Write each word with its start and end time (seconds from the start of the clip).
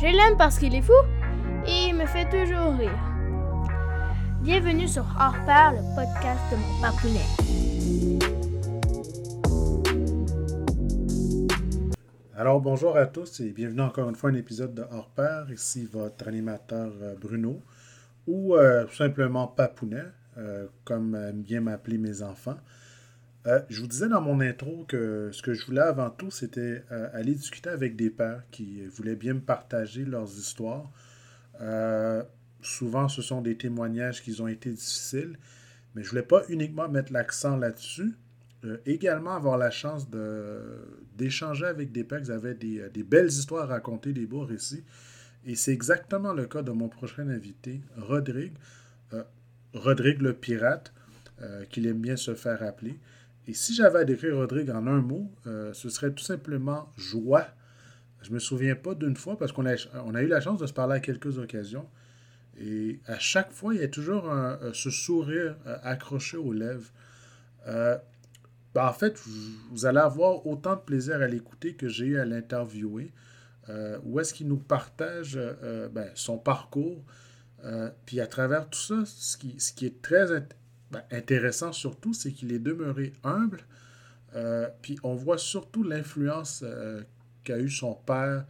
Je 0.00 0.06
l'aime 0.06 0.36
parce 0.38 0.60
qu'il 0.60 0.76
est 0.76 0.82
fou 0.82 0.92
et 1.66 1.88
il 1.88 1.96
me 1.96 2.06
fait 2.06 2.26
toujours 2.26 2.78
rire. 2.78 2.96
Bienvenue 4.42 4.86
sur 4.86 5.02
Hors 5.18 5.34
Pair, 5.44 5.72
le 5.72 5.82
podcast 5.96 6.40
de 6.52 6.56
mon 6.56 6.80
papounet. 6.80 7.26
Alors 12.36 12.60
bonjour 12.60 12.96
à 12.96 13.06
tous 13.06 13.40
et 13.40 13.50
bienvenue 13.50 13.80
encore 13.80 14.08
une 14.08 14.14
fois 14.14 14.30
à 14.30 14.32
un 14.34 14.36
épisode 14.36 14.72
de 14.72 14.84
Hors 14.92 15.08
Pair. 15.08 15.50
Ici 15.52 15.88
votre 15.92 16.28
animateur 16.28 16.92
euh, 17.02 17.16
Bruno 17.20 17.60
ou 18.28 18.54
euh, 18.54 18.86
simplement 18.96 19.48
Papounet, 19.48 20.04
euh, 20.36 20.68
comme 20.84 21.16
aiment 21.16 21.42
bien 21.42 21.60
m'appeler 21.60 21.98
mes 21.98 22.22
enfants. 22.22 22.58
Euh, 23.48 23.60
je 23.70 23.80
vous 23.80 23.86
disais 23.86 24.08
dans 24.08 24.20
mon 24.20 24.40
intro 24.40 24.84
que 24.86 25.30
ce 25.32 25.40
que 25.40 25.54
je 25.54 25.64
voulais 25.64 25.80
avant 25.80 26.10
tout, 26.10 26.30
c'était 26.30 26.84
euh, 26.92 27.08
aller 27.14 27.34
discuter 27.34 27.70
avec 27.70 27.96
des 27.96 28.10
pères 28.10 28.42
qui 28.50 28.84
voulaient 28.86 29.16
bien 29.16 29.34
me 29.34 29.40
partager 29.40 30.04
leurs 30.04 30.28
histoires. 30.28 30.90
Euh, 31.62 32.22
souvent, 32.60 33.08
ce 33.08 33.22
sont 33.22 33.40
des 33.40 33.56
témoignages 33.56 34.22
qui 34.22 34.38
ont 34.42 34.48
été 34.48 34.70
difficiles, 34.70 35.38
mais 35.94 36.02
je 36.02 36.10
voulais 36.10 36.22
pas 36.22 36.42
uniquement 36.50 36.88
mettre 36.90 37.12
l'accent 37.12 37.56
là-dessus. 37.56 38.14
également 38.84 39.34
avoir 39.34 39.56
la 39.56 39.70
chance 39.70 40.08
d'échanger 41.16 41.66
avec 41.66 41.92
des 41.92 42.04
pères 42.04 42.22
qui 42.22 42.32
avaient 42.32 42.54
des, 42.54 42.90
des, 42.92 43.04
belles 43.04 43.28
histoires 43.28 43.70
à 43.70 43.74
raconter, 43.74 44.12
des 44.12 44.26
beaux 44.26 44.44
récits. 44.44 44.84
Et 45.46 45.54
c'est 45.54 45.72
exactement 45.72 46.34
le 46.34 46.46
cas 46.46 46.62
de 46.62 46.72
mon 46.72 46.88
prochain 46.88 47.28
invité, 47.28 47.80
Rodrigue. 47.96 48.54
Rodrigue 49.72 50.20
le 50.20 50.34
pirate, 50.34 50.92
qu'il 51.70 51.86
aime 51.86 52.00
bien 52.00 52.16
se 52.16 52.34
faire 52.34 52.62
appeler. 52.62 52.98
Et 53.48 53.54
si 53.54 53.74
j'avais 53.74 54.00
à 54.00 54.04
décrire 54.04 54.36
Rodrigue 54.36 54.68
en 54.68 54.86
un 54.86 55.00
mot, 55.00 55.32
euh, 55.46 55.72
ce 55.72 55.88
serait 55.88 56.12
tout 56.12 56.22
simplement 56.22 56.92
joie. 56.98 57.46
Je 58.20 58.28
ne 58.28 58.34
me 58.34 58.40
souviens 58.40 58.74
pas 58.74 58.94
d'une 58.94 59.16
fois 59.16 59.38
parce 59.38 59.52
qu'on 59.52 59.64
a, 59.64 60.22
eu 60.22 60.26
la 60.26 60.40
chance 60.42 60.60
de 60.60 60.66
se 60.66 60.72
parler 60.74 60.96
à 60.96 61.00
quelques 61.00 61.38
occasions. 61.38 61.88
Et 62.60 63.00
à 63.06 63.18
chaque 63.18 63.50
fois, 63.50 63.74
il 63.74 63.80
y 63.80 63.84
a 63.84 63.88
toujours 63.88 64.30
ce 64.74 64.90
sourire 64.90 65.56
euh, 65.66 65.78
accroché 65.82 66.36
aux 66.36 66.52
lèvres. 66.52 66.90
Euh, 67.66 67.96
ben, 68.74 68.86
en 68.86 68.92
fait, 68.92 69.18
vous 69.70 69.86
allez 69.86 70.00
avoir 70.00 70.46
autant 70.46 70.76
de 70.76 70.80
plaisir 70.80 71.22
à 71.22 71.26
l'écouter 71.26 71.74
que 71.74 71.88
j'ai 71.88 72.04
eu 72.04 72.18
à 72.18 72.26
l'interviewer. 72.26 73.12
où 74.04 74.20
est-ce 74.20 74.34
qu'il 74.34 74.48
nous 74.48 74.58
partage 74.58 75.40
ben, 75.94 76.10
son 76.14 76.36
parcours? 76.36 77.02
puis 78.04 78.20
à 78.20 78.26
travers 78.26 78.68
tout 78.68 78.78
ça, 78.78 79.04
ce 79.06 79.38
qui, 79.38 79.86
est 79.86 80.02
très 80.02 80.32
ben, 80.90 81.02
intéressant 81.10 81.72
surtout, 81.72 82.14
c'est 82.14 82.32
qu'il 82.32 82.52
est 82.52 82.58
demeuré 82.58 83.12
humble. 83.22 83.60
Euh, 84.34 84.68
puis 84.82 84.98
on 85.02 85.14
voit 85.14 85.38
surtout 85.38 85.82
l'influence 85.82 86.62
euh, 86.64 87.02
qu'a 87.44 87.58
eu 87.58 87.70
son 87.70 87.94
père 87.94 88.44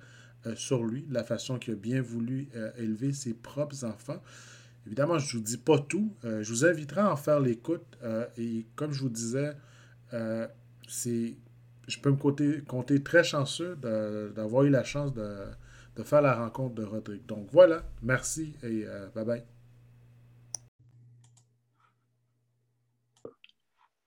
euh, 0.47 0.55
sur 0.55 0.84
lui, 0.84 1.06
la 1.11 1.25
façon 1.25 1.59
qu'il 1.59 1.75
a 1.75 1.77
bien 1.77 2.00
voulu 2.00 2.48
élever 2.77 3.12
ses 3.12 3.34
propres 3.34 3.84
enfants. 3.84 4.22
Évidemment, 4.86 5.19
je 5.19 5.36
ne 5.36 5.41
vous 5.41 5.44
dis 5.44 5.59
pas 5.59 5.78
tout. 5.78 6.14
je 6.22 6.48
vous 6.48 6.64
inviterai 6.64 7.03
à 7.03 7.12
en 7.12 7.16
faire 7.16 7.41
l'écoute. 7.41 7.98
et 8.39 8.66
comme 8.75 8.92
je 8.92 9.00
vous 9.03 9.11
disais, 9.11 9.53
c'est, 10.89 11.36
je 11.86 11.98
peux 11.98 12.11
me 12.11 12.62
compter, 12.62 13.03
très 13.03 13.22
chanceux 13.22 13.77
d'avoir 13.77 14.64
eu 14.64 14.70
la 14.70 14.84
chance 14.84 15.12
de, 15.12 15.44
de, 15.97 16.03
faire 16.05 16.22
la 16.22 16.34
rencontre 16.34 16.75
de 16.77 16.84
Rodrigue. 16.84 17.27
Donc 17.27 17.48
voilà, 17.53 17.83
merci 18.03 18.55
et 18.62 18.86
bye 19.14 19.27
bye. 19.27 19.57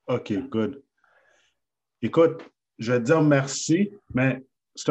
OK, 0.08 0.32
good. 0.48 0.82
Écoute, 2.02 2.42
je 2.78 2.92
vais 2.92 2.98
te 2.98 3.04
dire 3.04 3.22
merci, 3.22 3.92
mais 4.14 4.44
c'est 4.74 4.90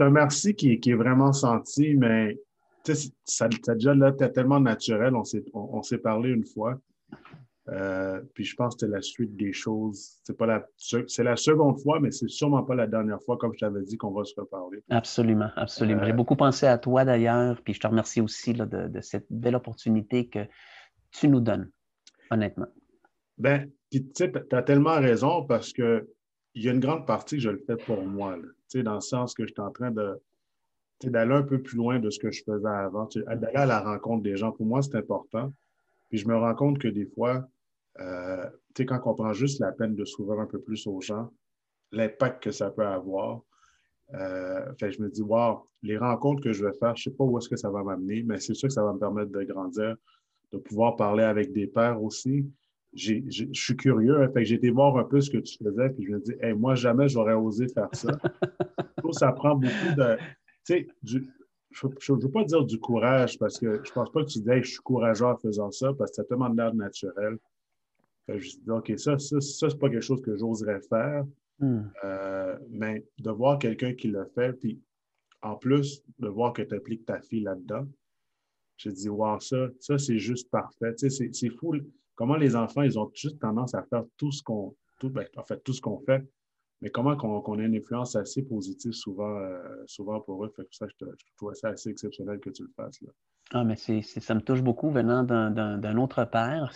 un, 0.00 0.10
merci 0.10 0.54
qui, 0.54 0.72
est 0.72 0.94
vraiment 0.94 1.32
senti, 1.32 1.94
mais 1.96 2.38
ça, 2.84 2.94
ça 3.24 3.48
déjà 3.74 3.94
là, 3.94 4.12
tellement 4.12 4.60
naturel. 4.60 5.16
On 5.16 5.24
s'est 5.24 5.44
on, 5.52 5.80
parlé 6.02 6.30
une 6.30 6.44
fois. 6.44 6.78
Euh, 7.68 8.20
puis 8.34 8.44
je 8.44 8.56
pense 8.56 8.74
que 8.74 8.80
c'était 8.80 8.92
la 8.92 9.02
suite 9.02 9.36
des 9.36 9.52
choses. 9.52 10.18
C'est 10.24 10.36
pas 10.36 10.46
la 10.46 10.66
c'est 10.76 11.22
la 11.22 11.36
seconde 11.36 11.80
fois, 11.80 12.00
mais 12.00 12.10
c'est 12.10 12.28
sûrement 12.28 12.64
pas 12.64 12.74
la 12.74 12.88
dernière 12.88 13.22
fois, 13.22 13.36
comme 13.36 13.52
je 13.54 13.60
t'avais 13.60 13.82
dit, 13.82 13.96
qu'on 13.96 14.10
va 14.10 14.24
se 14.24 14.34
reparler. 14.38 14.82
Absolument, 14.90 15.50
absolument. 15.54 16.04
J'ai 16.04 16.10
euh, 16.10 16.14
beaucoup 16.14 16.34
pensé 16.34 16.66
à 16.66 16.76
toi 16.78 17.04
d'ailleurs, 17.04 17.60
puis 17.62 17.72
je 17.74 17.80
te 17.80 17.86
remercie 17.86 18.20
aussi 18.20 18.52
là, 18.52 18.66
de, 18.66 18.88
de, 18.88 19.00
cette 19.00 19.26
belle 19.30 19.54
opportunité 19.54 20.28
que 20.28 20.40
tu 21.12 21.28
nous 21.28 21.40
donnes, 21.40 21.70
honnêtement. 22.30 22.66
Ben, 23.38 23.70
puis, 23.92 24.10
tu 24.14 24.32
tu 24.32 24.56
as 24.56 24.62
tellement 24.62 24.98
raison 24.98 25.44
parce 25.44 25.72
que 25.72 26.08
il 26.54 26.64
y 26.64 26.68
a 26.68 26.72
une 26.72 26.80
grande 26.80 27.06
partie 27.06 27.36
que 27.36 27.42
je 27.42 27.50
le 27.50 27.58
fais 27.58 27.76
pour 27.76 28.02
moi, 28.04 28.36
tu 28.38 28.48
sais, 28.68 28.82
dans 28.82 28.94
le 28.94 29.00
sens 29.00 29.34
que 29.34 29.46
je 29.46 29.52
suis 29.52 29.60
en 29.60 29.70
train 29.70 29.90
de 29.90 30.18
d'aller 31.04 31.34
un 31.34 31.42
peu 31.42 31.60
plus 31.60 31.76
loin 31.76 31.98
de 31.98 32.10
ce 32.10 32.18
que 32.20 32.30
je 32.30 32.44
faisais 32.44 32.68
avant, 32.68 33.08
à 33.26 33.66
la 33.66 33.80
rencontre 33.80 34.22
des 34.22 34.36
gens. 34.36 34.52
Pour 34.52 34.66
moi, 34.66 34.82
c'est 34.82 34.94
important. 34.94 35.52
Puis 36.08 36.18
je 36.18 36.28
me 36.28 36.36
rends 36.36 36.54
compte 36.54 36.78
que 36.78 36.86
des 36.86 37.06
fois, 37.06 37.44
euh, 37.98 38.48
tu 38.74 38.86
quand 38.86 39.00
on 39.06 39.14
prend 39.14 39.32
juste 39.32 39.60
la 39.60 39.72
peine 39.72 39.96
de 39.96 40.04
s'ouvrir 40.04 40.38
un 40.38 40.46
peu 40.46 40.60
plus 40.60 40.86
aux 40.86 41.00
gens, 41.00 41.32
l'impact 41.90 42.44
que 42.44 42.52
ça 42.52 42.70
peut 42.70 42.86
avoir. 42.86 43.42
Euh, 44.14 44.72
fait, 44.78 44.92
je 44.92 45.02
me 45.02 45.08
dis, 45.08 45.22
wow, 45.22 45.68
les 45.82 45.98
rencontres 45.98 46.42
que 46.42 46.52
je 46.52 46.64
vais 46.64 46.72
faire, 46.78 46.94
je 46.94 47.08
ne 47.08 47.12
sais 47.12 47.16
pas 47.16 47.24
où 47.24 47.36
est-ce 47.36 47.48
que 47.48 47.56
ça 47.56 47.70
va 47.70 47.82
m'amener, 47.82 48.22
mais 48.22 48.38
c'est 48.38 48.54
sûr 48.54 48.68
que 48.68 48.74
ça 48.74 48.84
va 48.84 48.92
me 48.92 48.98
permettre 48.98 49.32
de 49.32 49.42
grandir, 49.42 49.96
de 50.52 50.58
pouvoir 50.58 50.96
parler 50.96 51.24
avec 51.24 51.52
des 51.52 51.66
pères 51.66 52.00
aussi, 52.02 52.46
je 52.94 53.46
suis 53.52 53.76
curieux. 53.76 54.22
Hein, 54.22 54.28
fait 54.28 54.40
que 54.40 54.44
j'ai 54.44 54.54
été 54.56 54.70
voir 54.70 54.96
un 54.96 55.04
peu 55.04 55.20
ce 55.20 55.30
que 55.30 55.38
tu 55.38 55.56
faisais, 55.62 55.90
puis 55.90 56.04
je 56.04 56.12
me 56.12 56.20
dis, 56.20 56.34
hey, 56.40 56.52
moi, 56.54 56.74
jamais 56.74 57.08
j'aurais 57.08 57.34
osé 57.34 57.68
faire 57.68 57.88
ça. 57.92 58.18
ça 59.12 59.32
prend 59.32 59.56
beaucoup 59.56 59.94
de. 59.96 60.16
Tu 60.64 60.74
sais, 60.74 60.88
je 61.02 61.18
ne 61.18 62.20
veux 62.20 62.30
pas 62.30 62.44
dire 62.44 62.64
du 62.64 62.78
courage, 62.78 63.38
parce 63.38 63.58
que 63.58 63.80
je 63.82 63.90
ne 63.90 63.94
pense 63.94 64.10
pas 64.10 64.22
que 64.22 64.28
tu 64.28 64.40
dis, 64.40 64.62
je 64.62 64.70
suis 64.70 64.78
courageux 64.78 65.26
en 65.26 65.36
faisant 65.36 65.70
ça, 65.70 65.92
parce 65.94 66.10
que 66.10 66.16
ça 66.16 66.24
demande 66.30 66.56
l'air 66.56 66.74
naturel. 66.74 67.38
Fait 68.26 68.34
que 68.34 68.38
je 68.38 68.50
dis, 68.50 68.70
OK, 68.70 68.92
ça, 68.96 69.18
ça, 69.18 69.40
ça 69.40 69.70
c'est 69.70 69.78
pas 69.78 69.88
quelque 69.88 70.02
chose 70.04 70.22
que 70.22 70.36
j'oserais 70.36 70.80
faire. 70.88 71.24
Hmm. 71.58 71.82
Euh, 72.04 72.58
mais 72.70 73.04
de 73.18 73.30
voir 73.30 73.58
quelqu'un 73.58 73.94
qui 73.94 74.08
le 74.08 74.24
fait, 74.34 74.52
puis 74.52 74.80
en 75.42 75.56
plus 75.56 76.02
de 76.18 76.28
voir 76.28 76.52
que 76.52 76.62
tu 76.62 76.74
impliques 76.74 77.04
ta 77.04 77.20
fille 77.20 77.42
là-dedans, 77.42 77.86
je 78.76 78.90
dis, 78.90 79.08
wow, 79.08 79.38
ça, 79.40 79.68
ça 79.80 79.98
c'est 79.98 80.18
juste 80.18 80.50
parfait. 80.50 80.94
Tu 80.94 81.10
sais, 81.10 81.30
c'est 81.32 81.50
fou 81.50 81.74
comment 82.14 82.36
les 82.36 82.56
enfants, 82.56 82.82
ils 82.82 82.98
ont 82.98 83.10
juste 83.14 83.40
tendance 83.40 83.74
à 83.74 83.82
faire 83.84 84.04
tout 84.16 84.32
ce 84.32 84.42
qu'on 84.42 84.74
tout, 85.02 85.10
ben, 85.10 85.26
en 85.36 85.42
fait, 85.42 85.58
tout 85.64 85.72
ce 85.72 85.80
qu'on 85.80 85.98
fait, 85.98 86.24
mais 86.80 86.90
comment 86.90 87.16
qu'on 87.16 87.58
a 87.58 87.62
une 87.62 87.74
influence 87.74 88.14
assez 88.14 88.42
positive 88.42 88.92
souvent, 88.92 89.36
euh, 89.36 89.58
souvent 89.86 90.20
pour 90.20 90.44
eux. 90.44 90.52
Fait 90.54 90.62
que 90.62 90.68
ça, 90.70 90.86
je, 90.88 91.06
trouve 91.36 91.54
ça 91.54 91.68
assez 91.68 91.90
exceptionnel 91.90 92.38
que 92.38 92.50
tu 92.50 92.62
le 92.62 92.70
fasses. 92.76 93.00
Là. 93.02 93.10
Ah, 93.52 93.64
mais 93.64 93.76
c'est, 93.76 94.02
ça 94.02 94.34
me 94.34 94.40
touche 94.40 94.62
beaucoup 94.62 94.90
venant 94.90 95.24
d'un 95.24 95.96
autre 95.96 96.24
père 96.24 96.72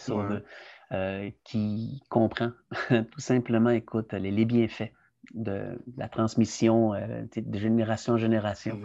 euh, 0.92 1.30
qui 1.44 2.02
comprend 2.08 2.50
tout 2.88 3.20
simplement, 3.20 3.70
écoute, 3.70 4.12
les, 4.12 4.44
bienfaits 4.44 4.92
de, 5.34 5.78
la 5.96 6.08
transmission 6.08 6.94
euh, 6.94 7.22
de 7.36 7.58
génération 7.58 8.14
en 8.14 8.18
génération. 8.18 8.80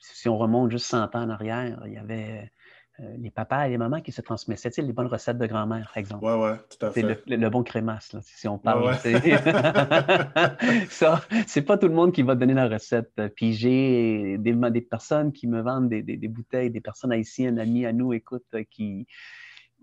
Si 0.00 0.28
on 0.28 0.38
remonte 0.38 0.70
juste 0.70 0.86
100 0.86 1.16
ans 1.16 1.22
en 1.22 1.30
arrière, 1.30 1.82
il 1.86 1.92
y 1.92 1.98
avait 1.98 2.52
euh, 3.00 3.16
les 3.18 3.30
papas 3.30 3.66
et 3.66 3.70
les 3.70 3.78
mamans 3.78 4.00
qui 4.00 4.12
se 4.12 4.20
transmettaient, 4.20 4.70
les 4.82 4.92
bonnes 4.92 5.06
recettes 5.06 5.38
de 5.38 5.46
grand-mère, 5.46 5.86
par 5.86 5.98
exemple? 5.98 6.24
Oui, 6.24 6.32
oui, 6.32 6.56
tout 6.68 6.86
à 6.86 6.90
fait. 6.90 7.02
Le, 7.02 7.36
le, 7.36 7.50
bon 7.50 7.62
crémasse, 7.62 8.12
là, 8.12 8.20
si 8.22 8.48
on 8.48 8.58
parle. 8.58 8.94
ça, 10.90 11.22
c'est 11.46 11.62
pas 11.62 11.78
tout 11.78 11.88
le 11.88 11.94
monde 11.94 12.12
qui 12.12 12.22
va 12.22 12.34
donner 12.34 12.54
la 12.54 12.68
recette. 12.68 13.12
Puis 13.36 13.52
j'ai 13.52 14.36
des, 14.38 14.52
des, 14.52 14.80
personnes 14.80 15.32
qui 15.32 15.46
me 15.46 15.60
vendent 15.60 15.88
des, 15.88 16.02
des, 16.02 16.16
des, 16.16 16.28
bouteilles, 16.28 16.70
des 16.70 16.80
personnes 16.80 17.12
haïtiennes, 17.12 17.58
amis 17.58 17.86
à 17.86 17.92
nous, 17.92 18.12
écoute, 18.12 18.46
qui, 18.70 19.06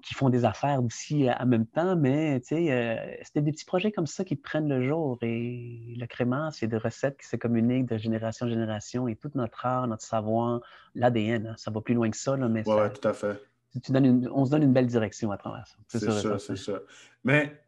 qui 0.03 0.13
font 0.13 0.29
des 0.29 0.45
affaires 0.45 0.81
d'ici 0.81 1.27
en 1.39 1.45
même 1.45 1.65
temps, 1.65 1.95
mais 1.95 2.41
euh, 2.51 2.95
c'était 3.23 3.41
des 3.41 3.51
petits 3.51 3.65
projets 3.65 3.91
comme 3.91 4.07
ça 4.07 4.23
qui 4.23 4.35
prennent 4.35 4.69
le 4.69 4.87
jour. 4.87 5.17
Et 5.21 5.95
le 5.97 6.05
crément, 6.05 6.51
c'est 6.51 6.67
des 6.67 6.77
recettes 6.77 7.17
qui 7.17 7.27
se 7.27 7.35
communiquent 7.35 7.87
de 7.89 7.97
génération 7.97 8.45
en 8.45 8.49
génération 8.49 9.07
et 9.07 9.15
tout 9.15 9.31
notre 9.35 9.65
art, 9.65 9.87
notre 9.87 10.03
savoir, 10.03 10.61
l'ADN, 10.93 11.47
hein, 11.47 11.55
ça 11.57 11.71
va 11.71 11.81
plus 11.81 11.95
loin 11.95 12.09
que 12.09 12.17
ça. 12.17 12.37
Là, 12.37 12.47
mais 12.47 12.67
ouais, 12.67 12.91
tout 12.91 13.07
à 13.07 13.13
fait. 13.13 13.41
Tu 13.83 13.91
donnes 13.91 14.29
on 14.33 14.45
se 14.45 14.51
donne 14.51 14.63
une 14.63 14.73
belle 14.73 14.87
direction 14.87 15.31
à 15.31 15.37
travers 15.37 15.67
ça. 15.67 15.75
C'est 15.87 15.99
ça, 15.99 16.39
c'est 16.39 16.55
ça. 16.55 16.79
Mais 17.23 17.61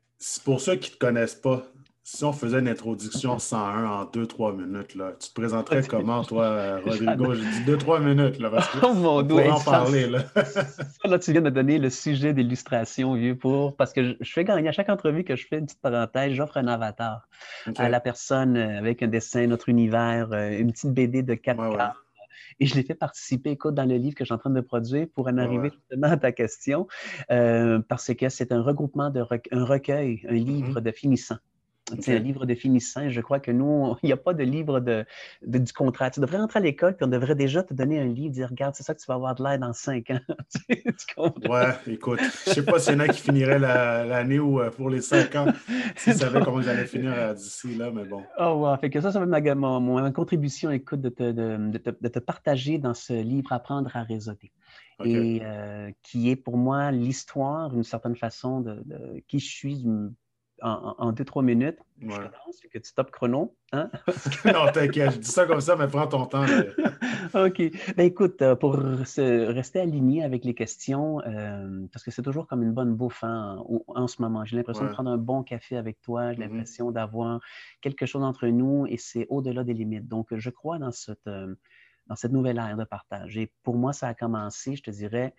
pour 0.46 0.62
ceux 0.62 0.76
qui 0.76 0.92
ne 0.92 0.96
te 0.96 1.00
connaissent 1.00 1.36
pas, 1.36 1.64
si 2.10 2.24
on 2.24 2.32
faisait 2.32 2.60
une 2.60 2.70
introduction 2.70 3.38
101 3.38 3.86
en 3.86 4.06
2-3 4.06 4.56
minutes, 4.56 4.96
là, 4.96 5.12
tu 5.20 5.28
te 5.28 5.34
présenterais 5.34 5.84
comment, 5.90 6.24
toi, 6.24 6.46
euh, 6.46 6.80
Rodrigo? 6.86 7.34
J'ai 7.34 7.42
dit 7.42 7.72
2-3 7.72 8.02
minutes, 8.02 8.40
là, 8.40 8.50
parce 8.50 8.70
que 8.70 8.78
oh, 8.86 8.94
mon 8.94 9.22
Dieu, 9.24 9.52
en 9.52 9.60
parler. 9.60 10.08
Là. 10.08 10.24
là, 11.04 11.20
tu 11.20 11.34
viens 11.34 11.42
de 11.42 11.50
donner 11.50 11.80
le 11.80 11.90
sujet 11.90 12.34
d'illustration, 12.34 13.14
vieux, 13.16 13.36
pour... 13.36 13.76
Parce 13.76 13.92
que 13.92 14.16
je 14.22 14.32
fais 14.32 14.46
gagner 14.46 14.70
à 14.70 14.72
chaque 14.72 14.88
entrevue 14.88 15.26
que 15.26 15.36
je 15.36 15.46
fais 15.48 15.58
une 15.58 15.66
petite 15.66 15.82
parenthèse, 15.82 16.32
j'offre 16.32 16.56
un 16.56 16.68
avatar 16.68 17.28
à 17.76 17.90
la 17.90 18.00
personne 18.00 18.56
euh, 18.56 18.78
avec 18.78 19.04
un 19.04 19.08
dessin, 19.08 19.46
notre 19.48 19.68
univers, 19.68 20.32
euh, 20.32 20.58
une 20.58 20.72
petite 20.72 20.94
BD 20.94 21.24
de 21.24 21.34
4 21.34 21.60
ouais, 21.60 21.78
Et 22.62 22.68
je 22.68 22.76
l'ai 22.76 22.84
fait 22.84 22.96
participer, 22.96 23.52
écoute, 23.52 23.76
dans 23.76 23.84
le 23.84 23.98
livre 23.98 24.16
que 24.16 24.24
je 24.24 24.28
suis 24.28 24.34
en 24.34 24.38
train 24.38 24.50
de 24.50 24.62
produire 24.62 25.08
pour 25.14 25.28
en 25.28 25.38
arriver 25.38 25.72
justement 25.74 26.14
à 26.14 26.16
ta 26.16 26.32
question, 26.32 26.88
parce 27.28 28.14
que 28.14 28.30
c'est 28.30 28.54
un 28.54 28.62
regroupement, 28.62 29.10
de 29.10 29.26
un 29.52 29.66
recueil, 29.66 30.26
un 30.30 30.36
livre 30.36 30.80
mm-hmm. 30.80 30.84
de 30.84 30.92
finissants 30.92 31.40
C'est 32.02 32.16
un 32.16 32.20
livre 32.20 32.46
de 32.46 32.54
finissant. 32.54 33.10
Je 33.10 33.22
crois 33.22 33.40
que 33.40 33.52
nous, 33.52 33.96
il 34.04 34.08
n'y 34.08 34.14
a 34.14 34.18
pas 34.18 34.34
de 34.34 34.44
livre 34.44 34.80
de, 34.80 35.06
du 35.42 35.74
contrat. 35.74 36.10
Tu 36.10 36.20
devrais 36.20 36.38
rentrer 36.38 36.60
à 36.60 36.62
l'école 36.62 36.96
puis 36.96 37.06
on 37.06 37.10
devrait 37.10 37.36
déjà 37.36 37.64
te 37.64 37.74
donner 37.74 38.00
un 38.00 38.06
livre, 38.06 38.34
dire 38.34 38.50
Regarde, 38.50 38.76
c'est 38.76 38.84
ça 38.84 38.94
que 38.94 39.00
tu 39.00 39.06
vas 39.08 39.16
avoir 39.16 39.36
de 39.36 39.44
l'air 39.44 39.60
dans 39.60 39.74
cinq 39.74 40.12
ans. 40.12 40.20
ouais, 41.50 41.74
écoute, 41.88 42.20
je 42.46 42.50
ne 42.50 42.56
sais 42.56 42.66
pas 42.66 42.80
s'il 42.80 42.94
y 42.94 42.96
en 42.98 43.00
a 43.00 43.08
qui 43.08 43.22
finiraient 43.22 43.60
l'année 43.60 44.40
ou 44.40 44.60
euh, 44.60 44.70
pour 44.70 44.90
les 44.90 45.02
cinq 45.02 45.36
ans 45.36 45.48
s'ils 45.96 46.14
savaient 46.16 46.42
comment 46.44 46.60
allaient 46.60 46.86
finir 46.86 47.14
euh, 47.14 47.34
d'ici 47.34 47.76
là, 47.76 47.92
mais 47.92 48.06
bon. 48.06 48.24
Oh, 48.40 48.66
ouais. 48.66 48.78
Fait 48.80 48.90
que 48.90 49.02
ça, 49.02 49.12
ça 49.12 49.24
va 49.24 49.38
être 49.38 49.56
ma, 49.56 49.80
ma, 49.80 50.12
contribution, 50.12 50.72
écoute, 50.72 51.02
de 51.02 51.10
te, 51.10 51.32
de, 51.32 51.78
te, 51.78 51.90
de 51.90 52.08
te, 52.08 52.20
partager 52.20 52.78
dans 52.78 52.94
ce 52.94 53.14
livre 53.14 53.52
Apprendre 53.54 53.96
à 53.96 54.04
réseauter. 54.04 54.52
Et 55.06 55.42
euh, 55.44 55.92
qui 56.02 56.30
est 56.30 56.36
pour 56.36 56.58
moi 56.58 56.92
l'histoire, 56.92 57.70
d'une 57.70 57.84
certaine 57.84 58.16
façon, 58.16 58.62
de, 58.62 58.84
qui 59.28 59.40
je 59.40 59.48
suis 59.48 59.86
en, 60.62 61.12
deux, 61.12 61.26
trois 61.26 61.44
minutes. 61.44 61.78
Je 62.00 62.08
commence, 62.08 62.62
que 62.72 62.80
tu 62.80 62.94
tapes 62.94 63.12
chrono. 63.12 63.56
Hein? 63.72 63.90
non, 64.46 64.72
t'inquiète, 64.72 65.12
je 65.14 65.18
dis 65.20 65.32
ça 65.32 65.46
comme 65.46 65.62
ça, 65.62 65.76
mais 65.76 65.88
prends 65.88 66.08
ton 66.08 66.26
temps. 66.26 66.46
OK. 67.34 67.62
Ben, 67.96 68.06
écoute, 68.06 68.42
euh, 68.42 68.56
pour 68.56 68.76
rester 68.76 69.80
aligné 69.80 70.24
avec 70.24 70.46
les 70.46 70.54
questions, 70.54 71.22
euh, 71.22 71.86
parce 71.92 72.04
que 72.04 72.12
c'est 72.12 72.22
toujours 72.22 72.48
comme 72.48 72.64
une 72.64 72.74
bonne 72.74 72.96
bouffe 72.96 73.24
hein, 73.24 73.64
en, 73.88 74.08
ce 74.08 74.22
moment. 74.22 74.46
J'ai 74.46 74.58
l'impression 74.58 74.86
de 74.86 74.92
prendre 74.92 75.10
un 75.10 75.18
bon 75.18 75.44
café 75.44 75.78
avec 75.78 76.02
toi, 76.02 76.34
j'ai 76.34 76.38
mm-hmm. 76.38 76.42
l'impression 76.42 76.92
d'avoir 76.92 77.40
quelque 77.82 78.06
chose 78.06 78.24
entre 78.24 78.48
nous 78.48 78.86
et 78.88 78.98
c'est 78.98 79.26
au-delà 79.30 79.64
des 79.64 79.74
limites. 79.74 80.08
Donc, 80.08 80.28
je 80.32 80.50
crois 80.50 80.80
dans 80.80 80.92
cette, 80.92 81.28
euh, 81.28 81.56
dans 82.08 82.16
cette 82.16 82.32
nouvelle 82.32 82.58
ère 82.58 82.78
de 82.78 82.86
partage. 82.86 83.38
Et 83.38 83.52
pour 83.64 83.76
moi, 83.76 83.94
ça 83.94 84.08
a 84.08 84.14
commencé, 84.14 84.76
je 84.76 84.84
te 84.84 84.92
dirais, 84.92 85.34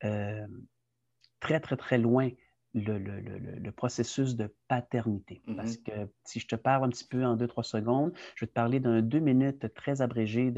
très, 0.00 1.60
très, 1.60 1.76
très 1.76 1.98
loin 1.98 2.30
le, 2.80 3.70
processus 3.70 4.36
de 4.36 4.52
paternité. 4.66 5.42
Mm-hmm. 5.46 5.56
Parce 5.56 5.76
que 5.76 5.92
si 6.24 6.40
je 6.40 6.46
te 6.46 6.56
parle 6.56 6.84
un 6.84 6.88
petit 6.88 7.04
peu 7.04 7.24
en 7.24 7.36
deux, 7.36 7.46
trois 7.46 7.64
secondes, 7.64 8.12
je 8.34 8.44
vais 8.44 8.48
te 8.48 8.52
parler 8.52 8.80
d'un 8.80 9.02
deux 9.02 9.20
minutes 9.20 9.72
très 9.74 10.02
abrégé 10.02 10.52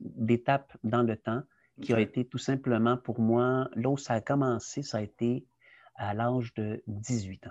d'étape 0.00 0.76
dans 0.84 1.02
le 1.02 1.16
temps 1.16 1.42
qui 1.80 1.94
a 1.94 2.00
été 2.00 2.26
tout 2.26 2.38
simplement 2.38 2.98
pour 2.98 3.20
moi, 3.20 3.70
là 3.74 3.88
où 3.88 3.96
ça 3.96 4.14
a 4.14 4.20
commencé, 4.20 4.82
ça 4.82 4.98
a 4.98 5.00
été 5.00 5.46
à 5.94 6.12
l'âge 6.12 6.52
de 6.54 6.82
18 6.86 7.46
ans. 7.46 7.50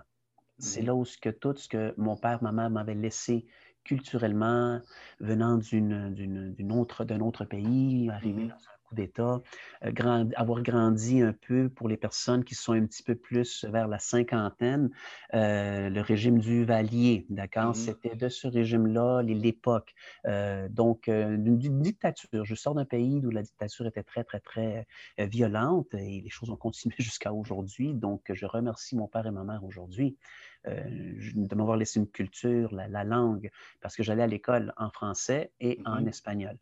C'est 0.59 0.81
mm-hmm. 0.81 0.85
là 0.85 0.95
où 0.95 1.05
ce 1.05 1.17
que 1.17 1.29
tout 1.29 1.55
ce 1.55 1.67
que 1.67 1.93
mon 1.97 2.15
père, 2.15 2.43
ma 2.43 2.51
mère 2.51 2.69
m'avaient 2.69 2.93
laissé 2.93 3.47
culturellement, 3.83 4.81
venant 5.19 5.57
d'un 5.57 6.69
autre, 6.69 7.05
autre 7.21 7.45
pays, 7.45 8.09
arrivé 8.09 8.43
mm-hmm. 8.43 8.49
dans 8.49 8.55
un 8.55 8.78
d'État, 8.93 9.41
euh, 9.85 10.25
avoir 10.35 10.61
grandi 10.61 11.21
un 11.21 11.33
peu 11.33 11.69
pour 11.69 11.87
les 11.87 11.97
personnes 11.97 12.43
qui 12.43 12.55
sont 12.55 12.73
un 12.73 12.85
petit 12.85 13.03
peu 13.03 13.15
plus 13.15 13.65
vers 13.65 13.87
la 13.87 13.99
cinquantaine, 13.99 14.89
euh, 15.33 15.89
le 15.89 16.01
régime 16.01 16.39
du 16.39 16.65
Valier, 16.65 17.25
d'accord? 17.29 17.71
Mmh 17.71 17.75
C'était 17.75 18.15
de 18.15 18.29
ce 18.29 18.47
régime-là 18.47 19.21
l'époque. 19.21 19.93
Euh, 20.25 20.67
donc, 20.69 21.07
une, 21.07 21.57
dictature. 21.57 22.45
Je 22.45 22.55
sors 22.55 22.75
d'un 22.75 22.85
pays 22.85 23.21
où 23.23 23.29
la 23.29 23.41
dictature 23.41 23.85
était 23.85 24.03
très, 24.03 24.23
très, 24.23 24.39
très 24.39 24.87
violente 25.17 25.93
et 25.93 26.21
les 26.21 26.29
choses 26.29 26.49
ont 26.49 26.57
continué 26.57 26.95
jusqu'à 26.99 27.33
aujourd'hui. 27.33 27.93
Donc, 27.93 28.31
je 28.33 28.45
remercie 28.45 28.95
mon 28.95 29.07
père 29.07 29.25
et 29.27 29.31
ma 29.31 29.43
mère 29.43 29.63
aujourd'hui. 29.63 30.17
de 30.65 31.55
m'avoir 31.55 31.77
laissé 31.77 31.99
une 31.99 32.09
culture, 32.09 32.73
la, 32.73 33.03
langue, 33.03 33.49
parce 33.81 33.95
que 33.95 34.03
j'allais 34.03 34.23
à 34.23 34.27
l'école 34.27 34.73
en 34.77 34.89
français 34.89 35.51
et 35.59 35.79
en 35.85 36.01
mmh 36.01 36.07
espagnol. 36.07 36.57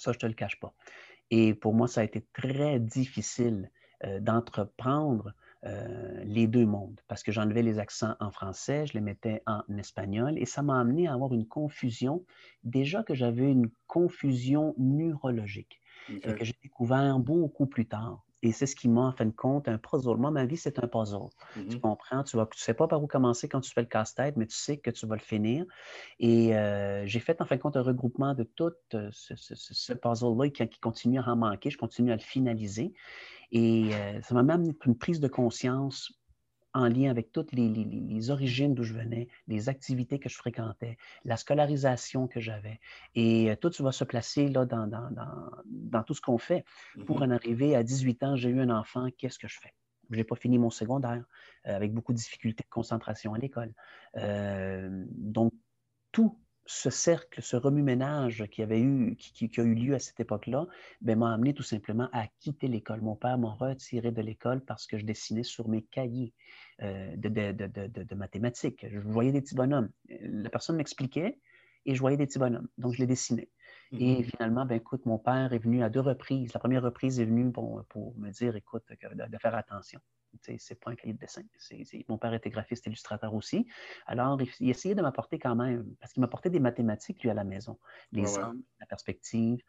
Ça, 0.00 0.12
je 0.12 0.16
ne 0.16 0.20
te 0.20 0.26
le 0.26 0.32
cache 0.32 0.58
pas. 0.58 0.72
Et 1.30 1.54
pour 1.54 1.74
moi, 1.74 1.88
ça 1.88 2.00
a 2.00 2.04
été 2.04 2.24
très 2.32 2.80
difficile 2.80 3.70
euh, 4.04 4.20
d'entreprendre 4.20 5.32
euh, 5.64 6.22
les 6.24 6.46
deux 6.46 6.64
mondes 6.64 7.00
parce 7.06 7.22
que 7.22 7.32
j'enlevais 7.32 7.62
les 7.62 7.78
accents 7.78 8.14
en 8.18 8.30
français, 8.30 8.86
je 8.86 8.94
les 8.94 9.00
mettais 9.00 9.42
en 9.46 9.62
espagnol 9.76 10.38
et 10.38 10.46
ça 10.46 10.62
m'a 10.62 10.80
amené 10.80 11.06
à 11.06 11.12
avoir 11.12 11.34
une 11.34 11.46
confusion. 11.46 12.24
Déjà 12.64 13.02
que 13.02 13.14
j'avais 13.14 13.50
une 13.50 13.70
confusion 13.86 14.74
neurologique 14.78 15.80
que 16.08 16.44
j'ai 16.44 16.56
découvert 16.62 17.18
beaucoup 17.18 17.66
plus 17.66 17.86
tard. 17.86 18.24
Et 18.42 18.52
c'est 18.52 18.66
ce 18.66 18.74
qui 18.74 18.88
m'a, 18.88 19.02
en 19.02 19.12
fin 19.12 19.26
de 19.26 19.32
compte, 19.32 19.68
un 19.68 19.76
puzzle. 19.76 20.16
Moi, 20.16 20.30
ma 20.30 20.46
vie, 20.46 20.56
c'est 20.56 20.82
un 20.82 20.88
puzzle. 20.88 21.28
Tu 21.54 21.76
mmh 21.76 21.80
comprends? 21.80 22.22
Tu 22.24 22.36
ne 22.36 22.44
tu 22.44 22.58
sais 22.58 22.74
pas 22.74 22.88
par 22.88 23.02
où 23.02 23.06
commencer 23.06 23.48
quand 23.48 23.60
tu 23.60 23.70
fais 23.70 23.82
le 23.82 23.86
casse-tête, 23.86 24.36
mais 24.36 24.46
tu 24.46 24.56
sais 24.56 24.78
que 24.78 24.90
tu 24.90 25.06
vas 25.06 25.16
le 25.16 25.20
finir. 25.20 25.66
Et 26.18 26.56
euh, 26.56 27.06
j'ai 27.06 27.20
fait, 27.20 27.40
en 27.42 27.44
fin 27.44 27.56
de 27.56 27.60
compte, 27.60 27.76
un 27.76 27.82
regroupement 27.82 28.34
de 28.34 28.44
tout 28.44 28.72
euh, 28.94 29.10
ce, 29.12 29.92
puzzle-là 29.92 30.48
qui, 30.50 30.66
qui, 30.68 30.80
continue 30.80 31.18
à 31.18 31.28
en 31.28 31.36
manquer. 31.36 31.70
Je 31.70 31.78
continue 31.78 32.12
à 32.12 32.16
le 32.16 32.22
finaliser. 32.22 32.94
Et 33.52 33.90
euh, 33.92 34.20
ça 34.22 34.34
m'a 34.34 34.42
même 34.42 34.72
une 34.86 34.96
prise 34.96 35.20
de 35.20 35.28
conscience 35.28 36.19
en 36.72 36.88
lien 36.88 37.10
avec 37.10 37.32
toutes 37.32 37.52
les, 37.52 38.30
origines 38.30 38.74
d'où 38.74 38.84
je 38.84 38.94
venais, 38.94 39.28
les 39.48 39.68
activités 39.68 40.18
que 40.18 40.28
je 40.28 40.36
fréquentais, 40.36 40.96
la 41.24 41.36
scolarisation 41.36 42.28
que 42.28 42.40
j'avais. 42.40 42.80
Et 43.14 43.50
euh, 43.50 43.56
tout 43.56 43.70
va 43.82 43.92
se 43.92 44.04
placer 44.04 44.48
là, 44.48 44.64
dans, 44.64 44.86
dans, 44.86 46.02
tout 46.02 46.14
ce 46.14 46.20
qu'on 46.20 46.38
fait. 46.38 46.64
Pour 47.06 47.20
mm-hmm. 47.20 47.24
en 47.24 47.30
arriver 47.30 47.76
à 47.76 47.82
18 47.82 48.22
ans, 48.24 48.36
j'ai 48.36 48.50
eu 48.50 48.60
un 48.60 48.70
enfant, 48.70 49.08
qu'est-ce 49.16 49.38
que 49.38 49.48
je 49.48 49.58
fais? 49.58 49.74
Je 50.10 50.16
n'ai 50.16 50.24
pas 50.24 50.36
fini 50.36 50.58
mon 50.58 50.70
secondaire, 50.70 51.24
euh, 51.66 51.76
avec 51.76 51.92
beaucoup 51.92 52.12
de 52.12 52.18
difficultés 52.18 52.64
de 52.64 52.70
concentration 52.70 53.34
à 53.34 53.38
l'école. 53.38 53.72
Euh, 54.16 55.04
donc, 55.10 55.52
tout 56.12 56.38
ce 56.72 56.88
cercle, 56.88 57.42
ce 57.42 57.56
remue-ménage 57.56 58.46
qui, 58.52 58.62
avait 58.62 58.80
eu, 58.80 59.16
qui, 59.16 59.50
a 59.58 59.64
eu 59.64 59.74
lieu 59.74 59.94
à 59.94 59.98
cette 59.98 60.20
époque-là, 60.20 60.68
ben, 61.00 61.18
m'a 61.18 61.34
amené 61.34 61.52
tout 61.52 61.64
simplement 61.64 62.08
à 62.12 62.28
quitter 62.38 62.68
l'école. 62.68 63.00
Mon 63.00 63.16
père 63.16 63.38
m'a 63.38 63.50
retiré 63.50 64.12
de 64.12 64.22
l'école 64.22 64.60
parce 64.60 64.86
que 64.86 64.96
je 64.96 65.04
dessinais 65.04 65.42
sur 65.42 65.68
mes 65.68 65.82
cahiers 65.82 66.32
euh, 66.82 67.16
de, 67.16 67.28
de, 67.28 68.14
mathématiques. 68.14 68.86
Je 68.88 69.00
voyais 69.00 69.32
des 69.32 69.40
petits 69.40 69.56
bonhommes. 69.56 69.90
La 70.08 70.48
personne 70.48 70.76
m'expliquait 70.76 71.40
et 71.86 71.96
je 71.96 72.00
voyais 72.00 72.16
des 72.16 72.26
petits 72.26 72.38
bonhommes. 72.38 72.68
Donc, 72.78 72.94
je 72.94 73.00
les 73.00 73.06
dessinais. 73.08 73.48
Et 73.90 73.96
mm-hmm. 73.96 74.24
finalement, 74.24 74.64
ben, 74.64 74.76
écoute, 74.76 75.04
mon 75.06 75.18
père 75.18 75.52
est 75.52 75.58
venu 75.58 75.82
à 75.82 75.90
deux 75.90 75.98
reprises. 76.00 76.54
La 76.54 76.60
première 76.60 76.84
reprise 76.84 77.18
est 77.18 77.24
venue 77.24 77.50
pour 77.50 78.14
me 78.16 78.30
dire, 78.30 78.54
écoute, 78.54 78.84
de 78.88 79.38
faire 79.38 79.56
attention 79.56 80.00
c'est 80.58 80.80
pas 80.80 80.90
un 80.90 80.94
cahier 80.94 81.14
de 81.14 81.18
dessin. 81.18 81.42
mon 82.08 82.18
père 82.18 82.34
était 82.34 82.50
graphiste 82.50 82.86
illustrateur 82.86 83.34
aussi. 83.34 83.66
Alors, 84.06 84.40
il, 84.60 84.70
essayait 84.70 84.94
de 84.94 85.02
m'apporter 85.02 85.38
quand 85.38 85.54
même, 85.54 85.94
parce 86.00 86.12
qu'il 86.12 86.20
m'apportait 86.20 86.50
des 86.50 86.60
mathématiques, 86.60 87.22
lui, 87.22 87.30
à 87.30 87.34
la 87.34 87.44
maison. 87.44 87.78
Les 88.12 88.38
hommes, 88.38 88.62
la 88.80 88.86
perspective, 88.86 89.62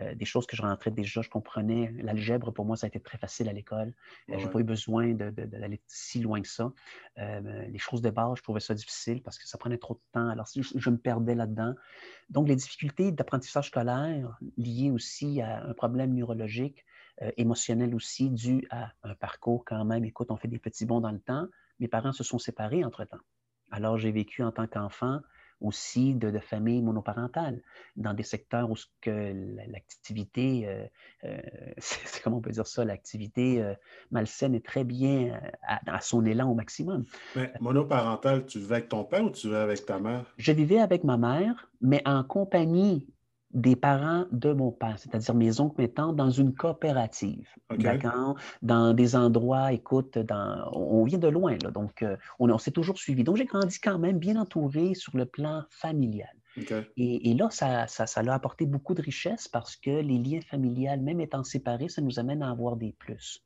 euh, 0.00 0.14
des 0.14 0.26
choses 0.26 0.46
que 0.46 0.56
je 0.56 0.62
rentrais 0.62 0.90
déjà, 0.90 1.22
je 1.22 1.30
comprenais. 1.30 1.92
L'algèbre, 1.98 2.52
pour 2.52 2.64
moi, 2.64 2.76
ça 2.76 2.86
a 2.86 2.88
été 2.88 3.00
très 3.00 3.18
facile 3.18 3.48
à 3.48 3.52
l'école. 3.52 3.94
Euh, 4.28 4.38
je 4.38 4.44
n'ai 4.44 4.50
pas 4.50 4.60
eu 4.60 4.64
besoin 4.64 5.14
d'aller 5.14 5.80
si 5.86 6.20
loin 6.20 6.42
que 6.42 6.48
ça. 6.48 6.72
Euh, 7.18 7.66
les 7.68 7.78
choses 7.78 8.02
de 8.02 8.10
base, 8.10 8.36
je 8.36 8.42
trouvais 8.42 8.60
ça 8.60 8.74
difficile 8.74 9.22
parce 9.22 9.38
que 9.38 9.48
ça 9.48 9.56
prenait 9.56 9.78
trop 9.78 9.94
de 9.94 10.00
temps. 10.12 10.28
Alors, 10.28 10.46
je, 10.54 10.62
je 10.74 10.90
me 10.90 10.98
perdais 10.98 11.34
là-dedans. 11.34 11.74
Donc, 12.28 12.48
les 12.48 12.56
difficultés 12.56 13.10
d'apprentissage 13.10 13.68
scolaire 13.68 14.38
liées 14.58 14.90
aussi 14.90 15.40
à 15.40 15.64
un 15.64 15.72
problème 15.72 16.14
neurologique, 16.14 16.84
euh, 17.22 17.30
émotionnel 17.36 17.94
aussi, 17.94 18.30
dû 18.30 18.66
à 18.70 18.92
un 19.02 19.14
parcours 19.14 19.64
quand 19.64 19.84
même. 19.84 20.04
Écoute, 20.04 20.30
on 20.30 20.36
fait 20.36 20.48
des 20.48 20.58
petits 20.58 20.84
bonds 20.84 21.00
dans 21.00 21.12
le 21.12 21.20
temps. 21.20 21.46
Mes 21.80 21.88
parents 21.88 22.12
se 22.12 22.24
sont 22.24 22.38
séparés 22.38 22.84
entre-temps. 22.84 23.20
Alors, 23.70 23.96
j'ai 23.96 24.12
vécu 24.12 24.42
en 24.42 24.52
tant 24.52 24.66
qu'enfant 24.66 25.20
aussi 25.62 26.14
de, 26.14 26.30
de, 26.30 26.38
famille 26.38 26.82
monoparentale, 26.82 27.62
dans 27.96 28.12
des 28.12 28.22
secteurs 28.22 28.70
où 28.70 28.74
l'activité, 29.06 30.68
euh, 30.68 30.84
euh, 31.24 31.40
comment 32.22 32.36
on 32.36 32.40
peut 32.42 32.50
dire 32.50 32.66
ça, 32.66 32.84
l'activité 32.84 33.74
malsaine 34.10 34.54
est 34.54 34.64
très 34.64 34.84
bien 34.84 35.40
à, 35.66 36.00
son 36.02 36.26
élan 36.26 36.50
au 36.50 36.54
maximum. 36.54 37.04
Mais 37.34 37.50
monoparentale, 37.60 38.44
tu 38.44 38.58
vivais 38.58 38.74
avec 38.74 38.90
ton 38.90 39.04
père 39.04 39.24
ou 39.24 39.30
tu 39.30 39.46
vivais 39.46 39.60
avec 39.60 39.86
ta 39.86 39.98
mère? 39.98 40.26
Je 40.36 40.52
vivais 40.52 40.80
avec 40.80 41.04
ma 41.04 41.16
mère, 41.16 41.70
mais 41.80 42.02
en 42.04 42.22
compagnie 42.22 43.08
des 43.56 43.74
parents 43.74 44.26
de 44.32 44.52
mon 44.52 44.70
père, 44.70 44.98
c'est-à-dire 44.98 45.34
mes 45.34 45.60
oncles, 45.60 45.80
mes 45.80 45.88
tantes, 45.88 46.14
dans 46.14 46.30
une 46.30 46.54
coopérative. 46.54 47.48
D'accord? 47.70 48.36
Dans 48.60 48.92
des 48.92 49.16
endroits, 49.16 49.72
écoute, 49.72 50.18
dans, 50.18 50.70
on 50.72 51.04
vient 51.04 51.18
de 51.18 51.28
loin, 51.28 51.56
là, 51.62 51.70
donc 51.70 52.02
euh, 52.02 52.16
on, 52.38 52.58
s'est 52.58 52.70
toujours 52.70 52.98
suivi. 52.98 53.24
Donc 53.24 53.36
j'ai 53.36 53.46
grandi 53.46 53.80
quand 53.80 53.98
même 53.98 54.18
bien 54.18 54.36
entouré 54.36 54.94
sur 54.94 55.16
le 55.16 55.24
plan 55.24 55.64
familial. 55.70 56.28
Et, 56.96 57.34
là, 57.34 57.48
ça, 57.50 57.86
ça, 57.86 58.06
ça, 58.06 58.20
a 58.20 58.32
apporté 58.32 58.66
beaucoup 58.66 58.94
de 58.94 59.02
richesse 59.02 59.48
parce 59.48 59.76
que 59.76 59.90
les 59.90 60.18
liens 60.18 60.40
familiales, 60.40 61.00
même 61.00 61.20
étant 61.20 61.44
séparés, 61.44 61.88
ça 61.88 62.00
nous 62.00 62.18
amène 62.18 62.42
à 62.42 62.50
avoir 62.50 62.76
des 62.76 62.92
plus. 62.92 63.42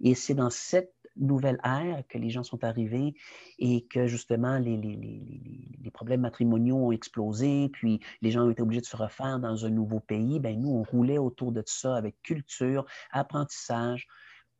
Et 0.00 0.14
c'est 0.14 0.34
dans 0.34 0.50
cette 0.50 0.94
nouvelle 1.16 1.58
ère 1.64 2.02
que 2.08 2.18
les 2.18 2.30
gens 2.30 2.42
sont 2.42 2.64
arrivés 2.64 3.14
et 3.58 3.86
que 3.86 4.06
justement 4.06 4.58
les, 4.58 4.76
les, 4.76 4.96
les, 4.96 5.68
les, 5.82 5.90
problèmes 5.90 6.22
matrimoniaux 6.22 6.76
ont 6.76 6.92
explosé, 6.92 7.68
puis 7.72 8.00
les 8.20 8.30
gens 8.30 8.46
ont 8.46 8.50
été 8.50 8.62
obligés 8.62 8.80
de 8.80 8.86
se 8.86 8.96
refaire 8.96 9.38
dans 9.38 9.64
un 9.64 9.70
nouveau 9.70 10.00
pays, 10.00 10.40
ben 10.40 10.58
nous, 10.58 10.70
on 10.70 10.82
roulait 10.82 11.18
autour 11.18 11.52
de 11.52 11.62
ça 11.66 11.96
avec 11.96 12.20
culture, 12.22 12.84
apprentissage. 13.10 14.06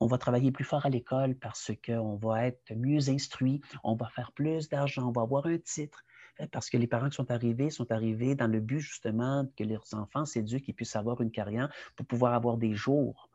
On 0.01 0.07
va 0.07 0.19
travailler 0.19 0.53
plus 0.53 0.65
fort 0.65 0.87
à 0.87 0.91
l'école 0.91 1.37
parce 1.37 1.71
qu'on 1.85 2.17
va 2.17 2.47
être 2.47 2.75
mieux 2.75 3.09
instruit, 3.09 3.61
on 3.85 3.95
va 3.95 4.09
faire 4.09 4.33
plus 4.33 4.69
d'argent, 4.69 5.09
on 5.09 5.13
va 5.13 5.23
avoir 5.23 5.47
un 5.47 5.59
titre 5.59 6.05
hein, 6.39 6.47
parce 6.51 6.69
que 6.69 6.77
les 6.77 6.87
parents 6.87 7.09
qui 7.09 7.17
sont 7.17 7.31
arrivés 7.31 7.71
sont 7.71 7.91
arrivés 7.91 8.35
dans 8.35 8.49
le 8.49 8.61
but 8.61 8.81
justement 8.81 9.47
que 9.57 9.65
leurs 9.65 9.95
enfants 9.95 10.25
s'éduquent 10.25 10.69
et 10.69 10.73
puissent 10.73 10.97
avoir 10.97 11.21
une 11.21 11.31
carrière 11.31 11.73
pour 11.97 12.07
pouvoir 12.07 12.35
avoir 12.35 12.59
des 12.59 12.75
jours 12.75 13.31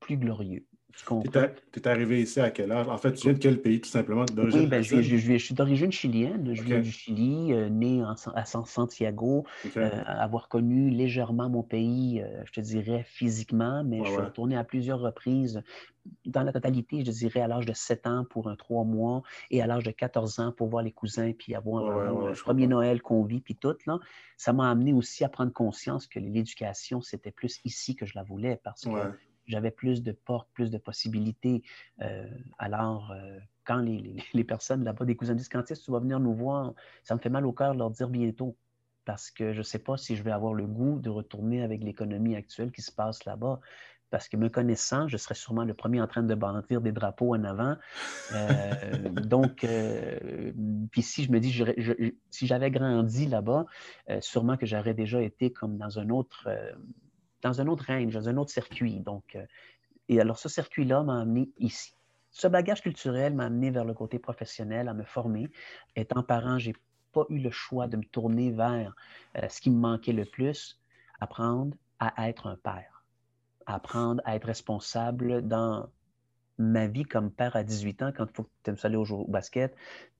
plus 0.00 0.16
glorieux 0.16 0.66
Tu 0.92 1.80
es, 1.80 1.88
arrivé 1.88 2.22
ici 2.22 2.40
à 2.40 2.50
quel 2.50 2.72
âge? 2.72 2.88
En 2.88 2.98
fait, 2.98 3.12
tu 3.12 3.24
viens 3.24 3.32
de 3.32 3.38
quel 3.38 3.60
pays, 3.60 3.80
tout 3.80 3.88
simplement? 3.88 4.24
Oui, 4.36 4.66
ben, 4.66 4.82
je, 4.82 5.00
je, 5.02 5.36
suis 5.36 5.54
d'origine 5.54 5.92
chilienne. 5.92 6.54
Je 6.54 6.62
viens 6.62 6.80
du 6.80 6.90
Chili, 6.90 7.52
euh, 7.52 7.68
né 7.68 8.02
à 8.34 8.44
Santiago, 8.44 9.44
euh, 9.76 9.90
avoir 10.06 10.48
connu 10.48 10.90
légèrement 10.90 11.48
mon 11.48 11.62
pays, 11.62 12.22
euh, 12.22 12.42
je 12.44 12.52
te 12.52 12.60
dirais 12.60 13.04
physiquement, 13.06 13.84
mais 13.84 14.04
je 14.04 14.10
suis 14.10 14.20
retourné 14.20 14.56
à 14.56 14.64
plusieurs 14.64 15.00
reprises. 15.00 15.62
Dans 16.24 16.42
la 16.42 16.52
totalité, 16.52 17.04
je 17.04 17.10
dirais 17.10 17.40
à 17.40 17.46
l'âge 17.46 17.66
de 17.66 17.74
7 17.74 18.06
ans 18.06 18.24
pour 18.28 18.48
un 18.48 18.56
3 18.56 18.84
mois 18.84 19.22
et 19.50 19.62
à 19.62 19.66
l'âge 19.66 19.84
de 19.84 19.90
14 19.90 20.40
ans 20.40 20.52
pour 20.52 20.68
voir 20.68 20.82
les 20.82 20.92
cousins, 20.92 21.32
puis 21.38 21.54
avoir 21.54 21.90
un 21.90 22.32
premier 22.32 22.66
Noël 22.66 23.02
qu'on 23.02 23.22
vit, 23.24 23.40
puis 23.40 23.54
tout. 23.54 23.76
Là. 23.86 23.98
Ça 24.36 24.52
m'a 24.52 24.70
amené 24.70 24.92
aussi 24.92 25.24
à 25.24 25.28
prendre 25.28 25.52
conscience 25.52 26.06
que 26.06 26.18
l'éducation, 26.18 27.00
c'était 27.00 27.30
plus 27.30 27.60
ici 27.64 27.94
que 27.94 28.06
je 28.06 28.14
la 28.14 28.22
voulais 28.22 28.58
parce 28.64 28.84
que 28.84 29.12
j'avais 29.50 29.70
plus 29.70 30.02
de 30.02 30.12
portes, 30.12 30.48
plus 30.54 30.70
de 30.70 30.78
possibilités. 30.78 31.62
Euh, 32.00 32.26
alors, 32.58 33.10
euh, 33.10 33.38
quand 33.64 33.80
les, 33.80 34.44
personnes 34.44 34.84
là-bas, 34.84 35.04
des 35.04 35.16
cousins 35.16 35.34
disent 35.34 35.48
quand 35.48 35.70
est-ce 35.70 35.80
que 35.80 35.84
tu 35.86 35.90
vas 35.90 35.98
venir 35.98 36.20
nous 36.20 36.34
voir, 36.34 36.74
ça 37.02 37.14
me 37.14 37.20
fait 37.20 37.28
mal 37.28 37.44
au 37.44 37.52
cœur 37.52 37.74
de 37.74 37.78
leur 37.78 37.90
dire 37.90 38.08
bientôt. 38.08 38.56
Parce 39.04 39.30
que 39.30 39.52
je 39.52 39.58
ne 39.58 39.62
sais 39.62 39.78
pas 39.78 39.96
si 39.96 40.14
je 40.14 40.22
vais 40.22 40.30
avoir 40.30 40.54
le 40.54 40.66
goût 40.66 41.00
de 41.00 41.10
retourner 41.10 41.62
avec 41.62 41.82
l'économie 41.82 42.36
actuelle 42.36 42.70
qui 42.70 42.82
se 42.82 42.92
passe 42.92 43.24
là-bas. 43.24 43.60
Parce 44.10 44.28
que 44.28 44.36
me 44.36 44.48
connaissant, 44.48 45.06
je 45.06 45.16
serais 45.16 45.36
sûrement 45.36 45.64
le 45.64 45.72
premier 45.72 46.00
en 46.00 46.08
train 46.08 46.24
de 46.24 46.34
bandir 46.34 46.80
des 46.80 46.90
drapeaux 46.90 47.34
en 47.34 47.44
avant. 47.44 47.76
Euh, 48.34 49.08
donc, 49.08 49.64
puis 50.90 51.02
si 51.02 51.24
je 51.24 51.30
me 51.30 51.38
dis, 51.38 51.62
si 52.30 52.46
j'avais 52.46 52.70
grandi 52.70 53.26
là-bas, 53.26 53.66
sûrement 54.20 54.56
que 54.56 54.66
j'aurais 54.66 54.94
déjà 54.94 55.22
été 55.22 55.52
comme 55.52 55.78
dans 55.78 55.98
un 56.00 56.10
autre 56.10 56.48
dans 57.42 57.60
un 57.60 57.66
autre 57.66 57.84
range, 57.86 58.12
dans 58.12 58.28
un 58.28 58.36
autre 58.36 58.50
circuit. 58.50 59.00
Donc, 59.00 59.36
euh, 59.36 59.44
et 60.08 60.20
alors, 60.20 60.38
ce 60.38 60.48
circuit-là 60.48 61.02
m'a 61.02 61.20
amené 61.20 61.50
ici. 61.58 61.94
Ce 62.30 62.46
bagage 62.46 62.82
culturel 62.82 63.34
m'a 63.34 63.46
amené 63.46 63.70
vers 63.70 63.84
le 63.84 63.94
côté 63.94 64.18
professionnel, 64.18 64.88
à 64.88 64.94
me 64.94 65.04
former. 65.04 65.48
Étant 65.96 66.22
parent, 66.22 66.58
je 66.58 66.70
n'ai 66.70 66.76
pas 67.12 67.24
eu 67.28 67.38
le 67.38 67.50
choix 67.50 67.88
de 67.88 67.96
me 67.96 68.04
tourner 68.04 68.50
vers 68.50 68.94
euh, 69.36 69.48
ce 69.48 69.60
qui 69.60 69.70
me 69.70 69.78
manquait 69.78 70.12
le 70.12 70.24
plus, 70.24 70.80
apprendre 71.20 71.76
à 71.98 72.28
être 72.28 72.46
un 72.46 72.56
père, 72.56 73.04
apprendre 73.66 74.22
à 74.24 74.36
être 74.36 74.46
responsable 74.46 75.46
dans 75.46 75.88
ma 76.58 76.86
vie 76.86 77.04
comme 77.04 77.30
père 77.30 77.56
à 77.56 77.64
18 77.64 78.02
ans, 78.02 78.12
quand 78.16 78.26
il 78.26 78.34
faut 78.34 78.44
que 78.44 78.50
tu 78.64 78.70
aimes 78.70 78.76
aller 78.82 78.96
au, 78.96 79.04
au 79.04 79.26
basket, 79.26 79.74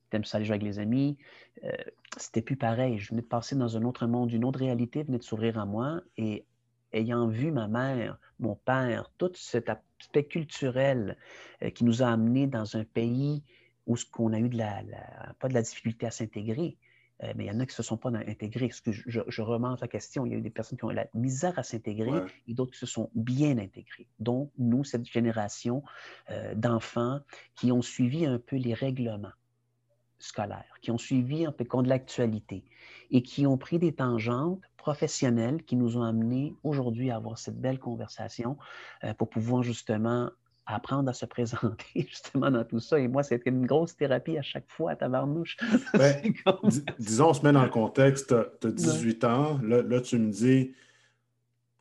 tu 0.09 0.17
aimes 0.17 0.23
aller 0.33 0.45
jouer 0.45 0.55
avec 0.55 0.63
les 0.63 0.79
amis, 0.79 1.17
euh, 1.63 1.71
c'était 2.17 2.41
plus 2.41 2.57
pareil. 2.57 2.97
Je 2.97 3.09
venais 3.09 3.21
de 3.21 3.27
passer 3.27 3.55
dans 3.55 3.77
un 3.77 3.83
autre 3.83 4.05
monde, 4.07 4.31
une 4.31 4.43
autre 4.43 4.59
réalité 4.59 5.03
venait 5.03 5.19
de 5.19 5.23
s'ouvrir 5.23 5.57
à 5.57 5.65
moi 5.65 6.01
et 6.17 6.45
ayant 6.93 7.27
vu 7.27 7.51
ma 7.51 7.67
mère, 7.67 8.17
mon 8.39 8.55
père, 8.55 9.11
tout 9.17 9.31
cet 9.35 9.69
aspect 9.69 10.25
culturel 10.25 11.17
euh, 11.63 11.69
qui 11.69 11.83
nous 11.83 12.01
a 12.01 12.07
amenés 12.07 12.47
dans 12.47 12.75
un 12.75 12.83
pays 12.83 13.43
où 13.87 13.97
ce 13.97 14.05
qu'on 14.05 14.33
a 14.33 14.39
eu 14.39 14.49
de 14.49 14.57
la, 14.57 14.83
pas 15.39 15.47
de 15.47 15.53
la 15.53 15.61
difficulté 15.61 16.05
à 16.05 16.11
s'intégrer, 16.11 16.77
euh, 17.23 17.33
mais 17.35 17.45
il 17.45 17.47
y 17.47 17.51
en 17.51 17.59
a 17.59 17.65
qui 17.65 17.71
ne 17.71 17.75
se 17.75 17.83
sont 17.83 17.97
pas 17.97 18.09
intégrés. 18.09 18.69
que 18.83 18.91
je, 18.91 19.19
je, 19.25 19.41
remonte 19.41 19.81
la 19.81 19.87
question. 19.87 20.25
Il 20.25 20.31
y 20.31 20.35
a 20.35 20.37
eu 20.37 20.41
des 20.41 20.49
personnes 20.49 20.77
qui 20.77 20.85
ont 20.85 20.91
eu 20.91 20.95
la 20.95 21.07
misère 21.13 21.57
à 21.57 21.63
s'intégrer 21.63 22.21
et 22.47 22.53
d'autres 22.53 22.71
qui 22.71 22.79
se 22.79 22.85
sont 22.85 23.09
bien 23.13 23.57
intégrés. 23.57 24.07
Donc, 24.19 24.51
nous, 24.57 24.83
cette 24.83 25.05
génération 25.05 25.83
euh, 26.29 26.55
d'enfants 26.55 27.19
qui 27.55 27.71
ont 27.71 27.81
suivi 27.81 28.25
un 28.25 28.39
peu 28.39 28.55
les 28.55 28.73
règlements 28.73 29.33
scolaires, 30.17 30.75
qui 30.81 30.91
ont 30.91 30.97
suivi 30.97 31.45
un 31.45 31.51
peu 31.51 31.65
compte 31.65 31.85
de 31.85 31.89
l'actualité 31.89 32.63
et 33.09 33.23
qui 33.23 33.45
ont 33.47 33.57
pris 33.57 33.79
des 33.79 33.93
tangentes 33.93 34.61
professionnels 34.81 35.63
qui 35.63 35.75
nous 35.75 35.95
ont 35.95 36.03
amenés 36.03 36.55
aujourd'hui 36.63 37.11
à 37.11 37.17
avoir 37.17 37.37
cette 37.37 37.61
belle 37.61 37.77
conversation 37.77 38.57
euh, 39.03 39.13
pour 39.13 39.29
pouvoir 39.29 39.61
justement 39.61 40.31
apprendre 40.65 41.07
à 41.07 41.13
se 41.13 41.25
présenter 41.35 42.07
justement 42.09 42.49
dans 42.49 42.63
tout 42.63 42.79
ça. 42.79 42.99
Et 42.99 43.07
moi, 43.07 43.21
c'était 43.21 43.51
une 43.51 43.67
grosse 43.67 43.95
thérapie 43.95 44.39
à 44.39 44.41
chaque 44.41 44.67
fois 44.67 44.91
à 44.91 44.95
Tabarnouche. 44.95 45.57
Ben, 45.93 46.33
disons, 46.97 47.29
on 47.29 47.33
se 47.33 47.43
met 47.45 47.51
dans 47.51 47.63
le 47.63 47.69
contexte, 47.69 48.33
tu 48.59 48.67
as 48.67 48.71
18 48.71 49.23
ans, 49.23 49.59
là, 49.61 49.83
là, 49.83 50.01
tu 50.01 50.17
me 50.17 50.31
dis, 50.31 50.73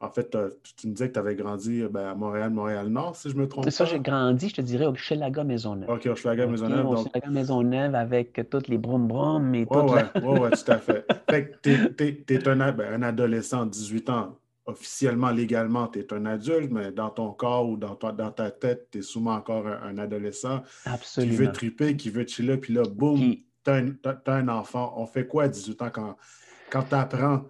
en 0.02 0.08
fait, 0.08 0.34
tu 0.76 0.88
me 0.88 0.94
disais 0.94 1.08
que 1.08 1.12
tu 1.12 1.18
avais 1.18 1.34
grandi 1.34 1.82
ben, 1.90 2.06
à 2.06 2.14
Montréal, 2.14 2.50
Montréal-Nord, 2.50 3.16
si 3.16 3.28
je 3.28 3.36
me 3.36 3.46
trompe. 3.46 3.64
C'est 3.64 3.70
ça, 3.70 3.84
j'ai 3.84 4.00
grandi, 4.00 4.48
je 4.48 4.54
te 4.54 4.60
dirais, 4.62 4.86
au 4.86 4.94
Chelaga 4.94 5.44
Maisonneuve. 5.44 5.90
OK, 5.90 6.06
au 6.06 6.14
Chelaga 6.14 6.46
Maisonneuve. 6.46 6.86
Au 6.86 6.96
Chelaga 6.96 7.28
Maisonneuve 7.28 7.94
avec 7.94 8.48
toutes 8.50 8.68
les 8.68 8.78
brum-brum 8.78 9.54
et 9.54 9.66
tout. 9.66 9.78
Oui, 9.78 10.00
oui, 10.14 10.50
tout 10.50 10.72
à 10.72 10.78
fait. 10.78 11.04
fait 11.28 11.50
que 11.50 12.24
tu 12.24 12.34
es, 12.34 12.48
un, 12.48 12.72
ben, 12.72 12.94
un, 12.94 13.02
adolescent 13.02 13.66
de 13.66 13.70
18 13.72 14.10
ans. 14.10 14.38
Officiellement, 14.64 15.30
légalement, 15.30 15.88
tu 15.88 15.98
es 15.98 16.12
un 16.14 16.24
adulte, 16.24 16.70
mais 16.70 16.92
dans 16.92 17.10
ton 17.10 17.32
corps 17.32 17.68
ou 17.68 17.76
dans, 17.76 17.94
ta, 17.94 18.12
dans 18.12 18.30
ta 18.30 18.50
tête, 18.50 18.88
tu 18.90 18.98
es 18.98 19.02
souvent 19.02 19.34
encore 19.34 19.66
un, 19.66 19.98
adolescent 19.98 20.62
Absolument. 20.86 21.32
qui 21.32 21.38
veut 21.38 21.52
triper, 21.52 21.96
qui 21.96 22.08
veut 22.08 22.26
chiller, 22.26 22.56
puis 22.56 22.72
là, 22.72 22.84
boum, 22.88 23.34
tu 23.64 23.70
as, 23.70 24.32
un 24.32 24.48
enfant. 24.48 24.94
On 24.96 25.04
fait 25.04 25.26
quoi 25.26 25.44
à 25.44 25.48
18 25.48 25.82
ans 25.82 25.90
quand, 25.92 26.16
quand 26.70 26.84
tu 26.84 26.94
apprends? 26.94 27.44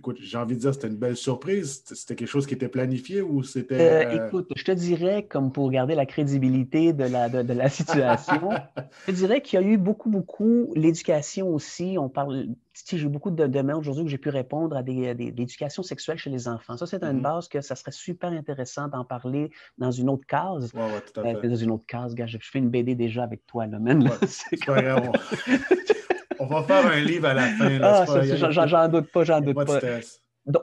Écoute, 0.00 0.16
j'ai 0.18 0.38
envie 0.38 0.54
de 0.54 0.60
dire, 0.60 0.72
c'était 0.72 0.88
une 0.88 0.96
belle 0.96 1.14
surprise. 1.14 1.82
C'était 1.84 2.14
quelque 2.14 2.26
chose 2.26 2.46
qui 2.46 2.54
était 2.54 2.68
planifié 2.68 3.20
ou 3.20 3.42
c'était. 3.42 3.74
Euh, 3.74 4.08
euh, 4.08 4.28
écoute, 4.28 4.50
je 4.56 4.64
te 4.64 4.72
dirais, 4.72 5.26
comme 5.28 5.52
pour 5.52 5.70
garder 5.70 5.94
la 5.94 6.06
crédibilité 6.06 6.94
de 6.94 7.04
la, 7.04 7.28
de, 7.28 7.52
la 7.52 7.68
situation, 7.68 8.48
je 9.06 9.12
dirais 9.12 9.42
qu'il 9.42 9.60
y 9.60 9.62
a 9.62 9.66
eu 9.66 9.76
beaucoup, 9.76 10.08
beaucoup. 10.08 10.72
L'éducation 10.74 11.52
aussi, 11.52 11.96
on 11.98 12.08
parle. 12.08 12.46
J'ai 12.88 12.98
eu 12.98 13.08
beaucoup 13.08 13.30
de 13.30 13.46
demandes 13.46 13.78
aujourd'hui 13.80 14.04
où 14.04 14.08
j'ai 14.08 14.18
pu 14.18 14.28
répondre 14.28 14.76
à 14.76 14.82
des, 14.82 15.14
l'éducation 15.14 15.82
sexuelle 15.82 16.18
chez 16.18 16.30
les 16.30 16.48
enfants. 16.48 16.76
Ça, 16.76 16.86
c'est 16.86 17.02
une 17.02 17.18
mm-hmm. 17.18 17.22
base 17.22 17.48
que 17.48 17.60
ça 17.60 17.74
serait 17.74 17.92
super 17.92 18.30
intéressant 18.30 18.88
d'en 18.88 19.04
parler 19.04 19.50
dans 19.78 19.90
une 19.90 20.08
autre 20.08 20.26
case. 20.26 20.70
Oui, 20.74 20.82
oui, 20.84 21.00
tout 21.12 21.20
à 21.20 21.24
euh, 21.24 21.40
fait. 21.40 21.48
dans 21.48 21.56
une 21.56 21.70
autre 21.70 21.86
case, 21.86 22.14
gars. 22.14 22.26
Je 22.26 22.38
fais 22.40 22.58
une 22.58 22.70
BD 22.70 22.94
déjà 22.94 23.24
avec 23.24 23.46
toi, 23.46 23.66
là, 23.66 23.78
même. 23.78 24.08
c'est 24.26 24.64
pas 24.64 24.82
grave. 24.82 25.10
On 26.38 26.46
va 26.46 26.62
faire 26.62 26.86
un 26.86 27.00
livre 27.00 27.28
à 27.28 27.34
la 27.34 27.48
fin. 27.48 27.78
Ah, 27.82 28.66
j'en 28.66 28.88
doute 28.88 29.12
pas, 29.12 29.24
j'en 29.24 29.40
doute 29.40 29.54
pas. 29.54 29.80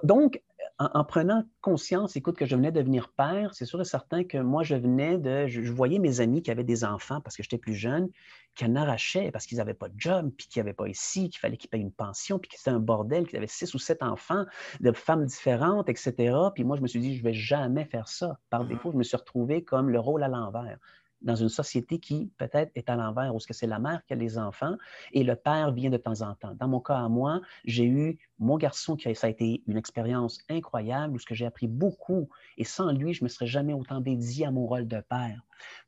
Donc, 0.04 0.42
en, 0.80 1.04
prenant 1.04 1.44
conscience, 1.62 2.16
écoute, 2.16 2.38
que 2.38 2.46
je 2.46 2.56
venais 2.56 2.72
de 2.72 2.80
devenir 2.80 3.10
père, 3.10 3.56
c'est 3.56 3.66
sûr 3.66 3.82
et 3.82 3.86
certain 3.86 4.24
que 4.24 4.38
moi, 4.38 4.62
je 4.62 4.76
venais 4.76 5.18
de. 5.18 5.48
Je, 5.48 5.72
voyais 5.72 5.98
mes 5.98 6.22
amis 6.22 6.44
qui 6.44 6.52
avaient 6.52 6.64
des 6.64 6.84
enfants 6.84 7.20
parce 7.20 7.36
que 7.36 7.42
j'étais 7.42 7.58
plus 7.58 7.74
jeune, 7.74 8.10
qui 8.54 8.64
en 8.64 8.76
arrachaient 8.76 9.32
parce 9.32 9.48
qu'ils 9.48 9.58
n'avaient 9.58 9.74
pas 9.74 9.90
de 9.90 9.96
job, 9.98 10.32
puis 10.38 10.48
qui 10.48 10.60
n'avaient 10.60 10.74
pas 10.74 10.88
ici, 10.88 11.30
qu'il 11.30 11.40
fallait 11.40 11.58
qu'ils 11.58 11.72
payent 11.72 11.82
une 11.82 11.92
pension, 11.92 12.38
puis 12.38 12.50
que 12.50 12.58
c'était 12.58 12.70
un 12.70 12.80
bordel, 12.80 13.26
qu'ils 13.26 13.38
avaient 13.38 13.48
six 13.48 13.74
ou 13.74 13.80
sept 13.80 14.04
enfants 14.04 14.46
de 14.80 14.92
femmes 14.92 15.26
différentes, 15.26 15.90
etc. 15.90 16.36
Puis 16.54 16.64
moi, 16.64 16.78
je 16.78 16.82
me 16.82 16.88
suis 16.88 17.00
dit, 17.00 17.16
je 17.16 17.24
ne 17.24 17.24
vais 17.24 17.34
jamais 17.34 17.86
faire 17.86 18.08
ça. 18.08 18.38
Par 18.52 18.64
mm-hmm. 18.64 18.68
défaut, 18.68 18.92
je 18.92 18.98
me 18.98 19.04
suis 19.04 19.18
retrouvé 19.18 19.64
comme 19.64 19.90
le 19.90 20.00
rôle 20.00 20.22
à 20.22 20.28
l'envers 20.28 20.78
dans 21.22 21.36
une 21.36 21.50
société 21.50 22.00
qui 22.00 22.32
peut-être 22.38 22.72
est 22.76 22.90
à 22.90 22.96
l'envers, 22.96 23.34
où 23.34 23.40
c'est 23.40 23.68
la 23.68 23.80
mère 23.80 24.04
qui 24.06 24.14
a 24.14 24.16
les 24.16 24.38
enfants 24.38 24.78
et 25.12 25.24
le 25.24 25.36
père 25.36 25.72
vient 25.72 25.90
de 25.90 25.98
temps 25.98 26.22
en 26.22 26.36
temps. 26.36 26.54
Dans 26.56 26.68
mon 26.68 26.80
cas 26.80 26.98
à 26.98 27.10
moi, 27.10 27.42
j'ai 27.66 27.86
eu 27.86 28.18
mon 28.40 28.58
garçon 28.58 28.96
qui 28.96 29.10
a, 29.10 29.16
ça 29.16 29.28
a 29.28 29.30
été 29.30 29.64
une 29.68 29.78
expérience 29.78 30.40
incroyable 30.50 31.16
où 31.16 31.20
j'ai 31.32 31.46
appris 31.46 31.68
beaucoup 31.68 32.30
et 32.58 32.64
sans 32.64 32.92
lui, 32.92 33.14
je 33.14 33.24
ne 33.24 33.26
me 33.26 33.30
serais 33.30 33.48
jamais 33.48 33.74
autant 33.74 34.00
dédié 34.00 34.46
à 34.46 34.52
mon 34.52 34.68
rôle 34.68 34.88
de 34.88 35.02
père. 35.02 35.42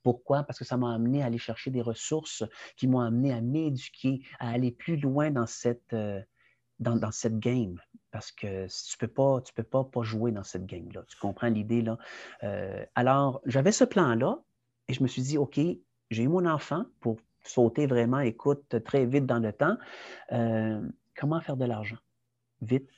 Pourquoi? 0.03 0.43
Parce 0.43 0.57
que 0.57 0.65
ça 0.65 0.77
m'a 0.77 0.93
amené 0.93 1.21
à 1.21 1.27
aller 1.27 1.37
chercher 1.37 1.69
des 1.69 1.81
ressources 1.81 2.43
qui 2.75 2.87
m'ont 2.87 3.01
amené 3.01 3.31
à 3.33 3.41
m'éduquer, 3.41 4.21
à 4.39 4.49
aller 4.49 4.71
plus 4.71 4.97
loin 4.97 5.29
dans 5.29 5.45
cette, 5.45 5.93
euh, 5.93 6.21
dans, 6.79 7.11
cette 7.11 7.39
game 7.39 7.79
parce 8.11 8.31
que 8.31 8.65
tu 8.67 8.95
ne 8.95 9.07
peux 9.07 9.13
pas, 9.13 9.41
tu 9.41 9.53
peux 9.53 9.63
pas, 9.63 9.83
pas 9.83 10.01
jouer 10.01 10.31
dans 10.31 10.43
cette 10.43 10.65
game-là. 10.65 11.03
Tu 11.07 11.17
comprends 11.17 11.49
l'idée 11.49 11.81
là? 11.81 11.97
Euh, 12.43 12.83
alors, 12.95 13.41
j'avais 13.45 13.71
ce 13.71 13.83
plan-là, 13.83 14.39
et 14.89 14.93
je 14.93 15.03
me 15.03 15.07
suis 15.07 15.21
dit, 15.21 15.37
OK, 15.37 15.59
j'ai 16.09 16.23
eu 16.23 16.27
mon 16.27 16.45
enfant 16.45 16.85
pour 16.99 17.17
sauter 17.43 17.85
vraiment, 17.85 18.19
écoute, 18.19 18.75
très 18.83 19.05
vite 19.05 19.27
dans 19.27 19.39
le 19.39 19.53
temps. 19.53 19.77
Euh, 20.31 20.81
comment 21.15 21.39
faire 21.39 21.55
de 21.55 21.65
l'argent? 21.65 21.97
Vite. 22.61 22.89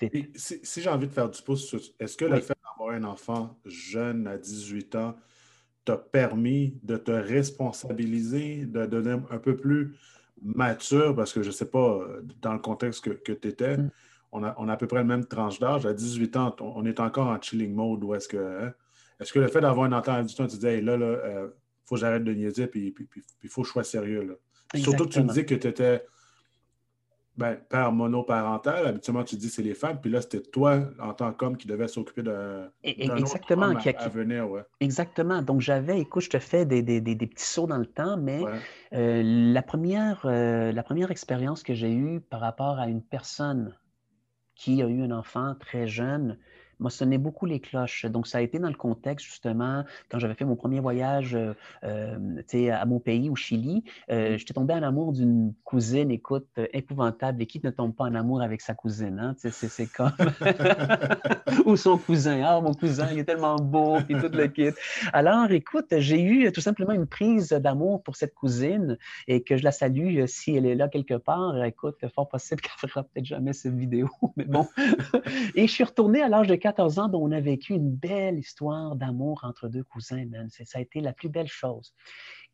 Vite. 0.00 0.36
si, 0.36 0.80
j'ai 0.80 0.88
envie 0.88 1.08
de 1.08 1.12
faire 1.12 1.28
du 1.28 1.42
pouce, 1.42 1.74
est-ce 1.98 2.16
que 2.16 2.24
le 2.24 2.40
fait 2.40 2.56
d'avoir 2.64 2.94
un 2.94 3.04
enfant 3.04 3.58
jeune 3.64 4.26
à 4.28 4.38
18 4.38 4.94
ans 4.94 5.16
t'a 5.84 5.96
permis 5.96 6.78
de 6.82 6.96
te 6.96 7.10
responsabiliser, 7.10 8.64
de 8.64 8.86
devenir 8.86 9.20
un 9.30 9.38
peu 9.38 9.56
plus 9.56 9.96
mature? 10.42 11.14
Parce 11.14 11.32
que 11.32 11.42
je 11.42 11.48
ne 11.48 11.52
sais 11.52 11.70
pas, 11.70 12.00
dans 12.40 12.52
le 12.52 12.60
contexte 12.60 13.02
que, 13.02 13.32
tu 13.32 13.48
étais, 13.48 13.78
mm. 13.78 13.90
on, 14.30 14.44
a, 14.44 14.54
on, 14.58 14.68
a, 14.68 14.74
à 14.74 14.76
peu 14.76 14.86
près 14.86 15.00
le 15.00 15.04
même 15.04 15.26
tranche 15.26 15.58
d'âge. 15.58 15.86
À 15.86 15.92
18 15.92 16.36
ans, 16.36 16.56
on, 16.60 16.84
est 16.84 17.00
encore 17.00 17.26
en 17.26 17.40
chilling 17.40 17.74
mode 17.74 18.04
ou 18.04 18.14
est-ce 18.14 18.28
que. 18.28 18.36
Hein, 18.36 18.74
est-ce 19.20 19.32
que 19.32 19.38
le 19.38 19.48
fait 19.48 19.60
d'avoir 19.60 19.86
un 19.86 19.92
enfant 19.92 20.14
à 20.14 20.22
18 20.22 20.40
ans, 20.40 20.46
tu 20.46 20.56
dis, 20.56 20.80
là, 20.80 20.96
là, 20.96 21.06
euh, 21.06 21.48
faut 21.84 21.96
que 21.96 22.00
j'arrête 22.00 22.24
de 22.24 22.32
niaiser, 22.32 22.66
puis 22.66 22.94
il 23.42 23.48
faut 23.48 23.62
que 23.62 23.68
je 23.68 23.72
sois 23.72 23.84
sérieux. 23.84 24.22
Là. 24.22 24.34
Surtout 24.80 25.04
que 25.04 25.10
tu 25.10 25.22
me 25.22 25.32
dis 25.32 25.44
que 25.44 25.54
tu 25.54 25.68
étais 25.68 26.04
ben, 27.36 27.56
père 27.68 27.90
monoparental. 27.92 28.86
Habituellement, 28.86 29.24
tu 29.24 29.36
dis 29.36 29.48
c'est 29.48 29.62
les 29.62 29.74
femmes, 29.74 30.00
puis 30.00 30.10
là, 30.10 30.20
c'était 30.20 30.40
toi, 30.40 30.80
en 31.00 31.12
tant 31.14 31.32
qu'homme, 31.32 31.56
qui 31.56 31.66
devais 31.66 31.88
s'occuper 31.88 32.22
d'un 32.22 32.70
Exactement, 32.82 33.66
autre 33.66 33.88
à, 33.96 34.08
venir. 34.08 34.48
Ouais. 34.48 34.62
Exactement. 34.80 35.42
Donc, 35.42 35.60
j'avais, 35.60 36.00
écoute, 36.00 36.22
je 36.22 36.30
te 36.30 36.38
fais 36.38 36.64
des, 36.64 36.82
des, 36.82 37.00
des, 37.00 37.26
petits 37.26 37.44
sauts 37.44 37.66
dans 37.66 37.78
le 37.78 37.86
temps, 37.86 38.16
mais 38.16 38.42
euh, 38.92 39.22
la, 39.24 39.62
première, 39.62 40.22
euh, 40.24 40.70
la 40.70 40.82
première 40.82 41.10
expérience 41.10 41.62
que 41.62 41.74
j'ai 41.74 41.92
eue 41.92 42.20
par 42.20 42.40
rapport 42.40 42.78
à 42.78 42.86
une 42.86 43.02
personne 43.02 43.76
qui 44.54 44.80
a 44.82 44.86
eu 44.86 45.02
un 45.02 45.10
enfant 45.10 45.56
très 45.58 45.88
jeune, 45.88 46.38
m'a 46.84 46.90
sonné 46.90 47.18
beaucoup 47.18 47.46
les 47.46 47.60
cloches. 47.60 48.06
Donc, 48.06 48.26
ça 48.26 48.38
a 48.38 48.40
été 48.40 48.58
dans 48.58 48.68
le 48.68 48.74
contexte, 48.74 49.26
justement, 49.26 49.84
quand 50.10 50.18
j'avais 50.18 50.34
fait 50.34 50.44
mon 50.44 50.56
premier 50.56 50.80
voyage 50.80 51.34
euh, 51.34 51.54
euh 51.84 52.40
à 52.70 52.84
mon 52.86 53.00
pays, 53.00 53.30
au 53.30 53.36
Chili, 53.36 53.84
euh, 54.10 54.36
j'étais 54.38 54.54
tombé 54.54 54.74
en 54.74 54.82
amour 54.82 55.12
d'une 55.12 55.52
cousine, 55.64 56.10
écoute, 56.10 56.48
épouvantable, 56.72 57.42
et 57.42 57.46
qui 57.46 57.60
ne 57.62 57.70
tombe 57.70 57.94
pas 57.94 58.04
en 58.04 58.14
amour 58.14 58.42
avec 58.42 58.60
sa 58.60 58.74
cousine? 58.74 59.18
Hein? 59.18 59.34
C'est 59.36 59.86
comme... 59.92 60.12
Ou 61.66 61.76
son 61.76 61.98
cousin. 61.98 62.42
Ah, 62.44 62.60
mon 62.60 62.74
cousin, 62.74 63.08
il 63.12 63.18
est 63.18 63.24
tellement 63.24 63.56
beau, 63.56 63.98
puis 64.06 64.14
tout 64.14 64.30
le 64.32 64.46
kit. 64.48 64.70
Alors, 65.12 65.50
écoute, 65.50 65.86
j'ai 65.98 66.22
eu 66.22 66.52
tout 66.52 66.60
simplement 66.60 66.92
une 66.92 67.06
prise 67.06 67.48
d'amour 67.50 68.02
pour 68.02 68.16
cette 68.16 68.34
cousine 68.34 68.98
et 69.28 69.42
que 69.42 69.56
je 69.56 69.64
la 69.64 69.72
salue 69.72 70.24
si 70.26 70.56
elle 70.56 70.66
est 70.66 70.74
là 70.74 70.88
quelque 70.88 71.14
part. 71.14 71.62
Écoute, 71.64 71.96
fort 72.14 72.28
possible 72.28 72.60
qu'elle 72.62 72.90
fera 72.90 73.02
peut-être 73.02 73.26
jamais 73.26 73.52
cette 73.52 73.74
vidéo, 73.74 74.08
mais 74.36 74.44
bon. 74.44 74.66
et 75.54 75.66
je 75.66 75.72
suis 75.72 75.84
retourné 75.84 76.22
à 76.22 76.28
l'âge 76.28 76.46
de 76.46 76.54
14 76.74 76.98
ans, 76.98 77.08
dont 77.08 77.22
on 77.22 77.30
a 77.30 77.40
vécu 77.40 77.74
une 77.74 77.94
belle 77.94 78.38
histoire 78.38 78.96
d'amour 78.96 79.40
entre 79.44 79.68
deux 79.68 79.84
cousins, 79.84 80.24
man. 80.26 80.48
Ça 80.50 80.78
a 80.78 80.80
été 80.80 81.00
la 81.00 81.12
plus 81.12 81.28
belle 81.28 81.46
chose. 81.46 81.94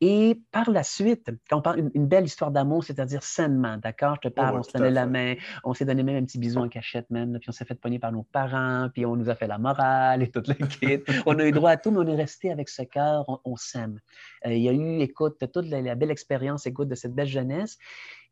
Et 0.02 0.40
par 0.50 0.70
la 0.70 0.82
suite, 0.82 1.30
quand 1.48 1.58
on 1.58 1.62
parle 1.62 1.90
une, 1.94 2.06
belle 2.06 2.24
histoire 2.24 2.50
d'amour, 2.50 2.84
c'est-à-dire 2.84 3.22
sainement, 3.22 3.76
d'accord? 3.76 4.16
Je 4.22 4.28
te 4.28 4.34
parle, 4.34 4.58
on 4.58 4.62
se 4.62 4.72
donnait 4.72 4.90
la 4.90 5.06
main, 5.06 5.34
on 5.62 5.74
s'est 5.74 5.84
donné 5.84 6.02
même 6.02 6.16
un 6.16 6.24
petit 6.24 6.38
bisou 6.38 6.60
en 6.60 6.68
cachette, 6.68 7.08
même, 7.10 7.38
puis 7.38 7.50
on 7.50 7.52
s'est 7.52 7.66
fait 7.66 7.74
pogner 7.74 7.98
par 7.98 8.12
nos 8.12 8.22
parents, 8.22 8.88
puis 8.92 9.04
on 9.04 9.16
nous 9.16 9.28
a 9.28 9.34
fait 9.34 9.46
la 9.46 9.58
morale 9.58 10.22
et 10.22 10.30
toute 10.30 10.48
la 10.48 10.54
kit. 10.54 11.02
on 11.26 11.38
a 11.38 11.44
eu 11.44 11.52
droit 11.52 11.70
à 11.70 11.76
tout, 11.76 11.90
mais 11.90 11.98
on 11.98 12.06
est 12.06 12.16
resté 12.16 12.50
avec 12.50 12.70
ce 12.70 12.82
cœur, 12.82 13.40
on, 13.44 13.56
s'aime. 13.56 14.00
Euh, 14.46 14.54
il 14.54 14.62
y 14.62 14.68
a 14.68 14.72
eu, 14.72 15.00
écoute, 15.00 15.38
toute 15.52 15.66
la, 15.66 15.94
belle 15.94 16.10
expérience, 16.10 16.66
écoute, 16.66 16.88
de 16.88 16.94
cette 16.94 17.14
belle 17.14 17.28
jeunesse. 17.28 17.76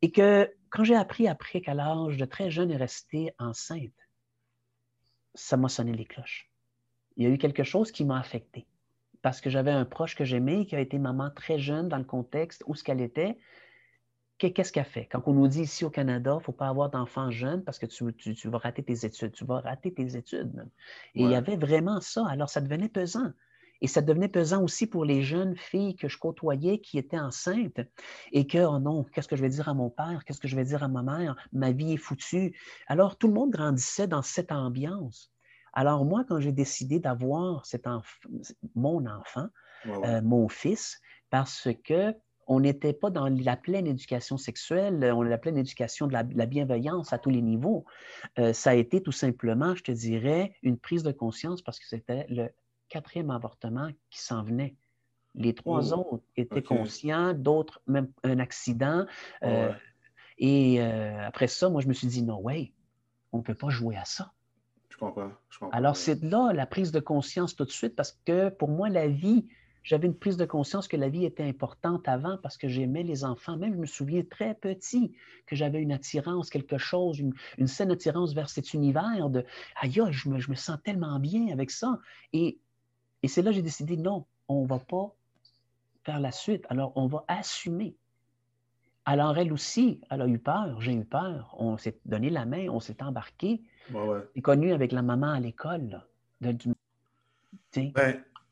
Et 0.00 0.11
que 0.11 0.50
quand 0.71 0.85
j'ai 0.85 0.97
appris 0.97 1.28
après 1.28 1.61
qu'à 1.61 1.75
l'âge 1.75 2.16
de 2.16 2.25
très 2.25 2.50
jeune 2.50 2.71
est 2.71 2.76
resté 2.76 3.35
enceinte, 3.38 3.92
ça 5.35 5.56
m'a 5.56 5.68
sonné 5.68 5.92
les 5.92 6.04
cloches. 6.04 6.50
Il 7.16 7.25
y 7.25 7.26
a 7.26 7.30
eu 7.30 7.38
quelque 7.38 7.64
chose 7.64 7.90
qui 7.90 8.04
m'a 8.04 8.18
affecté 8.18 8.66
parce 9.23 9.40
que 9.40 9.50
j'avais 9.50 9.70
un 9.70 9.85
proche 9.85 10.14
que 10.14 10.25
j'aimais 10.25 10.66
qui 10.66 10.76
a 10.76 10.80
été 10.80 10.99
maman 10.99 11.30
très 11.30 11.58
jeune 11.58 11.88
dans 11.88 11.99
le 11.99 12.04
contexte 12.04 12.62
où 12.66 12.75
ce 12.75 12.85
qu'elle 12.85 13.00
était. 13.00 13.37
Qu'est-ce 14.38 14.73
qu'elle 14.73 14.85
fait? 14.85 15.06
Quand 15.06 15.23
on 15.26 15.32
nous 15.32 15.49
dit 15.49 15.62
ici 15.62 15.85
au 15.85 15.90
Canada, 15.90 16.35
il 16.35 16.38
ne 16.38 16.42
faut 16.42 16.52
pas 16.52 16.68
avoir 16.68 16.90
d'enfants 16.90 17.28
jeunes 17.30 17.64
parce 17.64 17.80
que 17.80 17.87
tu, 17.87 18.49
vas 18.49 18.58
rater 18.58 18.85
tes 18.85 19.04
études. 19.04 19.32
Tu 19.32 19.44
vas 19.44 19.58
rater 19.58 19.92
tes 19.92 20.16
études. 20.16 20.64
Et 21.16 21.25
il 21.25 21.30
y 21.30 21.35
avait 21.35 21.56
vraiment 21.56 22.00
ça. 22.00 22.25
Alors, 22.28 22.49
ça 22.49 22.61
devenait 22.61 22.88
pesant. 22.88 23.32
Et 23.80 23.87
ça 23.87 24.00
devenait 24.00 24.28
pesant 24.28 24.62
aussi 24.62 24.87
pour 24.87 25.04
les 25.04 25.23
jeunes 25.23 25.56
filles 25.56 25.97
que 25.97 26.08
je 26.08 26.18
côtoyais 26.18 26.80
qui 26.80 26.99
étaient 26.99 27.18
enceintes 27.18 27.80
et 28.32 28.47
que, 28.47 28.58
oh 28.58 28.78
non, 28.78 29.04
qu'est-ce 29.04 29.28
que 29.28 29.37
je 29.37 29.42
vais 29.42 29.49
dire 29.49 29.68
à 29.68 29.75
mon 29.75 29.90
père? 29.90 30.25
Qu'est-ce 30.25 30.40
que 30.40 30.49
je 30.49 30.56
vais 30.56 30.64
dire 30.64 30.82
à 30.82 30.88
ma 30.88 31.02
mère? 31.02 31.37
Ma 31.52 31.73
vie 31.73 31.94
est 31.94 31.99
foutue. 31.99 32.58
Alors, 32.87 33.16
tout 33.16 33.28
le 33.28 33.35
monde 33.35 33.50
grandissait 33.50 34.08
dans 34.08 34.23
cette 34.23 34.52
ambiance. 34.52 35.32
Alors 35.73 36.04
moi, 36.04 36.25
quand 36.28 36.40
j'ai 36.40 36.52
décidé 36.52 36.99
d'avoir 36.99 37.64
mon 38.75 39.06
enfant, 39.06 39.47
euh, 39.87 40.20
mon 40.23 40.49
fils, 40.49 41.00
parce 41.30 41.68
que 41.85 42.14
on 42.49 42.61
n'était 42.61 42.94
pas 42.94 43.11
dans 43.11 43.28
la 43.28 43.56
pleine 43.56 43.87
éducation 43.87 44.38
sexuelle, 44.38 45.12
on 45.14 45.20
a 45.20 45.28
la 45.28 45.38
pleine 45.38 45.58
éducation 45.58 46.06
de 46.06 46.14
la, 46.14 46.23
bienveillance 46.47 47.12
à 47.12 47.18
tous 47.18 47.28
les 47.28 47.42
niveaux. 47.42 47.85
Euh, 48.38 48.54
ça 48.54 48.70
a 48.70 48.75
été 48.75 49.02
tout 49.02 49.12
simplement, 49.12 49.75
je 49.75 49.82
te 49.82 49.92
dirais, 49.92 50.54
une 50.62 50.78
prise 50.78 51.02
de 51.02 51.12
conscience 51.12 51.61
parce 51.61 51.78
que 51.78 51.87
c'était 51.87 52.26
le 52.30 52.49
quatrième 52.88 53.30
avortement 53.30 53.90
qui 54.11 54.21
s'en 54.21 54.42
venait. 54.42 54.76
Les 55.35 55.54
trois 55.54 55.92
oh, 55.92 56.00
autres 56.00 56.25
étaient 56.37 56.62
conscients, 56.62 57.33
d'autres 57.35 57.80
même 57.87 58.11
un 58.25 58.38
accident. 58.38 59.07
Euh, 59.42 59.73
et 60.38 60.80
après 60.80 61.49
ça, 61.49 61.68
moi, 61.68 61.80
je 61.80 61.88
me 61.88 61.92
suis 61.92 62.09
dit, 62.09 62.23
non, 62.23 62.40
ouais, 62.40 62.73
on 63.33 63.38
ne 63.38 63.42
peut 63.42 63.54
pas 63.54 63.68
jouer 63.68 63.97
à 63.97 64.04
ça. 64.04 64.33
Alors, 65.73 65.97
c'est 65.97 66.23
là 66.23 66.52
la 66.52 66.66
prise 66.66 66.92
de 66.92 67.00
conscience 67.00 67.54
tout 67.54 67.64
de 67.64 67.71
suite 67.71 67.95
parce 67.95 68.18
que 68.25 68.49
pour 68.49 68.68
moi, 68.68 68.88
la 68.88 69.07
vie, 69.07 69.47
j'avais 69.83 70.07
une 70.07 70.18
prise 70.18 70.37
de 70.37 70.45
conscience 70.45 70.88
que 70.88 70.97
la 70.97 71.09
vie 71.09 71.25
était 71.25 71.45
importante 71.45 72.09
avant 72.09 72.37
parce 72.42 72.57
que 72.57 72.68
j'aimais 72.68 73.02
les 73.02 73.25
enfants. 73.25 73.57
Même, 73.57 73.75
je 73.75 73.78
me 73.78 73.87
souviens 73.87 74.23
très 74.28 74.54
petit 74.54 75.14
que 75.47 75.57
j'avais 75.57 75.80
une 75.80 75.92
attirance, 75.92 76.50
quelque 76.50 76.78
chose, 76.78 77.21
une, 77.21 77.66
saine 77.66 77.90
attirance 77.90 78.35
vers 78.35 78.50
cet 78.50 78.75
univers 78.75 79.30
de 79.30 79.45
aïe, 79.80 80.02
je 80.11 80.28
me, 80.28 80.38
je 80.38 80.50
me 80.50 80.57
sens 80.57 80.78
tellement 80.83 81.18
bien 81.21 81.49
avec 81.52 81.71
ça. 81.71 81.99
Et, 82.33 82.59
et 83.23 83.29
c'est 83.29 83.43
là 83.43 83.51
que 83.51 83.57
j'ai 83.57 83.63
décidé 83.63 83.97
non, 83.97 84.25
on 84.49 84.63
ne 84.63 84.69
va 84.69 84.79
pas 84.79 85.15
faire 86.04 86.21
la 86.21 86.33
suite. 86.33 86.65
Alors, 86.69 86.93
on 86.97 87.07
va 87.07 87.25
assumer. 87.28 87.97
Alors, 89.04 89.37
elle 89.39 89.52
aussi, 89.52 90.00
elle 90.11 90.23
a 90.23 90.26
eu 90.26 90.39
peur, 90.39 90.81
j'ai 90.81 90.93
eu 90.93 91.04
peur. 91.04 91.54
On 91.59 91.76
s'est 91.78 91.99
donné 92.04 92.31
la 92.31 92.45
main, 92.45 92.69
on 92.69 92.81
s'est 92.81 93.02
embarqué. 93.02 93.63
Ouais, 93.93 94.43
connu 94.43 94.73
avec 94.73 94.93
la 94.93 95.02
maman 95.02 95.33
à 95.33 95.41
l'école. 95.41 96.02
Ben, 96.41 96.59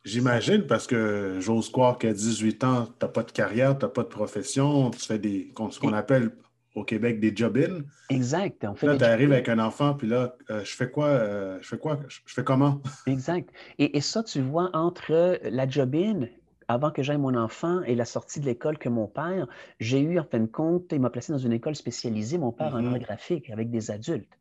J'imagine 0.07 0.69
parce 0.69 0.87
que 0.87 1.39
j'ose 1.41 1.69
croire 1.69 1.99
qu'à 1.99 2.13
18 2.13 2.63
ans, 2.63 2.87
tu 2.87 2.93
n'as 3.03 3.09
pas 3.09 3.25
de 3.25 3.33
carrière, 3.33 3.77
tu 3.77 3.85
n'as 3.85 3.91
pas 3.91 4.05
de 4.05 4.09
profession, 4.09 4.93
tu 4.93 5.01
fais 5.01 5.19
des, 5.19 5.53
ce 5.73 5.81
qu'on 5.81 5.93
appelle 5.93 6.31
au 6.77 6.85
Québec 6.85 7.19
des 7.19 7.35
job-in. 7.35 7.81
Exact. 8.11 8.63
là, 8.63 8.97
tu 8.97 9.05
arrives 9.05 9.33
avec 9.33 9.49
un 9.49 9.59
enfant, 9.59 9.95
puis 9.95 10.07
là, 10.07 10.37
euh, 10.51 10.63
je 10.63 10.77
fais 10.77 10.91
quoi? 10.91 11.07
Euh, 11.07 11.59
je 11.61 11.69
fais 11.69 11.79
quoi? 11.79 11.99
Je 12.07 12.21
fais 12.27 12.45
comment? 12.45 12.81
exact. 13.07 13.51
Et, 13.79 13.97
et, 13.97 14.01
ça, 14.01 14.23
tu 14.23 14.41
vois, 14.43 14.71
entre 14.75 15.41
la 15.43 15.69
job-in 15.69 16.27
avant 16.69 16.91
que 16.91 17.03
j'aie 17.03 17.19
mon 17.19 17.35
enfant 17.35 17.83
et 17.83 17.95
la 17.95 18.05
sortie 18.05 18.41
de 18.41 18.45
l'école 18.45 18.79
que 18.79 18.89
mon 18.89 19.07
père, 19.07 19.47
j'ai 19.81 20.01
eu 20.01 20.19
en 20.19 20.25
fin 20.25 20.41
de 20.41 20.47
compte, 20.47 20.85
il 20.93 21.01
m'a 21.01 21.11
placé 21.11 21.33
dans 21.33 21.39
une 21.39 21.53
école 21.53 21.77
spécialisée, 21.77 22.39
mon 22.39 22.53
père 22.53 22.75
en 22.75 22.83
mm-hmm. 22.83 22.93
art 22.93 22.99
graphique, 22.99 23.51
avec 23.51 23.71
des 23.71 23.91
adultes. 23.91 24.39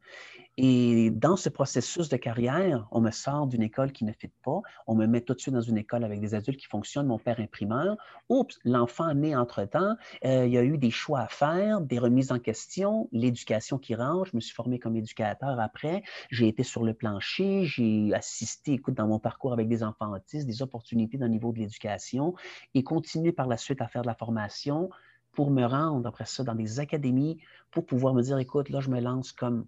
Et 0.58 1.10
dans 1.12 1.36
ce 1.36 1.50
processus 1.50 2.08
de 2.08 2.15
carrière, 2.15 2.88
on 2.91 3.02
me 3.02 3.12
sort 3.12 3.48
d'une 3.48 3.62
école 3.62 3.91
qui 3.91 4.06
ne 4.06 4.13
fit 4.13 4.32
pas, 4.44 4.62
on 4.88 4.96
me 4.96 5.06
met 5.06 5.20
tout 5.20 5.34
de 5.34 5.39
suite 5.39 5.54
dans 5.54 5.62
une 5.62 5.78
école 5.78 6.04
avec 6.06 6.22
des 6.22 6.34
adultes 6.34 6.60
qui 6.60 6.68
fonctionnent, 6.68 7.08
mon 7.08 7.20
père 7.20 7.39
imprimeur. 7.41 7.98
Oups, 8.30 8.58
l'enfant 8.63 9.13
né 9.13 9.36
entre-temps, 9.36 9.96
euh, 10.24 10.46
il 10.46 10.54
y 10.54 10.58
a 10.58 10.63
eu 10.63 10.78
des 10.78 10.91
choix 10.91 11.22
à 11.22 11.28
faire, 11.28 11.82
des 11.82 12.00
remises 12.00 12.32
en 12.32 12.39
question, 12.39 13.10
l'éducation 13.12 13.78
qui 13.78 13.96
range. 13.96 14.30
Je 14.32 14.38
me 14.38 14.41
suis 14.41 14.54
formé 14.54 14.80
comme 14.80 14.96
éducateur 14.96 15.60
après, 15.60 16.04
j'ai 16.32 16.48
été 16.48 16.63
sur 16.63 16.84
le 16.84 16.94
plancher, 16.94 17.65
j'ai 17.65 18.13
assisté, 18.13 18.74
écoute, 18.74 18.94
dans 18.94 19.08
mon 19.08 19.20
parcours 19.20 19.52
avec 19.52 19.68
des 19.68 19.84
enfants 19.84 20.13
autistes, 20.13 20.48
des 20.48 20.62
opportunités 20.62 21.18
dans 21.18 21.26
le 21.26 21.32
niveau 21.32 21.52
de 21.52 21.60
l'éducation 21.60 22.34
et 22.74 22.84
continué 22.84 23.34
par 23.34 23.48
la 23.48 23.58
suite 23.58 23.82
à 23.82 23.88
faire 23.88 24.04
de 24.04 24.08
la 24.08 24.15
formation 24.15 24.89
pour 25.34 25.52
me 25.52 25.65
rendre 25.65 26.08
après 26.08 26.26
ça 26.26 26.44
dans 26.44 26.56
des 26.56 26.80
académies 26.80 27.38
pour 27.72 27.86
pouvoir 27.86 28.13
me 28.13 28.22
dire, 28.22 28.38
écoute, 28.38 28.70
là, 28.70 28.80
je 28.80 28.89
me 28.89 29.02
lance 29.02 29.34
comme 29.34 29.65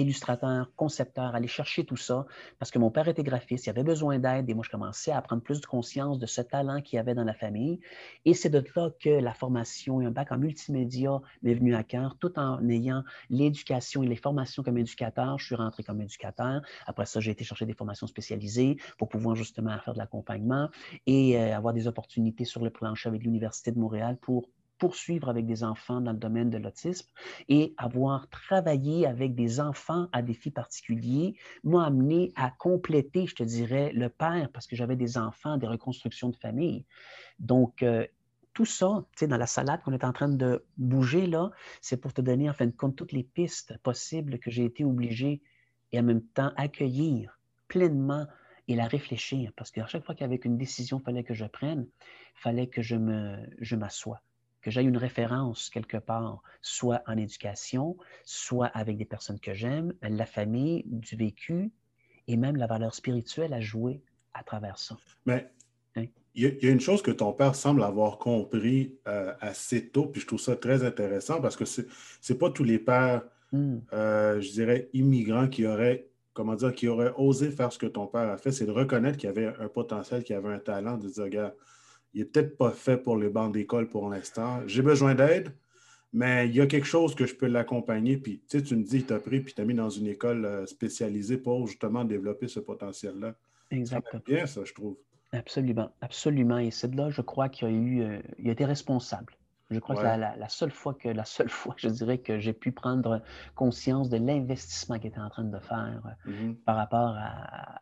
illustrateur, 0.00 0.72
concepteur, 0.76 1.34
aller 1.34 1.48
chercher 1.48 1.84
tout 1.84 1.96
ça, 1.96 2.26
parce 2.58 2.70
que 2.70 2.78
mon 2.78 2.90
père 2.90 3.08
était 3.08 3.22
graphiste, 3.22 3.66
il 3.66 3.70
avait 3.70 3.84
besoin 3.84 4.18
d'aide, 4.18 4.48
et 4.48 4.54
moi, 4.54 4.64
je 4.64 4.70
commençais 4.70 5.12
à 5.12 5.22
prendre 5.22 5.42
plus 5.42 5.60
de 5.60 5.66
conscience 5.66 6.18
de 6.18 6.26
ce 6.26 6.40
talent 6.40 6.80
qu'il 6.80 6.96
y 6.96 7.00
avait 7.00 7.14
dans 7.14 7.24
la 7.24 7.34
famille. 7.34 7.80
Et 8.24 8.34
c'est 8.34 8.50
de 8.50 8.64
là 8.76 8.90
que 9.00 9.10
la 9.10 9.34
formation 9.34 10.00
et 10.00 10.06
un 10.06 10.10
bac 10.10 10.32
en 10.32 10.38
multimédia 10.38 11.20
m'est 11.42 11.54
venu 11.54 11.74
à 11.74 11.82
cœur, 11.82 12.16
tout 12.18 12.38
en 12.38 12.66
ayant 12.68 13.02
l'éducation 13.28 14.02
et 14.02 14.06
les 14.06 14.16
formations 14.16 14.62
comme 14.62 14.78
éducateur. 14.78 15.38
Je 15.38 15.46
suis 15.46 15.54
rentré 15.54 15.82
comme 15.82 16.00
éducateur. 16.00 16.62
Après 16.86 17.06
ça, 17.06 17.20
j'ai 17.20 17.30
été 17.30 17.44
chercher 17.44 17.66
des 17.66 17.74
formations 17.74 18.06
spécialisées 18.06 18.76
pour 18.98 19.08
pouvoir 19.08 19.36
justement 19.36 19.76
faire 19.78 19.94
de 19.94 19.98
l'accompagnement 19.98 20.68
et 21.06 21.38
euh, 21.38 21.56
avoir 21.56 21.74
des 21.74 21.86
opportunités 21.86 22.44
sur 22.44 22.62
le 22.62 22.70
plancher 22.70 23.08
avec 23.08 23.22
l'Université 23.22 23.72
de 23.72 23.78
Montréal 23.78 24.16
pour 24.20 24.48
poursuivre 24.80 25.28
avec 25.28 25.46
des 25.46 25.62
enfants 25.62 26.00
dans 26.00 26.12
le 26.12 26.18
domaine 26.18 26.50
de 26.50 26.58
l'autisme 26.58 27.08
et 27.48 27.74
avoir 27.76 28.28
travaillé 28.30 29.06
avec 29.06 29.36
des 29.36 29.60
enfants 29.60 30.08
à 30.12 30.22
défis 30.22 30.50
particuliers 30.50 31.36
m'a 31.62 31.84
amené 31.84 32.32
à 32.34 32.50
compléter, 32.50 33.26
je 33.26 33.36
te 33.36 33.42
dirais, 33.44 33.92
le 33.92 34.08
père 34.08 34.48
parce 34.52 34.66
que 34.66 34.74
j'avais 34.74 34.96
des 34.96 35.18
enfants, 35.18 35.58
des 35.58 35.68
reconstructions 35.68 36.30
de 36.30 36.36
famille. 36.36 36.84
Donc, 37.38 37.82
euh, 37.82 38.06
tout 38.54 38.64
ça, 38.64 39.04
tu 39.12 39.20
sais, 39.20 39.26
dans 39.28 39.36
la 39.36 39.46
salade 39.46 39.80
qu'on 39.82 39.92
est 39.92 40.04
en 40.04 40.12
train 40.12 40.28
de 40.28 40.64
bouger 40.76 41.26
là, 41.26 41.50
c'est 41.80 41.98
pour 41.98 42.12
te 42.12 42.20
donner 42.20 42.50
en 42.50 42.54
fin 42.54 42.66
de 42.66 42.72
compte 42.72 42.96
toutes 42.96 43.12
les 43.12 43.22
pistes 43.22 43.76
possibles 43.82 44.38
que 44.38 44.50
j'ai 44.50 44.64
été 44.64 44.84
obligé 44.84 45.42
et 45.92 46.00
en 46.00 46.02
même 46.02 46.22
temps 46.22 46.52
accueillir 46.56 47.38
pleinement 47.68 48.26
et 48.66 48.76
la 48.76 48.86
réfléchir. 48.86 49.52
Parce 49.56 49.70
qu'à 49.70 49.86
chaque 49.86 50.04
fois 50.04 50.14
qu'avec 50.14 50.44
une 50.46 50.56
décision, 50.56 50.98
il 50.98 51.04
fallait 51.04 51.24
que 51.24 51.34
je 51.34 51.44
prenne, 51.44 51.86
il 52.36 52.40
fallait 52.40 52.66
que 52.66 52.82
je 52.82 52.96
m'assoie. 52.96 54.20
Je 54.20 54.29
que 54.62 54.70
j'aille 54.70 54.86
une 54.86 54.96
référence 54.96 55.70
quelque 55.70 55.96
part, 55.96 56.42
soit 56.60 57.02
en 57.06 57.16
éducation, 57.16 57.96
soit 58.24 58.66
avec 58.66 58.96
des 58.96 59.04
personnes 59.04 59.40
que 59.40 59.54
j'aime, 59.54 59.92
la 60.02 60.26
famille, 60.26 60.84
du 60.86 61.16
vécu 61.16 61.70
et 62.26 62.36
même 62.36 62.56
la 62.56 62.66
valeur 62.66 62.94
spirituelle 62.94 63.52
à 63.52 63.60
jouer 63.60 64.02
à 64.34 64.42
travers 64.42 64.78
ça. 64.78 64.96
Mais 65.26 65.50
hein? 65.96 66.04
il 66.34 66.58
y, 66.62 66.66
a 66.66 66.70
une 66.70 66.80
chose 66.80 67.02
que 67.02 67.10
ton 67.10 67.32
père 67.32 67.54
semble 67.54 67.82
avoir 67.82 68.18
compris 68.18 68.98
euh, 69.08 69.32
assez 69.40 69.88
tôt, 69.88 70.06
puis 70.06 70.20
je 70.20 70.26
trouve 70.26 70.40
ça 70.40 70.56
très 70.56 70.84
intéressant 70.84 71.40
parce 71.40 71.56
que 71.56 71.64
ce 71.64 71.82
n'est 72.28 72.38
pas 72.38 72.50
tous 72.50 72.64
les 72.64 72.78
pères, 72.78 73.22
hmm. 73.52 73.78
euh, 73.92 74.40
je 74.40 74.52
dirais, 74.52 74.90
immigrants 74.92 75.48
qui 75.48 75.66
auraient 75.66 76.10
comment 76.32 76.54
dire, 76.54 76.74
qui 76.74 76.88
auraient 76.88 77.12
osé 77.16 77.50
faire 77.50 77.72
ce 77.72 77.78
que 77.78 77.86
ton 77.86 78.06
père 78.06 78.30
a 78.30 78.36
fait, 78.36 78.52
c'est 78.52 78.66
de 78.66 78.70
reconnaître 78.70 79.18
qu'il 79.18 79.26
y 79.26 79.30
avait 79.30 79.46
un 79.46 79.68
potentiel, 79.68 80.22
qu'il 80.22 80.34
y 80.34 80.38
avait 80.38 80.52
un 80.52 80.58
talent, 80.58 80.96
de 80.96 81.08
dire, 81.08 81.24
regarde, 81.24 81.54
il 82.14 82.20
n'est 82.20 82.26
peut-être 82.26 82.56
pas 82.56 82.70
fait 82.70 82.96
pour 82.96 83.16
les 83.16 83.28
bancs 83.28 83.52
d'école 83.52 83.88
pour 83.88 84.08
l'instant. 84.08 84.60
J'ai 84.66 84.82
besoin 84.82 85.14
d'aide, 85.14 85.54
mais 86.12 86.48
il 86.48 86.56
y 86.56 86.60
a 86.60 86.66
quelque 86.66 86.86
chose 86.86 87.14
que 87.14 87.26
je 87.26 87.34
peux 87.34 87.46
l'accompagner. 87.46 88.16
Puis, 88.16 88.42
tu 88.48 88.58
sais, 88.58 88.64
tu 88.64 88.76
me 88.76 88.82
dis, 88.82 89.04
tu 89.04 89.12
as 89.12 89.20
pris, 89.20 89.40
puis 89.40 89.54
tu 89.54 89.60
as 89.60 89.64
mis 89.64 89.74
dans 89.74 89.90
une 89.90 90.06
école 90.06 90.44
euh, 90.44 90.66
spécialisée 90.66 91.38
pour 91.38 91.66
justement 91.66 92.04
développer 92.04 92.48
ce 92.48 92.60
potentiel-là. 92.60 93.34
Exactement. 93.70 94.22
bien, 94.26 94.46
ça, 94.46 94.64
je 94.64 94.72
trouve. 94.74 94.96
Absolument, 95.32 95.90
absolument. 96.00 96.58
Et 96.58 96.72
c'est 96.72 96.88
de 96.88 96.96
là, 96.96 97.10
je 97.10 97.22
crois 97.22 97.48
qu'il 97.48 97.68
a 97.68 97.70
eu, 97.70 98.02
euh, 98.02 98.20
il 98.38 98.48
a 98.48 98.52
été 98.52 98.64
responsable. 98.64 99.36
Je 99.70 99.78
crois 99.78 99.94
que 99.94 100.02
la, 100.02 100.36
la, 100.36 100.48
seule 100.48 100.72
fois 100.72 100.94
que, 100.94 101.08
la 101.08 101.24
seule 101.24 101.48
fois, 101.48 101.74
je 101.76 101.88
dirais 101.88 102.18
que 102.18 102.40
j'ai 102.40 102.52
pu 102.52 102.72
prendre 102.72 103.22
conscience 103.54 104.10
de 104.10 104.16
l'investissement 104.16 104.98
qu'il 104.98 105.10
était 105.10 105.20
en 105.20 105.30
train 105.30 105.44
de 105.44 105.58
faire 105.60 106.02
euh, 106.26 106.30
mm-hmm. 106.30 106.54
par 106.64 106.76
rapport 106.76 107.14
à, 107.16 107.80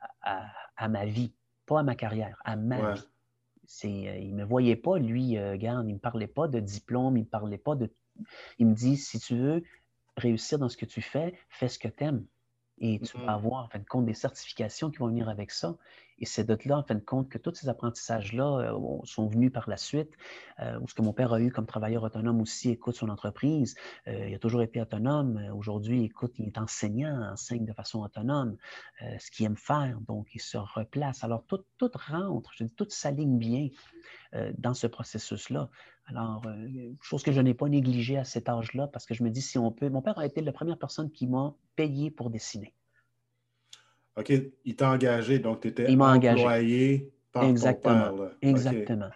à, 0.77 0.89
ma 0.89 1.07
vie, 1.07 1.33
pas 1.65 1.81
à 1.81 1.83
ma 1.83 1.95
carrière, 1.95 2.39
à 2.45 2.57
ma 2.57 2.93
vie. 2.93 3.03
C'est, 3.69 3.91
il 3.91 4.35
ne 4.35 4.39
me 4.39 4.45
voyait 4.45 4.77
pas, 4.77 4.99
lui, 4.99 5.39
regarde, 5.39 5.85
il 5.85 5.91
ne 5.91 5.95
me 5.95 5.99
parlait 6.01 6.27
pas 6.27 6.49
de 6.49 6.59
diplôme, 6.59 7.17
il 7.17 7.21
ne 7.21 7.25
me 7.27 7.31
parlait 7.31 7.59
pas 7.59 7.77
de 7.77 7.93
il 8.59 8.67
me 8.67 8.75
dit, 8.75 8.97
si 8.97 9.21
tu 9.21 9.37
veux 9.37 9.63
réussir 10.17 10.59
dans 10.59 10.69
ce 10.69 10.77
que 10.77 10.87
tu 10.87 11.03
fais, 11.03 11.39
fais 11.49 11.69
ce 11.69 11.79
que 11.79 11.89
tu 11.89 12.05
aimes. 12.05 12.25
Et 12.81 13.01
tu 13.01 13.17
vas 13.19 13.33
avoir, 13.33 13.65
en 13.65 13.69
fin 13.69 13.79
de 13.79 13.85
compte, 13.85 14.07
des 14.07 14.15
certifications 14.15 14.91
qui 14.91 14.99
vont 14.99 15.09
venir 15.09 15.29
avec 15.29 15.51
ça. 15.51 15.77
Et 16.21 16.27
c'est 16.27 16.45
de 16.45 16.59
là, 16.65 16.79
en 16.79 16.83
fin 16.83 16.95
de 16.95 17.01
compte, 17.01 17.29
que 17.29 17.39
tous 17.39 17.55
ces 17.55 17.69
apprentissages-là 17.69 18.73
euh, 18.73 18.99
sont 19.05 19.29
venus 19.29 19.53
par 19.53 19.69
la 19.69 19.77
suite. 19.77 20.13
Euh, 20.61 20.79
ce 20.87 20.95
que 20.95 21.03
mon 21.03 21.13
père 21.13 21.33
a 21.33 21.41
eu 21.41 21.51
comme 21.53 21.67
travailleur 21.67 22.03
autonome 22.03 22.41
aussi, 22.41 22.71
écoute 22.71 22.97
son 22.97 23.09
entreprise. 23.09 23.77
Euh, 24.09 24.29
il 24.29 24.35
a 24.35 24.39
toujours 24.39 24.63
été 24.63 24.81
autonome. 24.81 25.41
Aujourd'hui, 25.55 26.05
écoute, 26.05 26.35
il 26.39 26.47
est 26.49 26.59
enseignant, 26.59 27.33
enseigne 27.33 27.65
de 27.65 27.73
façon 27.73 28.01
autonome 28.03 28.57
ce 29.19 29.31
qu'il 29.31 29.47
aime 29.47 29.57
faire. 29.57 29.99
Donc, 30.07 30.29
il 30.35 30.41
se 30.41 30.59
replace. 30.59 31.23
Alors, 31.23 31.45
tout, 31.47 31.91
rentre, 32.09 32.51
je 32.55 32.65
dis, 32.65 32.75
tout 32.75 32.87
s'aligne 32.89 33.39
bien 33.39 33.69
dans 34.57 34.75
ce 34.75 34.87
processus-là. 34.87 35.71
Alors, 36.07 36.43
chose 37.01 37.23
que 37.23 37.33
je 37.33 37.41
n'ai 37.41 37.55
pas 37.55 37.69
négligée 37.69 38.19
à 38.19 38.25
cet 38.25 38.49
âge-là, 38.49 38.89
parce 38.89 39.07
que 39.07 39.15
je 39.15 39.23
me 39.23 39.31
dis, 39.31 39.43
si 39.43 39.59
on 39.59 39.71
peut. 39.71 39.89
Mon 39.89 40.03
père 40.03 40.19
a 40.19 40.27
été 40.27 40.41
la 40.41 40.53
première 40.53 40.79
personne 40.79 41.11
qui 41.11 41.27
m'a 41.27 41.55
payé 41.77 42.11
pour 42.11 42.31
dessiner. 42.31 42.75
OK, 44.19 44.33
il 44.65 44.77
t'a 44.77 44.91
engagé, 44.91 45.39
donc 45.39 45.61
tu 45.61 45.69
étais 45.69 45.89
employé 45.97 47.13
par 47.33 47.45
Exactement. 47.45 48.09
ton 48.09 48.17
père. 48.17 48.37
Exactement. 48.43 49.11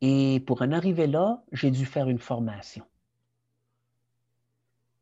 Et 0.00 0.42
pour 0.46 0.62
en 0.62 0.72
arriver 0.72 1.06
là, 1.06 1.42
j'ai 1.52 1.70
dû 1.70 1.84
faire 1.84 2.08
une 2.08 2.18
formation. 2.18 2.84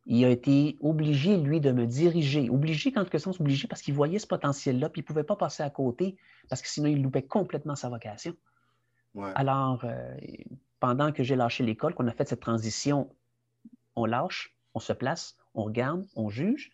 Il 0.06 0.24
a 0.24 0.30
été 0.30 0.76
obligé, 0.80 1.36
lui, 1.36 1.60
de 1.60 1.70
me 1.70 1.86
diriger. 1.86 2.48
Obligé, 2.50 2.90
en 2.96 3.04
quelque 3.04 3.18
sens, 3.18 3.38
obligé 3.40 3.68
parce 3.68 3.82
qu'il 3.82 3.94
voyait 3.94 4.18
ce 4.18 4.26
potentiel-là, 4.26 4.88
puis 4.88 5.02
il 5.02 5.04
ne 5.04 5.06
pouvait 5.06 5.22
pas 5.22 5.36
passer 5.36 5.62
à 5.62 5.70
côté, 5.70 6.16
parce 6.48 6.62
que 6.62 6.68
sinon, 6.68 6.88
il 6.88 7.02
loupait 7.02 7.22
complètement 7.22 7.76
sa 7.76 7.88
vocation. 7.90 8.34
Alors, 9.34 9.84
euh, 9.84 10.16
pendant 10.80 11.12
que 11.12 11.22
j'ai 11.22 11.36
lâché 11.36 11.64
l'école, 11.64 11.94
qu'on 11.94 12.06
a 12.06 12.12
fait 12.12 12.28
cette 12.28 12.40
transition, 12.40 13.10
on 13.96 14.06
lâche, 14.06 14.56
on 14.74 14.80
se 14.80 14.92
place, 14.92 15.36
on 15.54 15.64
regarde, 15.64 16.06
on 16.14 16.28
juge, 16.28 16.70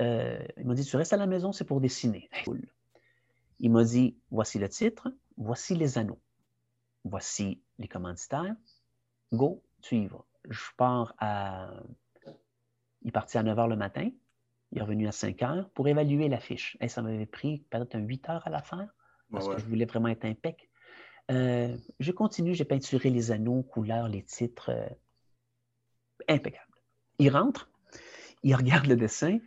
euh, 0.00 0.38
il 0.56 0.66
m'a 0.66 0.74
dit, 0.74 0.84
tu 0.84 0.96
restes 0.96 1.12
à 1.12 1.16
la 1.16 1.26
maison, 1.26 1.52
c'est 1.52 1.64
pour 1.64 1.80
dessiner. 1.80 2.28
Il 3.60 3.72
m'a 3.72 3.82
dit, 3.82 4.16
voici 4.30 4.60
le 4.60 4.68
titre, 4.68 5.08
voici 5.36 5.74
les 5.74 5.98
anneaux, 5.98 6.20
voici 7.02 7.60
les 7.78 7.88
commanditaires, 7.88 8.54
go, 9.32 9.64
tu 9.82 9.96
y 9.96 10.06
vas. 10.06 10.24
Je 10.48 10.62
pars 10.76 11.14
à... 11.18 11.70
Il 13.02 13.10
partit 13.10 13.36
à 13.36 13.42
9 13.42 13.58
h 13.58 13.68
le 13.68 13.74
matin, 13.74 14.10
il 14.70 14.78
est 14.78 14.82
revenu 14.82 15.08
à 15.08 15.12
5 15.12 15.36
h 15.36 15.68
pour 15.70 15.88
évaluer 15.88 16.28
la 16.28 16.38
fiche. 16.38 16.76
Ça 16.86 17.02
m'avait 17.02 17.26
pris 17.26 17.64
peut-être 17.70 17.96
un 17.96 18.00
8 18.00 18.28
heures 18.28 18.46
à 18.46 18.50
la 18.50 18.62
faire, 18.62 18.88
parce 19.32 19.48
que 19.48 19.58
je 19.58 19.64
voulais 19.64 19.86
vraiment 19.86 20.08
être 20.08 20.24
impec. 20.24 20.70
Euh, 21.30 21.76
je 21.98 22.12
continue, 22.12 22.54
j'ai 22.54 22.64
peinturé 22.64 23.10
les 23.10 23.32
anneaux, 23.32 23.62
couleurs, 23.62 24.08
les 24.08 24.22
titres. 24.22 24.70
Euh, 24.70 24.88
impeccable. 26.28 26.64
Il 27.18 27.30
rentre, 27.30 27.70
il 28.42 28.54
regarde 28.54 28.86
le 28.86 28.96
dessin, 28.96 29.38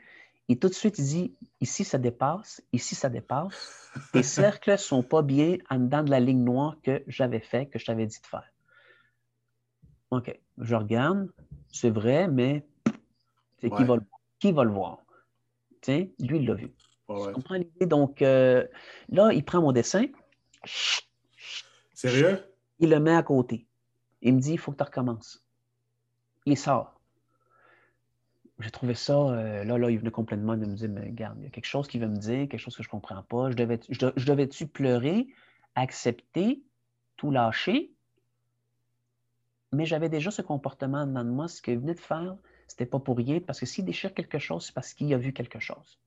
et 0.50 0.58
tout 0.58 0.68
de 0.68 0.74
suite, 0.74 1.00
il 1.00 1.06
dit 1.06 1.36
ici, 1.62 1.84
ça 1.84 1.98
dépasse, 1.98 2.62
ici, 2.74 2.96
ça 2.96 3.10
dépasse. 3.10 3.90
Les 4.14 4.24
cercles 4.24 4.72
ne 4.72 4.78
sont 4.78 5.04
pas 5.04 5.22
bien 5.22 5.58
en 5.70 5.80
dedans 5.80 6.04
de 6.04 6.10
la 6.10 6.20
ligne 6.20 6.44
noire 6.44 6.76
que 6.84 7.04
j'avais 7.08 7.40
fait, 7.40 7.68
que 7.68 7.80
je 7.80 7.86
t'avais 7.86 8.06
dit 8.06 8.20
de 8.20 8.26
faire. 8.26 8.52
OK, 10.10 10.38
je 10.58 10.76
regarde, 10.76 11.32
c'est 11.72 11.90
vrai, 11.90 12.28
mais 12.28 12.66
c'est 13.60 13.70
qui, 13.70 13.84
va 13.84 13.96
le, 13.96 14.02
qui 14.40 14.52
va 14.52 14.64
le 14.64 14.72
voir? 14.72 14.98
Tiens, 15.80 16.08
lui, 16.20 16.40
il 16.40 16.46
l'a 16.46 16.56
vu. 16.56 16.74
Tu 17.08 17.32
comprends 17.34 17.56
l'idée? 17.56 17.86
Donc, 17.86 18.22
euh, 18.22 18.66
là, 19.10 19.32
il 19.32 19.44
prend 19.44 19.62
mon 19.62 19.72
dessin. 19.72 20.06
Sérieux? 21.94 22.44
Il 22.80 22.90
le 22.90 23.00
met 23.00 23.16
à 23.16 23.24
côté. 23.24 23.68
Il 24.22 24.36
me 24.36 24.40
dit, 24.40 24.54
il 24.54 24.60
faut 24.60 24.72
que 24.72 24.78
tu 24.78 24.84
recommences. 24.84 25.46
Il 26.46 26.58
sort 26.58 27.01
j'ai 28.62 28.72
trouvé 28.72 28.94
ça, 28.94 29.14
euh, 29.14 29.64
là, 29.64 29.78
là, 29.78 29.90
il 29.90 30.00
venait 30.00 30.12
complètement 30.12 30.58
de 30.58 30.66
me 30.66 30.76
dire, 30.76 30.90
mais 30.90 31.02
regarde, 31.02 31.38
il 31.40 31.44
y 31.44 31.48
a 31.48 31.50
quelque 31.50 31.66
chose 31.66 31.88
qui 31.88 32.00
veut 32.00 32.08
me 32.08 32.18
dire, 32.18 32.48
quelque 32.48 32.58
chose 32.58 32.76
que 32.76 32.84
je 32.84 32.88
ne 32.88 32.92
comprends 32.92 33.24
pas. 33.24 33.52
Je 33.52 33.56
devais, 33.56 33.80
je, 33.90 34.26
devais-tu 34.26 34.68
pleurer, 34.68 35.28
accepter, 35.76 36.64
tout 37.18 37.32
lâcher? 37.32 37.94
Mais 39.72 39.86
j'avais 39.86 40.10
déjà 40.10 40.32
ce 40.32 40.42
comportement 40.42 41.06
dans 41.06 41.24
moi. 41.24 41.48
Ce 41.48 41.62
qu'il 41.62 41.80
venait 41.80 41.94
de 41.94 42.00
faire, 42.00 42.36
c'était 42.68 42.86
pas 42.86 43.00
pour 43.00 43.18
rien, 43.18 43.40
parce 43.40 43.60
que 43.60 43.66
s'il 43.66 43.86
déchire 43.86 44.14
quelque 44.14 44.40
chose, 44.40 44.66
c'est 44.66 44.74
parce 44.74 44.94
qu'il 44.94 45.14
a 45.14 45.18
vu 45.18 45.34
quelque 45.34 45.60
chose. 45.60 46.00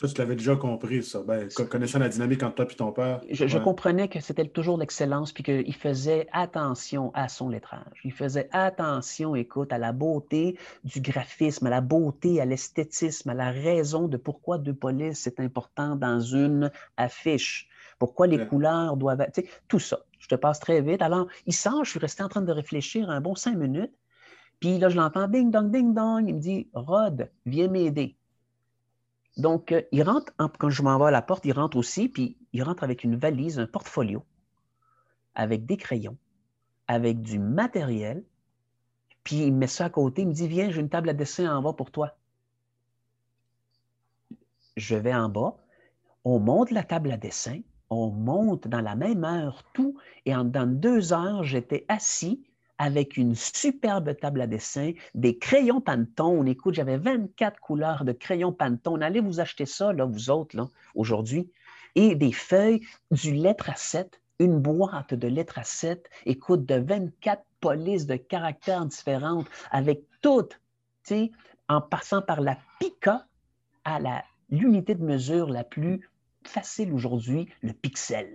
Ça, 0.00 0.06
tu 0.06 0.14
l'avais 0.18 0.36
déjà 0.36 0.54
compris, 0.54 1.02
ça. 1.02 1.24
Ben, 1.26 1.48
connaissant 1.68 1.98
la 1.98 2.08
dynamique 2.08 2.44
entre 2.44 2.54
toi 2.54 2.66
et 2.70 2.76
ton 2.76 2.92
père. 2.92 3.20
Je, 3.28 3.58
comprenais 3.58 4.06
que 4.06 4.20
c'était 4.20 4.46
toujours 4.46 4.78
l'excellence, 4.78 5.32
puis 5.32 5.42
qu'il 5.42 5.74
faisait 5.74 6.28
attention 6.30 7.10
à 7.14 7.28
son 7.28 7.48
lettrage. 7.48 8.00
Il 8.04 8.12
faisait 8.12 8.48
attention, 8.52 9.34
écoute, 9.34 9.72
à 9.72 9.78
la 9.78 9.90
beauté 9.90 10.56
du 10.84 11.00
graphisme, 11.00 11.66
à 11.66 11.70
la 11.70 11.80
beauté, 11.80 12.40
à 12.40 12.44
l'esthétisme, 12.44 13.30
à 13.30 13.34
la 13.34 13.50
raison 13.50 14.06
de 14.06 14.16
pourquoi 14.16 14.58
deux 14.58 14.72
polices 14.72 15.18
c'est 15.18 15.40
important 15.40 15.96
dans 15.96 16.20
une 16.20 16.70
affiche. 16.96 17.68
Pourquoi 17.98 18.28
les 18.28 18.46
couleurs 18.46 18.96
doivent 18.96 19.22
être. 19.22 19.42
Tout 19.66 19.80
ça. 19.80 19.98
Je 20.20 20.28
te 20.28 20.36
passe 20.36 20.60
très 20.60 20.80
vite. 20.80 21.02
Alors, 21.02 21.26
il 21.46 21.52
sort, 21.52 21.84
je 21.84 21.90
suis 21.90 21.98
resté 21.98 22.22
en 22.22 22.28
train 22.28 22.42
de 22.42 22.52
réfléchir 22.52 23.10
un 23.10 23.20
bon 23.20 23.34
cinq 23.34 23.56
minutes. 23.56 23.92
Puis 24.60 24.78
là, 24.78 24.90
je 24.90 24.96
l'entends 24.96 25.26
ding 25.26 25.50
dong, 25.50 25.72
ding 25.72 25.92
dong. 25.92 26.28
Il 26.28 26.36
me 26.36 26.40
dit 26.40 26.68
Rod, 26.72 27.28
viens 27.46 27.66
m'aider. 27.66 28.17
Donc, 29.38 29.70
euh, 29.70 29.82
il 29.92 30.02
rentre, 30.02 30.32
quand 30.58 30.68
je 30.68 30.82
m'en 30.82 30.98
vais 30.98 31.06
à 31.06 31.10
la 31.12 31.22
porte, 31.22 31.44
il 31.46 31.52
rentre 31.52 31.76
aussi, 31.76 32.08
puis 32.08 32.36
il 32.52 32.62
rentre 32.62 32.82
avec 32.82 33.04
une 33.04 33.16
valise, 33.16 33.58
un 33.60 33.66
portfolio, 33.66 34.24
avec 35.34 35.64
des 35.64 35.76
crayons, 35.76 36.18
avec 36.88 37.22
du 37.22 37.38
matériel, 37.38 38.24
puis 39.22 39.36
il 39.36 39.54
met 39.54 39.68
ça 39.68 39.86
à 39.86 39.90
côté, 39.90 40.22
il 40.22 40.28
me 40.28 40.32
dit, 40.32 40.48
viens, 40.48 40.70
j'ai 40.70 40.80
une 40.80 40.88
table 40.88 41.08
à 41.08 41.12
dessin 41.12 41.56
en 41.56 41.62
bas 41.62 41.72
pour 41.72 41.92
toi. 41.92 42.16
Je 44.76 44.96
vais 44.96 45.14
en 45.14 45.28
bas, 45.28 45.56
on 46.24 46.40
monte 46.40 46.72
la 46.72 46.82
table 46.82 47.12
à 47.12 47.16
dessin, 47.16 47.60
on 47.90 48.10
monte 48.10 48.66
dans 48.66 48.80
la 48.80 48.96
même 48.96 49.24
heure 49.24 49.62
tout, 49.72 49.96
et 50.26 50.34
en, 50.34 50.44
dans 50.44 50.68
deux 50.68 51.12
heures, 51.12 51.44
j'étais 51.44 51.84
assis 51.88 52.44
avec 52.78 53.16
une 53.16 53.34
superbe 53.34 54.16
table 54.16 54.40
à 54.40 54.46
dessin, 54.46 54.92
des 55.14 55.36
crayons 55.36 55.80
Pantone. 55.80 56.48
Écoute, 56.48 56.74
j'avais 56.74 56.96
24 56.96 57.60
couleurs 57.60 58.04
de 58.04 58.12
crayons 58.12 58.52
Pantone. 58.52 59.02
Allez 59.02 59.20
vous 59.20 59.40
acheter 59.40 59.66
ça, 59.66 59.92
là, 59.92 60.04
vous 60.04 60.30
autres, 60.30 60.56
là, 60.56 60.68
aujourd'hui. 60.94 61.50
Et 61.94 62.14
des 62.14 62.32
feuilles, 62.32 62.82
du 63.10 63.34
lettre 63.34 63.70
à 63.70 63.74
7, 63.74 64.20
une 64.38 64.60
boîte 64.60 65.14
de 65.14 65.26
lettres 65.26 65.58
à 65.58 65.64
7, 65.64 66.08
écoute, 66.26 66.64
de 66.64 66.76
24 66.76 67.42
polices 67.60 68.06
de 68.06 68.16
caractères 68.16 68.86
différentes, 68.86 69.46
avec 69.70 70.04
toutes, 70.22 70.60
tu 71.04 71.14
sais, 71.14 71.32
en 71.68 71.80
passant 71.80 72.22
par 72.22 72.40
la 72.40 72.56
pica 72.78 73.26
à 73.84 73.98
l'unité 74.50 74.94
de 74.94 75.02
mesure 75.02 75.48
la 75.48 75.64
plus 75.64 76.08
facile 76.48 76.92
aujourd'hui, 76.92 77.48
le 77.62 77.72
pixel. 77.72 78.28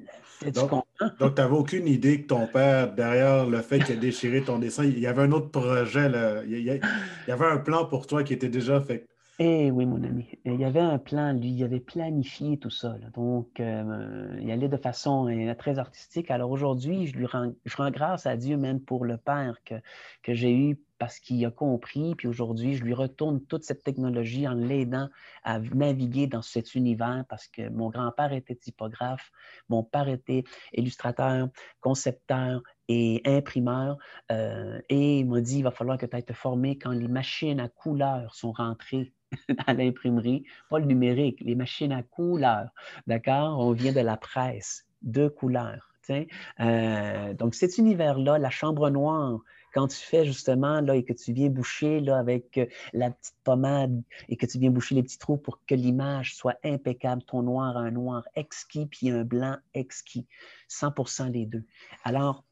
Donc, 0.54 0.72
tu 1.00 1.26
n'avais 1.42 1.56
aucune 1.56 1.88
idée 1.88 2.22
que 2.22 2.28
ton 2.28 2.48
père, 2.48 2.94
derrière 2.94 3.46
le 3.46 3.62
fait 3.62 3.80
qu'il 3.80 3.96
a 3.96 4.00
déchiré 4.00 4.44
ton 4.44 4.60
dessin, 4.60 4.84
il 4.84 5.00
y 5.00 5.08
avait 5.08 5.24
un 5.24 5.32
autre 5.32 5.50
projet, 5.50 6.10
là. 6.10 6.44
Il, 6.46 6.60
y 6.60 7.32
avait 7.32 7.46
un 7.46 7.58
plan 7.58 7.86
pour 7.86 8.08
toi 8.08 8.24
qui 8.24 8.34
était 8.34 8.50
déjà 8.50 8.82
fait. 8.82 9.08
Eh 9.40 9.72
oui, 9.72 9.86
mon 9.88 10.04
ami. 10.04 10.28
Il 10.46 10.60
y 10.60 10.66
avait 10.66 10.80
un 10.80 11.00
plan, 11.00 11.34
lui, 11.34 11.50
il 11.50 11.64
avait 11.64 11.80
planifié 11.80 12.58
tout 12.58 12.70
ça. 12.70 12.96
Donc, 13.16 13.60
euh, 13.60 14.38
il 14.40 14.52
allait 14.52 14.68
de 14.68 14.78
façon 14.78 15.28
euh, 15.28 15.56
très 15.56 15.80
artistique. 15.80 16.30
Alors 16.30 16.52
aujourd'hui, 16.52 17.08
je 17.08 17.18
lui 17.18 17.26
rends, 17.26 17.52
je 17.66 17.76
rends 17.76 17.90
grâce 17.90 18.28
à 18.28 18.38
Dieu 18.38 18.58
même 18.58 18.80
pour 18.80 19.06
le 19.06 19.18
père 19.18 19.58
que, 19.66 19.76
que 20.22 20.36
j'ai 20.36 20.56
eu 20.56 20.78
parce 21.04 21.20
qu'il 21.20 21.46
a 21.46 21.52
compris. 21.52 22.16
Puis 22.16 22.30
aujourd'hui, 22.30 22.76
je 22.76 22.84
lui 22.86 22.94
retourne 22.94 23.44
toute 23.44 23.66
cette 23.66 23.84
technologie 23.84 24.48
en 24.48 24.54
l'aidant 24.54 25.10
à 25.44 25.60
naviguer 25.60 26.28
dans 26.28 26.42
cet 26.42 26.76
univers 26.76 27.26
parce 27.28 27.50
que 27.50 27.68
mon 27.68 27.90
grand-père 27.90 28.32
était 28.32 28.56
typographe, 28.56 29.30
mon 29.68 29.84
père 29.84 30.08
était 30.08 30.46
illustrateur, 30.72 31.50
concepteur 31.82 32.64
et 32.88 33.22
imprimeur. 33.26 33.98
Euh, 34.32 34.80
et 34.88 35.20
il 35.20 35.28
m'a 35.28 35.42
dit, 35.42 35.58
il 35.58 35.64
va 35.64 35.72
falloir 35.72 35.98
que 35.98 36.06
tu 36.06 36.16
ailles 36.16 36.24
te 36.24 36.32
former 36.32 36.78
quand 36.78 36.92
les 36.92 37.10
machines 37.10 37.60
à 37.60 37.68
couleurs 37.68 38.34
sont 38.34 38.54
rentrées 38.54 39.12
à 39.68 39.74
l'imprimerie, 39.74 40.46
pas 40.70 40.80
le 40.80 40.86
numérique, 40.86 41.42
les 41.42 41.56
machines 41.56 41.92
à 41.92 42.02
couleurs. 42.02 42.70
D'accord? 43.08 43.60
On 43.60 43.74
vient 43.74 43.92
de 43.92 44.00
la 44.00 44.16
presse, 44.16 44.86
de 45.02 45.28
couleurs. 45.28 45.94
Euh, 46.10 47.34
donc, 47.34 47.56
cet 47.56 47.78
univers-là, 47.78 48.38
la 48.38 48.50
chambre 48.50 48.90
noire, 48.90 49.40
quand 49.74 49.88
tu 49.88 49.98
fais 49.98 50.26
justement 50.26 50.80
là, 50.82 50.96
et 50.96 51.04
que 51.04 51.14
tu 51.14 51.34
viens 51.34 51.50
boucher 51.50 52.00
là, 52.00 52.18
avec 52.18 52.58
euh, 52.58 52.66
la 52.94 53.12
petite 53.12 53.36
pommade 53.44 54.02
et 54.30 54.38
que 54.38 54.46
tu 54.46 54.60
viens 54.60 54.70
boucher 54.70 54.96
les 54.96 55.04
petits 55.04 55.18
trous 55.18 55.38
pour 55.38 55.60
que 55.66 55.76
l'image 55.76 56.36
soit 56.36 56.58
impeccable, 56.64 57.24
ton 57.24 57.42
noir, 57.42 57.76
un 57.76 57.92
noir 57.92 58.24
exquis, 58.36 58.86
puis 58.86 59.10
un 59.10 59.24
blanc 59.24 59.58
exquis. 59.74 60.28
100% 60.70 61.32
les 61.32 61.46
deux. 61.46 61.64
Alors, 62.04 62.46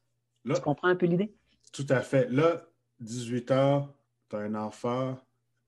tu 0.44 0.60
comprends 0.60 0.88
un 0.88 0.96
peu 0.96 1.06
l'idée? 1.06 1.32
Tout 1.72 1.86
à 1.88 2.00
fait. 2.00 2.28
Là, 2.30 2.66
18 3.00 3.50
ans, 3.52 3.94
tu 4.28 4.36
as 4.36 4.40
un 4.40 4.54
enfant, 4.54 5.18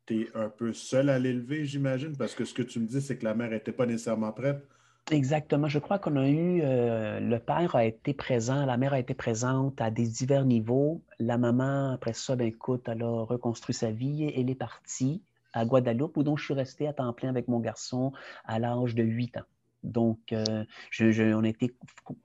tu 0.07 0.23
es 0.23 0.37
un 0.37 0.49
peu 0.49 0.73
seul 0.73 1.09
à 1.09 1.19
l'élever, 1.19 1.64
j'imagine, 1.64 2.17
parce 2.17 2.35
que 2.35 2.45
ce 2.45 2.53
que 2.53 2.62
tu 2.62 2.81
me 2.81 2.87
dis, 2.87 3.01
c'est 3.01 3.17
que 3.17 3.25
la 3.25 3.35
mère 3.35 3.51
n'était 3.51 3.73
pas 3.73 3.87
nécessairement 3.87 4.33
prête. 4.33 4.67
Exactement. 5.11 5.69
Je 5.69 5.79
crois 5.79 5.99
qu'on 5.99 6.17
a 6.17 6.27
eu, 6.29 6.62
euh, 6.62 7.21
le 7.21 7.38
père 7.38 7.77
a 7.77 7.85
été 7.85 8.14
présent, 8.14 8.64
la 8.64 8.79
mère 8.79 8.95
a 8.95 8.99
été 8.99 9.12
présente 9.12 9.81
à 9.81 9.90
des 9.90 10.07
divers 10.09 10.47
niveaux. 10.47 11.03
La 11.19 11.37
maman, 11.37 11.93
après 11.93 12.14
ça, 12.14 12.37
ben 12.37 12.47
écoute, 12.47 12.88
elle 12.88 13.03
a 13.03 13.23
reconstruit 13.25 13.75
sa 13.75 13.90
vie. 13.90 14.33
Elle 14.35 14.49
est 14.49 14.55
partie 14.55 15.23
à 15.53 15.67
Guadeloupe, 15.67 16.17
où 16.17 16.23
donc 16.23 16.38
je 16.38 16.45
suis 16.45 16.55
resté 16.55 16.88
à 16.88 16.95
temps 16.95 17.12
plein 17.12 17.29
avec 17.29 17.49
mon 17.49 17.61
garçon 17.61 18.12
à 18.45 18.59
l'âge 18.59 18.95
de 18.95 19.03
8 19.03 19.37
ans. 19.37 19.45
Donc, 19.83 20.33
euh, 20.33 20.64
je, 20.90 21.35
on 21.35 21.43
n'était 21.43 21.75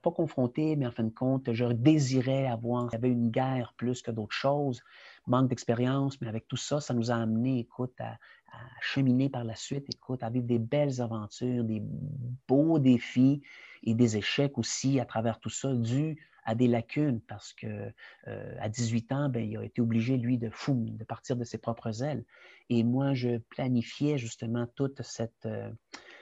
pas 0.02 0.12
confrontés, 0.12 0.78
mais 0.78 0.88
en 0.88 0.92
fin 0.92 1.04
de 1.04 1.10
compte, 1.10 1.52
je 1.52 1.66
désirais 1.66 2.48
avoir. 2.48 2.88
Il 2.92 2.94
y 2.94 2.96
avait 2.96 3.10
une 3.10 3.30
guerre 3.30 3.74
plus 3.76 4.02
que 4.02 4.12
d'autres 4.12 4.34
choses, 4.36 4.82
manque 5.28 5.50
d'expérience, 5.50 6.22
mais 6.22 6.30
avec 6.30 6.48
tout 6.48 6.56
ça, 6.56 6.80
ça 6.80 6.94
nous 6.94 7.12
a 7.12 7.16
amené, 7.16 7.60
écoute, 7.60 7.94
à, 8.00 8.18
à 8.52 8.82
cheminer 8.82 9.30
par 9.30 9.44
la 9.44 9.56
suite, 9.56 9.86
écoute, 9.94 10.24
à 10.24 10.30
vivre 10.30 10.46
des 10.46 10.60
belles 10.60 11.02
aventures, 11.02 11.64
des 11.64 11.82
beaux 12.48 12.80
défis 12.80 13.42
et 13.84 13.94
des 13.94 14.18
échecs 14.18 14.58
aussi 14.58 15.00
à 15.00 15.06
travers 15.06 15.40
tout 15.40 15.50
ça, 15.50 15.74
dû 15.74 16.18
à 16.46 16.56
des 16.56 16.68
lacunes, 16.68 17.22
parce 17.22 17.54
que 17.54 17.92
euh, 18.28 18.56
à 18.60 18.70
18 18.70 19.12
ans, 19.12 19.30
ben, 19.30 19.48
il 19.48 19.58
a 19.58 19.64
été 19.64 19.82
obligé, 19.82 20.18
lui, 20.18 20.38
de 20.38 20.50
fou, 20.50 20.86
de 20.88 21.04
partir 21.04 21.36
de 21.36 21.44
ses 21.44 21.60
propres 21.60 22.02
ailes. 22.02 22.24
Et 22.70 22.84
moi, 22.84 23.14
je 23.14 23.38
planifiais 23.38 24.18
justement 24.18 24.66
toute 24.76 25.02
cette, 25.04 25.46
euh, 25.46 25.70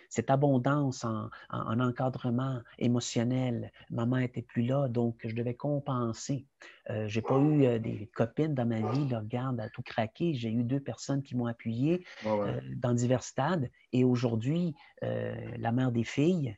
cette 0.10 0.30
abondance 0.30 1.06
en, 1.06 1.30
encadrement 1.50 2.62
émotionnel. 2.80 3.72
Maman 3.90 4.18
n'était 4.18 4.42
plus 4.42 4.64
là, 4.64 4.88
donc 4.88 5.20
je 5.24 5.36
devais 5.36 5.56
compenser. 5.56 6.46
Euh, 6.90 7.08
je 7.08 7.20
n'ai 7.20 7.22
pas 7.22 7.38
eu 7.38 7.66
euh, 7.66 7.80
des 7.80 8.10
copines 8.14 8.54
dans 8.54 8.66
ma 8.66 8.80
vie, 8.92 9.08
là, 9.10 9.20
regarde, 9.20 9.60
à 9.60 9.70
tout 9.70 9.82
craquer. 9.84 10.34
J'ai 10.34 10.52
eu 10.52 10.64
deux 10.64 10.80
personnes 10.80 11.22
qui 11.22 11.36
m'ont 11.36 11.48
appuyé 11.48 12.06
euh, 12.26 12.60
dans 12.76 12.94
divers 12.94 13.24
stades. 13.24 13.70
Et 13.94 14.04
aujourd'hui, 14.04 14.76
la 15.02 15.72
mère 15.72 15.92
des 15.92 16.04
filles, 16.04 16.56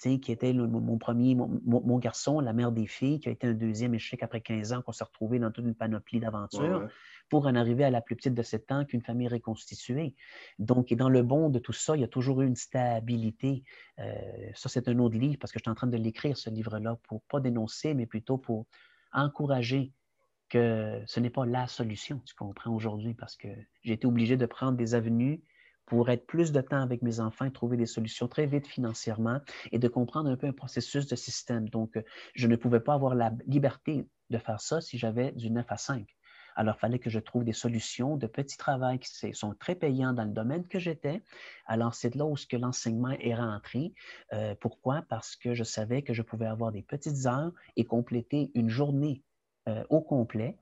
qui 0.00 0.32
était 0.32 0.52
mon 0.54 0.98
premier, 0.98 1.34
mon, 1.34 1.98
garçon, 1.98 2.40
la 2.40 2.52
mère 2.52 2.72
des 2.72 2.86
filles, 2.86 3.20
qui 3.20 3.28
a 3.28 3.32
été 3.32 3.46
un 3.46 3.52
deuxième 3.52 3.94
échec 3.94 4.22
après 4.22 4.40
15 4.40 4.72
ans, 4.72 4.82
qu'on 4.82 4.92
s'est 4.92 5.04
retrouvé 5.04 5.38
dans 5.38 5.50
toute 5.50 5.64
une 5.64 5.74
panoplie 5.74 6.20
d'aventures 6.20 6.88
pour 7.28 7.46
en 7.46 7.54
arriver 7.54 7.84
à 7.84 7.90
la 7.90 8.00
plus 8.00 8.16
petite 8.16 8.34
de 8.34 8.42
7 8.42 8.72
ans 8.72 8.84
qu'une 8.84 9.02
famille 9.02 9.28
reconstituée. 9.28 10.14
Donc, 10.58 10.90
et 10.90 10.96
dans 10.96 11.10
le 11.10 11.22
bon 11.22 11.50
de 11.50 11.58
tout 11.58 11.72
ça, 11.72 11.96
il 11.96 12.00
y 12.00 12.04
a 12.04 12.08
toujours 12.08 12.40
eu 12.40 12.46
une 12.46 12.56
stabilité. 12.56 13.62
Euh, 13.98 14.14
ça, 14.54 14.68
c'est 14.68 14.88
un 14.88 14.98
autre 14.98 15.16
livre 15.16 15.36
parce 15.38 15.52
que 15.52 15.58
je 15.58 15.62
suis 15.64 15.70
en 15.70 15.74
train 15.74 15.86
de 15.86 15.96
l'écrire, 15.96 16.36
ce 16.36 16.50
livre-là, 16.50 16.98
pour 17.06 17.22
pas 17.22 17.40
dénoncer, 17.40 17.94
mais 17.94 18.06
plutôt 18.06 18.38
pour 18.38 18.66
encourager 19.12 19.92
que 20.48 21.00
ce 21.06 21.20
n'est 21.20 21.30
pas 21.30 21.46
la 21.46 21.68
solution, 21.68 22.20
tu 22.24 22.34
comprends, 22.34 22.74
aujourd'hui, 22.74 23.14
parce 23.14 23.36
que 23.36 23.48
j'ai 23.82 23.92
été 23.92 24.06
obligé 24.06 24.36
de 24.36 24.46
prendre 24.46 24.76
des 24.76 24.94
avenues 24.94 25.40
pour 25.90 26.08
être 26.08 26.24
plus 26.24 26.52
de 26.52 26.60
temps 26.60 26.80
avec 26.80 27.02
mes 27.02 27.18
enfants 27.18 27.46
et 27.46 27.50
trouver 27.50 27.76
des 27.76 27.84
solutions 27.84 28.28
très 28.28 28.46
vite 28.46 28.68
financièrement 28.68 29.40
et 29.72 29.80
de 29.80 29.88
comprendre 29.88 30.30
un 30.30 30.36
peu 30.36 30.46
un 30.46 30.52
processus 30.52 31.08
de 31.08 31.16
système. 31.16 31.68
Donc, 31.68 32.00
je 32.36 32.46
ne 32.46 32.54
pouvais 32.54 32.78
pas 32.78 32.94
avoir 32.94 33.16
la 33.16 33.32
liberté 33.48 34.06
de 34.30 34.38
faire 34.38 34.60
ça 34.60 34.80
si 34.80 34.98
j'avais 34.98 35.32
du 35.32 35.50
9 35.50 35.66
à 35.68 35.76
5. 35.76 36.06
Alors, 36.54 36.76
il 36.76 36.78
fallait 36.78 36.98
que 37.00 37.10
je 37.10 37.18
trouve 37.18 37.42
des 37.42 37.52
solutions 37.52 38.16
de 38.16 38.28
petits 38.28 38.56
travaux 38.56 38.96
qui 38.98 39.34
sont 39.34 39.52
très 39.58 39.74
payants 39.74 40.12
dans 40.12 40.24
le 40.24 40.30
domaine 40.30 40.64
que 40.68 40.78
j'étais. 40.78 41.24
Alors, 41.66 41.96
c'est 41.96 42.14
là 42.14 42.24
où 42.24 42.36
l'enseignement 42.52 43.10
est 43.10 43.34
rentré. 43.34 43.92
Euh, 44.32 44.54
pourquoi? 44.60 45.02
Parce 45.08 45.34
que 45.34 45.54
je 45.54 45.64
savais 45.64 46.02
que 46.02 46.14
je 46.14 46.22
pouvais 46.22 46.46
avoir 46.46 46.70
des 46.70 46.82
petites 46.82 47.26
heures 47.26 47.50
et 47.74 47.84
compléter 47.84 48.52
une 48.54 48.68
journée 48.68 49.24
euh, 49.68 49.82
au 49.90 50.02
complet 50.02 50.56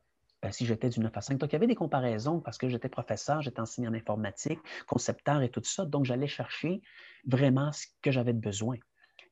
euh, 0.45 0.51
si 0.51 0.67
j'étais 0.67 0.89
du 0.89 1.01
9 1.01 1.17
à 1.17 1.21
5. 1.21 1.39
Donc, 1.39 1.51
il 1.51 1.55
y 1.55 1.57
avait 1.57 1.67
des 1.67 1.75
comparaisons 1.75 2.41
parce 2.41 2.59
que 2.59 2.69
j'étais 2.69 2.89
professeur, 2.89 3.43
j'étais 3.43 3.61
enseignant 3.61 3.91
en 3.91 3.95
informatique, 3.95 4.61
concepteur 4.87 5.43
et 5.43 5.51
tout 5.51 5.63
ça. 5.65 5.85
Donc, 5.85 6.05
j'allais 6.05 6.29
chercher 6.29 6.81
vraiment 7.27 7.73
ce 7.73 7.87
que 8.03 8.11
j'avais 8.11 8.33
de 8.33 8.41
besoin. 8.41 8.77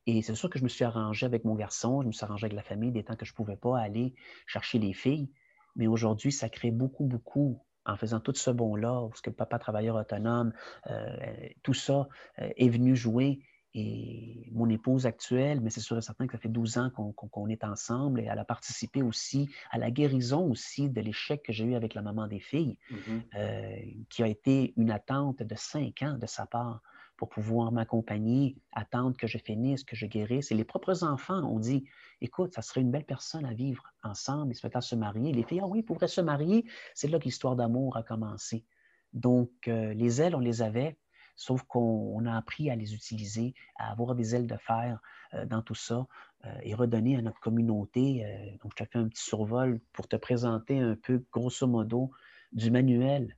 Et 0.05 0.21
c'est 0.21 0.35
sûr 0.35 0.49
que 0.49 0.57
je 0.57 0.63
me 0.63 0.69
suis 0.69 0.85
arrangé 0.85 1.25
avec 1.25 1.43
mon 1.43 1.55
garçon, 1.55 2.01
je 2.01 2.07
me 2.07 2.11
suis 2.13 2.23
arrangé 2.23 2.45
avec 2.45 2.55
la 2.55 2.63
famille 2.63 2.91
des 2.91 3.03
temps 3.03 3.15
que 3.15 3.25
je 3.25 3.33
ne 3.33 3.35
pouvais 3.35 3.57
pas 3.57 3.77
aller 3.77 4.15
chercher 4.45 4.79
les 4.79 4.93
filles. 4.93 5.29
Mais 5.75 5.87
aujourd'hui, 5.87 6.31
ça 6.31 6.49
crée 6.49 6.71
beaucoup, 6.71 7.05
beaucoup 7.05 7.61
en 7.85 7.95
faisant 7.95 8.19
tout 8.19 8.33
ce 8.35 8.51
bon-là, 8.51 9.07
parce 9.09 9.21
que 9.21 9.29
le 9.29 9.35
papa 9.35 9.59
travailleur 9.59 9.95
autonome, 9.95 10.53
euh, 10.89 11.17
tout 11.63 11.73
ça 11.73 12.07
euh, 12.39 12.49
est 12.55 12.69
venu 12.69 12.95
jouer. 12.95 13.39
Et 13.79 14.49
mon 14.53 14.67
épouse 14.69 15.05
actuelle, 15.05 15.61
mais 15.61 15.69
c'est 15.69 15.81
sûr 15.81 15.95
et 15.99 16.01
certain 16.01 16.25
que 16.25 16.31
ça 16.31 16.39
fait 16.39 16.49
12 16.49 16.79
ans 16.79 16.89
qu'on 16.89 17.47
est 17.47 17.63
ensemble 17.63 18.21
et 18.21 18.23
elle 18.23 18.39
a 18.39 18.43
participé 18.43 19.03
aussi 19.03 19.51
à 19.69 19.77
la 19.77 19.91
guérison 19.91 20.49
aussi 20.49 20.89
de 20.89 20.99
l'échec 20.99 21.43
que 21.43 21.53
j'ai 21.53 21.63
eu 21.63 21.75
avec 21.75 21.93
la 21.93 22.01
maman 22.01 22.25
des 22.25 22.39
filles, 22.39 22.79
mm-hmm. 22.91 23.21
euh, 23.35 23.75
qui 24.09 24.23
a 24.23 24.27
été 24.27 24.73
une 24.77 24.89
attente 24.89 25.43
de 25.43 25.53
5 25.53 26.01
ans 26.01 26.17
de 26.17 26.25
sa 26.25 26.47
part 26.47 26.81
pour 27.17 27.29
pouvoir 27.29 27.71
m'accompagner, 27.71 28.55
attendre 28.71 29.15
que 29.15 29.27
je 29.27 29.37
finisse, 29.37 29.83
que 29.83 29.95
je 29.95 30.07
guérisse. 30.07 30.51
Et 30.51 30.55
les 30.55 30.63
propres 30.63 31.03
enfants 31.03 31.43
ont 31.43 31.59
dit, 31.59 31.85
écoute, 32.21 32.55
ça 32.55 32.63
serait 32.63 32.81
une 32.81 32.89
belle 32.89 33.05
personne 33.05 33.45
à 33.45 33.53
vivre 33.53 33.83
ensemble, 34.01 34.53
ils 34.53 34.55
souhaitent 34.55 34.81
se 34.81 34.95
marier. 34.95 35.33
Les 35.33 35.43
filles, 35.43 35.61
ah 35.61 35.67
oui, 35.67 35.79
ils 35.79 35.83
pourraient 35.83 36.07
se 36.07 36.21
marier. 36.21 36.65
C'est 36.95 37.09
là 37.09 37.19
que 37.19 37.25
l'histoire 37.25 37.55
d'amour 37.55 37.95
a 37.95 38.01
commencé. 38.01 38.65
Donc, 39.13 39.51
euh, 39.67 39.93
les 39.93 40.19
ailes, 40.19 40.35
on 40.35 40.39
les 40.39 40.63
avait, 40.63 40.97
sauf 41.37 41.63
qu'on 41.63 42.25
a 42.25 42.35
appris 42.35 42.69
à 42.69 42.75
les 42.75 42.93
utiliser, 42.93 43.53
à 43.77 43.91
avoir 43.91 44.15
des 44.15 44.35
ailes 44.35 44.47
de 44.47 44.57
fer 44.57 44.99
euh, 45.33 45.45
dans 45.45 45.61
tout 45.61 45.75
ça 45.75 46.05
euh, 46.45 46.59
et 46.63 46.73
redonner 46.73 47.15
à 47.15 47.21
notre 47.21 47.39
communauté. 47.39 48.25
donc, 48.61 48.73
je 48.77 48.83
te 48.83 48.89
fais 48.89 48.99
un 48.99 49.07
petit 49.07 49.23
survol 49.23 49.79
pour 49.93 50.09
te 50.09 50.17
présenter 50.17 50.79
un 50.79 50.95
peu, 50.95 51.23
grosso 51.31 51.65
modo, 51.65 52.11
du 52.51 52.71
manuel 52.71 53.37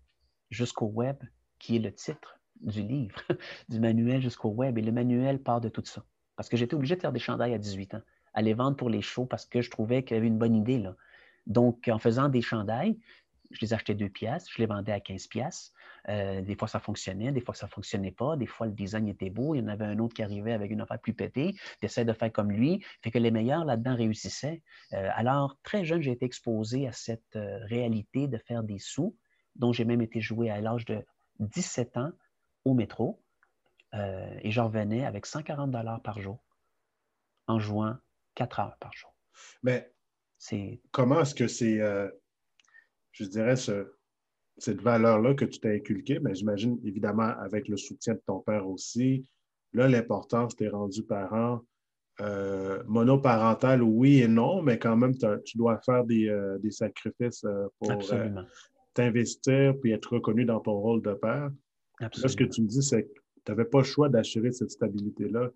jusqu'au 0.49 0.87
web, 0.87 1.17
qui 1.59 1.75
est 1.75 1.79
le 1.79 1.93
titre 1.93 2.39
du 2.61 2.81
livre, 2.81 3.21
du 3.69 3.79
manuel 3.79 4.21
jusqu'au 4.21 4.49
web. 4.49 4.77
Et 4.77 4.81
le 4.81 4.91
manuel 4.91 5.41
part 5.41 5.61
de 5.61 5.69
tout 5.69 5.83
ça. 5.85 6.03
Parce 6.35 6.49
que 6.49 6.57
j'étais 6.57 6.75
obligé 6.75 6.95
de 6.95 7.01
faire 7.01 7.11
des 7.11 7.19
chandails 7.19 7.53
à 7.53 7.57
18 7.57 7.95
ans, 7.95 8.01
à 8.33 8.41
les 8.41 8.53
vendre 8.53 8.77
pour 8.77 8.89
les 8.89 9.01
shows 9.01 9.25
parce 9.25 9.45
que 9.45 9.61
je 9.61 9.69
trouvais 9.69 10.03
qu'il 10.03 10.15
y 10.15 10.17
avait 10.17 10.27
une 10.27 10.37
bonne 10.37 10.55
idée. 10.55 10.83
Donc, 11.47 11.89
en 11.91 11.99
faisant 11.99 12.29
des 12.29 12.41
chandails, 12.41 12.97
je 13.51 13.61
les 13.61 13.73
achetais 13.73 13.95
deux 13.95 14.09
pièces, 14.09 14.45
je 14.49 14.59
les 14.59 14.67
vendais 14.67 14.91
à 14.91 14.99
15 14.99 15.27
pièces. 15.27 15.73
Euh, 16.07 16.41
des 16.41 16.55
fois, 16.55 16.67
ça 16.67 16.79
fonctionnait, 16.79 17.31
des 17.31 17.41
fois, 17.41 17.55
ça 17.55 17.65
ne 17.65 17.71
fonctionnait 17.71 18.11
pas. 18.11 18.37
Des 18.37 18.45
fois, 18.45 18.67
le 18.67 18.73
design 18.73 19.07
était 19.07 19.29
beau. 19.29 19.55
Il 19.55 19.59
y 19.59 19.61
en 19.61 19.67
avait 19.67 19.85
un 19.85 19.97
autre 19.99 20.13
qui 20.13 20.23
arrivait 20.23 20.53
avec 20.53 20.71
une 20.71 20.81
affaire 20.81 20.99
plus 20.99 21.13
pétée. 21.13 21.55
J'essayais 21.81 22.05
de 22.05 22.13
faire 22.13 22.31
comme 22.31 22.51
lui. 22.51 22.83
Fait 23.01 23.11
que 23.11 23.17
les 23.17 23.31
meilleurs 23.31 23.65
là-dedans 23.65 23.95
réussissaient. 23.95 24.61
Euh, 24.93 25.09
alors, 25.13 25.57
très 25.63 25.83
jeune, 25.83 26.01
j'ai 26.01 26.11
été 26.11 26.25
exposé 26.25 26.87
à 26.87 26.91
cette 26.91 27.35
euh, 27.35 27.59
réalité 27.65 28.27
de 28.27 28.37
faire 28.37 28.63
des 28.63 28.79
sous, 28.79 29.15
dont 29.55 29.73
j'ai 29.73 29.85
même 29.85 30.01
été 30.01 30.21
joué 30.21 30.49
à 30.49 30.61
l'âge 30.61 30.85
de 30.85 31.03
17 31.39 31.97
ans 31.97 32.11
au 32.65 32.73
métro 32.73 33.21
euh, 33.95 34.39
et 34.41 34.51
j'en 34.51 34.65
revenais 34.65 35.05
avec 35.05 35.25
140 35.25 35.71
dollars 35.71 36.01
par 36.01 36.19
jour 36.19 36.39
en 37.47 37.57
jouant 37.59 37.95
4 38.35 38.59
heures 38.59 38.77
par 38.79 38.93
jour. 38.93 39.13
Mais 39.63 39.91
comment 40.91 41.21
est-ce 41.21 41.33
que 41.33 41.47
c'est, 41.47 41.79
je 43.23 43.29
dirais, 43.29 43.55
cette 43.55 44.81
valeur-là 44.81 45.33
que 45.33 45.45
tu 45.45 45.59
t'es 45.59 45.75
inculquée, 45.75 46.19
mais 46.19 46.35
j'imagine 46.35 46.79
évidemment 46.83 47.31
avec 47.39 47.67
le 47.67 47.77
soutien 47.77 48.13
de 48.13 48.21
ton 48.25 48.39
père 48.39 48.67
aussi, 48.67 49.29
là, 49.73 49.87
l'importance, 49.87 50.55
tu 50.55 50.65
es 50.65 50.69
rendu 50.69 51.03
parent. 51.03 51.61
Euh, 52.21 52.83
monoparental, 52.85 53.81
oui 53.81 54.19
et 54.19 54.27
non, 54.27 54.61
mais 54.61 54.77
quand 54.77 54.97
même, 54.97 55.15
tu 55.45 55.57
dois 55.57 55.79
faire 55.85 56.03
des, 56.03 56.29
des 56.59 56.71
sacrifices 56.71 57.45
pour 57.79 57.89
t'investir 58.93 59.73
puis 59.79 59.93
être 59.93 60.15
reconnu 60.15 60.43
dans 60.43 60.59
ton 60.59 60.73
rôle 60.73 61.01
de 61.01 61.13
père 61.13 61.49
ce 62.13 62.35
que 62.35 62.43
tu 62.43 62.61
me 62.61 62.67
dis, 62.67 62.83
c'est 62.83 63.03
que 63.03 63.13
tu 63.45 63.51
n'avais 63.51 63.65
pas 63.65 63.79
le 63.79 63.83
choix 63.83 64.09
d'assurer 64.09 64.51
cette 64.51 64.71
stabilité-là. 64.71 65.49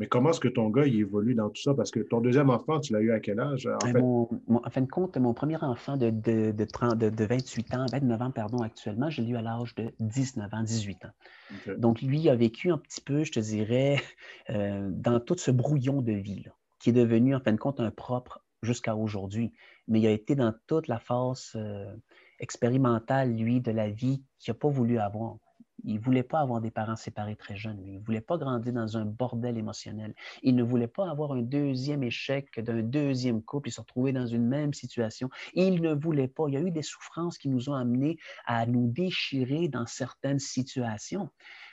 Mais 0.00 0.06
comment 0.06 0.30
est-ce 0.30 0.40
que 0.40 0.48
ton 0.48 0.70
gars 0.70 0.86
il 0.86 0.98
évolue 0.98 1.34
dans 1.34 1.50
tout 1.50 1.60
ça? 1.60 1.74
Parce 1.74 1.90
que 1.90 2.00
ton 2.00 2.22
deuxième 2.22 2.48
enfant, 2.48 2.80
tu 2.80 2.94
l'as 2.94 3.00
eu 3.00 3.12
à 3.12 3.20
quel 3.20 3.38
âge? 3.38 3.66
En, 3.66 3.86
fait... 3.86 4.70
fin 4.70 4.80
de 4.80 4.90
compte, 4.90 5.18
mon 5.18 5.34
premier 5.34 5.62
enfant 5.62 5.98
de, 5.98 6.08
de, 6.08 6.52
de, 6.52 6.64
30, 6.64 6.96
de, 6.96 7.24
28 7.24 7.74
ans, 7.74 7.84
29 7.92 8.22
ans, 8.22 8.30
pardon, 8.30 8.62
actuellement, 8.62 9.10
je 9.10 9.20
l'ai 9.20 9.28
eu 9.28 9.36
à 9.36 9.42
l'âge 9.42 9.74
de 9.74 9.92
19 10.00 10.54
ans, 10.54 10.62
18 10.62 11.04
ans. 11.04 11.76
Donc, 11.76 12.00
lui 12.00 12.30
a 12.30 12.34
vécu 12.34 12.70
un 12.70 12.78
petit 12.78 13.02
peu, 13.02 13.24
je 13.24 13.32
te 13.32 13.40
dirais, 13.40 13.98
euh, 14.48 14.88
dans 14.90 15.20
tout 15.20 15.36
ce 15.36 15.50
brouillon 15.50 16.00
de 16.00 16.12
vie, 16.12 16.46
qui 16.78 16.88
est 16.88 16.94
devenu, 16.94 17.34
en 17.34 17.40
fin 17.40 17.52
de 17.52 17.58
compte, 17.58 17.78
un 17.78 17.90
propre 17.90 18.42
jusqu'à 18.62 18.96
aujourd'hui. 18.96 19.52
Mais 19.86 20.00
il 20.00 20.06
a 20.06 20.12
été 20.12 20.34
dans 20.34 20.54
toute 20.66 20.88
la 20.88 20.98
phase 20.98 21.52
euh, 21.56 21.94
expérimentale, 22.38 23.36
lui, 23.36 23.60
de 23.60 23.70
la 23.70 23.90
vie 23.90 24.22
qu'il 24.38 24.52
n'a 24.54 24.58
pas 24.58 24.68
voulu 24.68 24.98
avoir 24.98 25.36
Il 25.84 25.94
ne 25.94 26.00
voulait 26.00 26.22
pas 26.22 26.40
avoir 26.40 26.60
des 26.60 26.70
parents 26.70 26.96
séparés 26.96 27.36
très 27.36 27.56
jeunes. 27.56 27.80
Il 27.84 27.94
ne 27.94 27.98
voulait 28.00 28.20
pas 28.20 28.36
grandir 28.36 28.72
dans 28.72 28.96
un 28.96 29.04
bordel 29.04 29.56
émotionnel. 29.56 30.14
Il 30.42 30.56
ne 30.56 30.62
voulait 30.62 30.86
pas 30.86 31.10
avoir 31.10 31.32
un 31.32 31.42
deuxième 31.42 32.02
échec 32.02 32.60
d'un 32.60 32.82
deuxième 32.82 33.42
couple 33.42 33.68
et 33.68 33.72
se 33.72 33.80
retrouver 33.80 34.12
dans 34.12 34.26
une 34.26 34.46
même 34.46 34.74
situation. 34.74 35.30
Il 35.54 35.80
ne 35.80 35.92
voulait 35.92 36.28
pas. 36.28 36.44
Il 36.48 36.54
y 36.54 36.56
a 36.56 36.60
eu 36.60 36.70
des 36.70 36.82
souffrances 36.82 37.38
qui 37.38 37.48
nous 37.48 37.70
ont 37.70 37.74
amenés 37.74 38.18
à 38.46 38.66
nous 38.66 38.88
déchirer 38.88 39.68
dans 39.68 39.86
certaines 39.86 40.38
situations. 40.38 41.30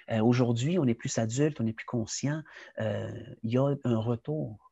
Euh, 0.09 0.21
aujourd'hui, 0.21 0.79
on 0.79 0.85
est 0.85 0.93
plus 0.93 1.17
adulte, 1.17 1.59
on 1.59 1.67
est 1.67 1.73
plus 1.73 1.85
conscient. 1.85 2.41
Euh, 2.79 3.11
il 3.43 3.51
y 3.51 3.57
a 3.57 3.75
un 3.83 3.97
retour. 3.97 4.71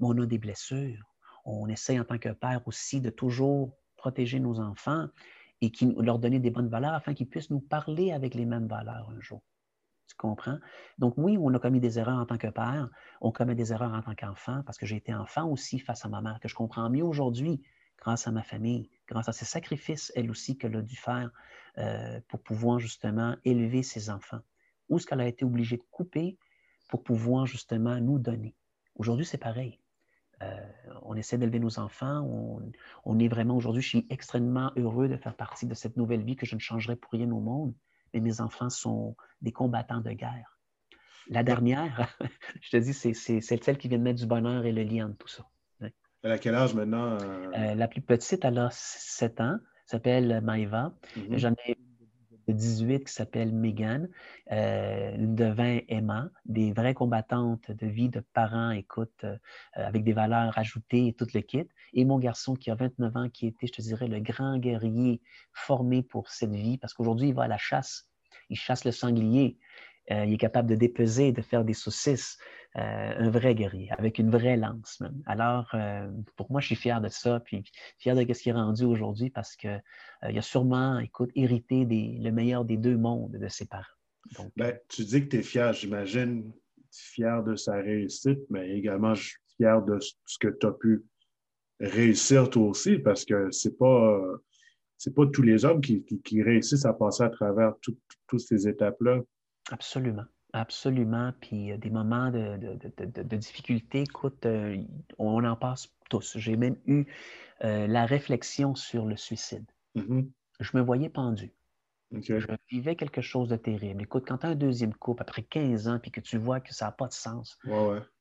On 0.00 0.18
a 0.20 0.26
des 0.26 0.38
blessures. 0.38 1.04
On 1.44 1.68
essaie 1.68 1.98
en 1.98 2.04
tant 2.04 2.18
que 2.18 2.30
père 2.30 2.62
aussi 2.66 3.00
de 3.00 3.10
toujours 3.10 3.76
protéger 3.96 4.40
nos 4.40 4.58
enfants 4.60 5.08
et 5.62 5.70
qui, 5.70 5.86
leur 5.98 6.18
donner 6.18 6.40
des 6.40 6.50
bonnes 6.50 6.68
valeurs 6.68 6.92
afin 6.92 7.14
qu'ils 7.14 7.28
puissent 7.28 7.50
nous 7.50 7.60
parler 7.60 8.12
avec 8.12 8.34
les 8.34 8.44
mêmes 8.44 8.66
valeurs 8.66 9.08
un 9.16 9.20
jour. 9.20 9.42
Tu 10.08 10.16
comprends? 10.16 10.58
Donc 10.98 11.14
oui, 11.16 11.38
on 11.40 11.54
a 11.54 11.58
commis 11.58 11.80
des 11.80 11.98
erreurs 11.98 12.18
en 12.18 12.26
tant 12.26 12.36
que 12.36 12.48
père, 12.48 12.90
on 13.20 13.30
commet 13.30 13.54
des 13.54 13.72
erreurs 13.72 13.94
en 13.94 14.02
tant 14.02 14.14
qu'enfant, 14.14 14.62
parce 14.66 14.76
que 14.76 14.84
j'ai 14.84 14.96
été 14.96 15.14
enfant 15.14 15.48
aussi 15.48 15.78
face 15.78 16.04
à 16.04 16.08
ma 16.08 16.20
mère, 16.20 16.40
que 16.40 16.48
je 16.48 16.54
comprends 16.54 16.90
mieux 16.90 17.04
aujourd'hui 17.04 17.62
grâce 17.96 18.26
à 18.26 18.32
ma 18.32 18.42
famille, 18.42 18.90
grâce 19.06 19.28
à 19.28 19.32
ses 19.32 19.44
sacrifices, 19.44 20.12
elle 20.16 20.30
aussi, 20.30 20.58
qu'elle 20.58 20.76
a 20.76 20.82
dû 20.82 20.96
faire 20.96 21.30
euh, 21.78 22.20
pour 22.28 22.42
pouvoir 22.42 22.80
justement 22.80 23.36
élever 23.44 23.84
ses 23.84 24.10
enfants. 24.10 24.40
Ou 24.88 24.98
ce 24.98 25.06
qu'elle 25.06 25.20
a 25.20 25.28
été 25.28 25.44
obligée 25.44 25.76
de 25.76 25.84
couper 25.92 26.36
pour 26.88 27.04
pouvoir 27.04 27.46
justement 27.46 28.00
nous 28.00 28.18
donner? 28.18 28.56
Aujourd'hui, 28.96 29.24
c'est 29.24 29.38
pareil. 29.38 29.81
Euh, 30.42 30.94
on 31.02 31.14
essaie 31.16 31.38
d'élever 31.38 31.58
nos 31.58 31.78
enfants. 31.78 32.22
On, 33.04 33.18
est 33.18 33.28
vraiment 33.28 33.56
aujourd'hui, 33.56 33.82
je 33.82 33.88
suis 33.88 34.06
extrêmement 34.10 34.72
heureux 34.76 35.08
de 35.08 35.16
faire 35.16 35.34
partie 35.34 35.66
de 35.66 35.74
cette 35.74 35.96
nouvelle 35.96 36.22
vie 36.22 36.36
que 36.36 36.46
je 36.46 36.54
ne 36.54 36.60
changerai 36.60 36.96
pour 36.96 37.12
rien 37.12 37.30
au 37.30 37.40
monde. 37.40 37.74
Mais 38.14 38.20
mes 38.20 38.40
enfants 38.40 38.70
sont 38.70 39.16
des 39.40 39.52
combattants 39.52 40.00
de 40.00 40.12
guerre. 40.12 40.58
La 41.28 41.42
dernière, 41.42 42.14
je 42.60 42.70
te 42.70 42.76
dis, 42.76 42.92
c'est 42.92 43.40
celle 43.40 43.78
qui 43.78 43.88
vient 43.88 43.98
de 43.98 44.02
mettre 44.02 44.20
du 44.20 44.26
bonheur 44.26 44.64
et 44.64 44.72
le 44.72 44.82
lien 44.82 45.08
de 45.08 45.14
tout 45.14 45.28
ça. 45.28 45.46
Elle 46.24 46.30
a 46.30 46.38
quel 46.38 46.54
âge 46.54 46.74
maintenant? 46.74 47.18
Euh? 47.20 47.50
Euh, 47.56 47.74
la 47.74 47.88
plus 47.88 48.00
petite, 48.00 48.44
elle 48.44 48.58
a 48.58 48.68
7 48.70 49.40
ans, 49.40 49.58
s'appelle 49.86 50.40
Maïva. 50.40 50.92
Mm-hmm. 51.16 51.38
J'en 51.38 51.54
ai 51.66 51.74
de 51.74 51.80
18 52.52 53.04
qui 53.04 53.12
s'appelle 53.12 53.52
Megan, 53.52 54.08
euh, 54.50 55.14
une 55.16 55.34
de 55.34 55.44
20 55.44 55.80
Emma, 55.88 56.28
des 56.44 56.72
vraies 56.72 56.94
combattantes 56.94 57.70
de 57.70 57.86
vie 57.86 58.08
de 58.08 58.20
parents, 58.20 58.70
écoute, 58.70 59.24
euh, 59.24 59.36
avec 59.74 60.04
des 60.04 60.12
valeurs 60.12 60.56
ajoutées 60.58 61.08
et 61.08 61.12
tout 61.12 61.26
le 61.34 61.40
kit. 61.40 61.68
Et 61.92 62.04
mon 62.04 62.18
garçon 62.18 62.54
qui 62.54 62.70
a 62.70 62.74
29 62.74 63.16
ans, 63.16 63.28
qui 63.28 63.46
était, 63.46 63.66
je 63.66 63.72
te 63.72 63.82
dirais, 63.82 64.08
le 64.08 64.20
grand 64.20 64.58
guerrier 64.58 65.20
formé 65.52 66.02
pour 66.02 66.28
cette 66.30 66.54
vie, 66.54 66.78
parce 66.78 66.94
qu'aujourd'hui, 66.94 67.28
il 67.28 67.34
va 67.34 67.44
à 67.44 67.48
la 67.48 67.58
chasse. 67.58 68.08
Il 68.48 68.56
chasse 68.56 68.84
le 68.84 68.92
sanglier. 68.92 69.58
Euh, 70.10 70.24
il 70.24 70.34
est 70.34 70.38
capable 70.38 70.68
de 70.68 70.74
dépeser, 70.74 71.32
de 71.32 71.42
faire 71.42 71.64
des 71.64 71.74
saucisses. 71.74 72.38
Euh, 72.78 73.12
un 73.18 73.28
vrai 73.28 73.54
guerrier, 73.54 73.90
avec 73.90 74.18
une 74.18 74.30
vraie 74.30 74.56
lance 74.56 74.98
même. 75.00 75.22
Alors, 75.26 75.68
euh, 75.74 76.10
pour 76.36 76.50
moi, 76.50 76.62
je 76.62 76.68
suis 76.68 76.74
fier 76.74 77.02
de 77.02 77.08
ça, 77.08 77.38
puis 77.40 77.62
fier 77.98 78.16
de 78.16 78.32
ce 78.32 78.42
qui 78.42 78.48
est 78.48 78.52
rendu 78.52 78.84
aujourd'hui 78.84 79.28
parce 79.28 79.56
qu'il 79.56 79.82
il 80.26 80.38
a 80.38 80.40
sûrement, 80.40 80.98
écoute, 80.98 81.30
hérité 81.34 81.84
des, 81.84 82.16
le 82.18 82.32
meilleur 82.32 82.64
des 82.64 82.78
deux 82.78 82.96
mondes 82.96 83.36
de 83.36 83.48
ses 83.48 83.66
parents. 83.66 83.84
Ben, 84.56 84.78
tu 84.88 85.04
dis 85.04 85.22
que 85.22 85.28
tu 85.28 85.36
es 85.36 85.42
fier, 85.42 85.74
j'imagine, 85.74 86.50
fier 86.90 87.42
de 87.42 87.56
sa 87.56 87.74
réussite, 87.74 88.40
mais 88.48 88.70
également 88.70 89.12
fier 89.14 89.82
de 89.82 89.98
ce 90.00 90.38
que 90.38 90.48
tu 90.48 90.66
as 90.66 90.72
pu 90.72 91.04
réussir 91.78 92.48
toi 92.48 92.68
aussi, 92.68 92.96
parce 92.96 93.26
que 93.26 93.50
c'est 93.50 93.76
pas 93.76 94.18
c'est 94.96 95.14
pas 95.14 95.26
tous 95.26 95.42
les 95.42 95.64
hommes 95.64 95.80
qui, 95.80 96.42
réussissent 96.42 96.84
à 96.86 96.92
passer 96.92 97.24
à 97.24 97.28
travers 97.28 97.74
toutes 97.82 98.40
ces 98.40 98.68
étapes-là. 98.68 99.20
Absolument. 99.70 100.24
Absolument. 100.52 101.32
Puis 101.40 101.76
des 101.78 101.90
moments 101.90 102.30
de, 102.30 102.56
de, 102.58 103.36
difficulté, 103.36 104.02
écoute, 104.02 104.44
euh, 104.44 104.76
on 105.18 105.44
en 105.44 105.56
passe 105.56 105.92
tous. 106.10 106.36
J'ai 106.36 106.56
même 106.56 106.76
eu 106.86 107.06
euh, 107.64 107.86
la 107.86 108.04
réflexion 108.04 108.74
sur 108.74 109.06
le 109.06 109.16
suicide. 109.16 109.64
Mm-hmm. 109.96 110.28
Je 110.60 110.76
me 110.76 110.82
voyais 110.82 111.08
pendu. 111.08 111.52
Je 112.20 112.34
vivais 112.68 112.96
quelque 112.96 113.22
chose 113.22 113.48
de 113.48 113.56
terrible. 113.56 114.02
Écoute, 114.02 114.24
quand 114.26 114.38
tu 114.38 114.46
as 114.46 114.50
un 114.50 114.54
deuxième 114.54 114.92
couple 114.92 115.22
après 115.22 115.42
15 115.42 115.88
ans 115.88 115.98
puis 115.98 116.10
que 116.10 116.20
tu 116.20 116.36
vois 116.36 116.60
que 116.60 116.74
ça 116.74 116.86
n'a 116.86 116.92
pas 116.92 117.08
de 117.08 117.14
sens, 117.14 117.58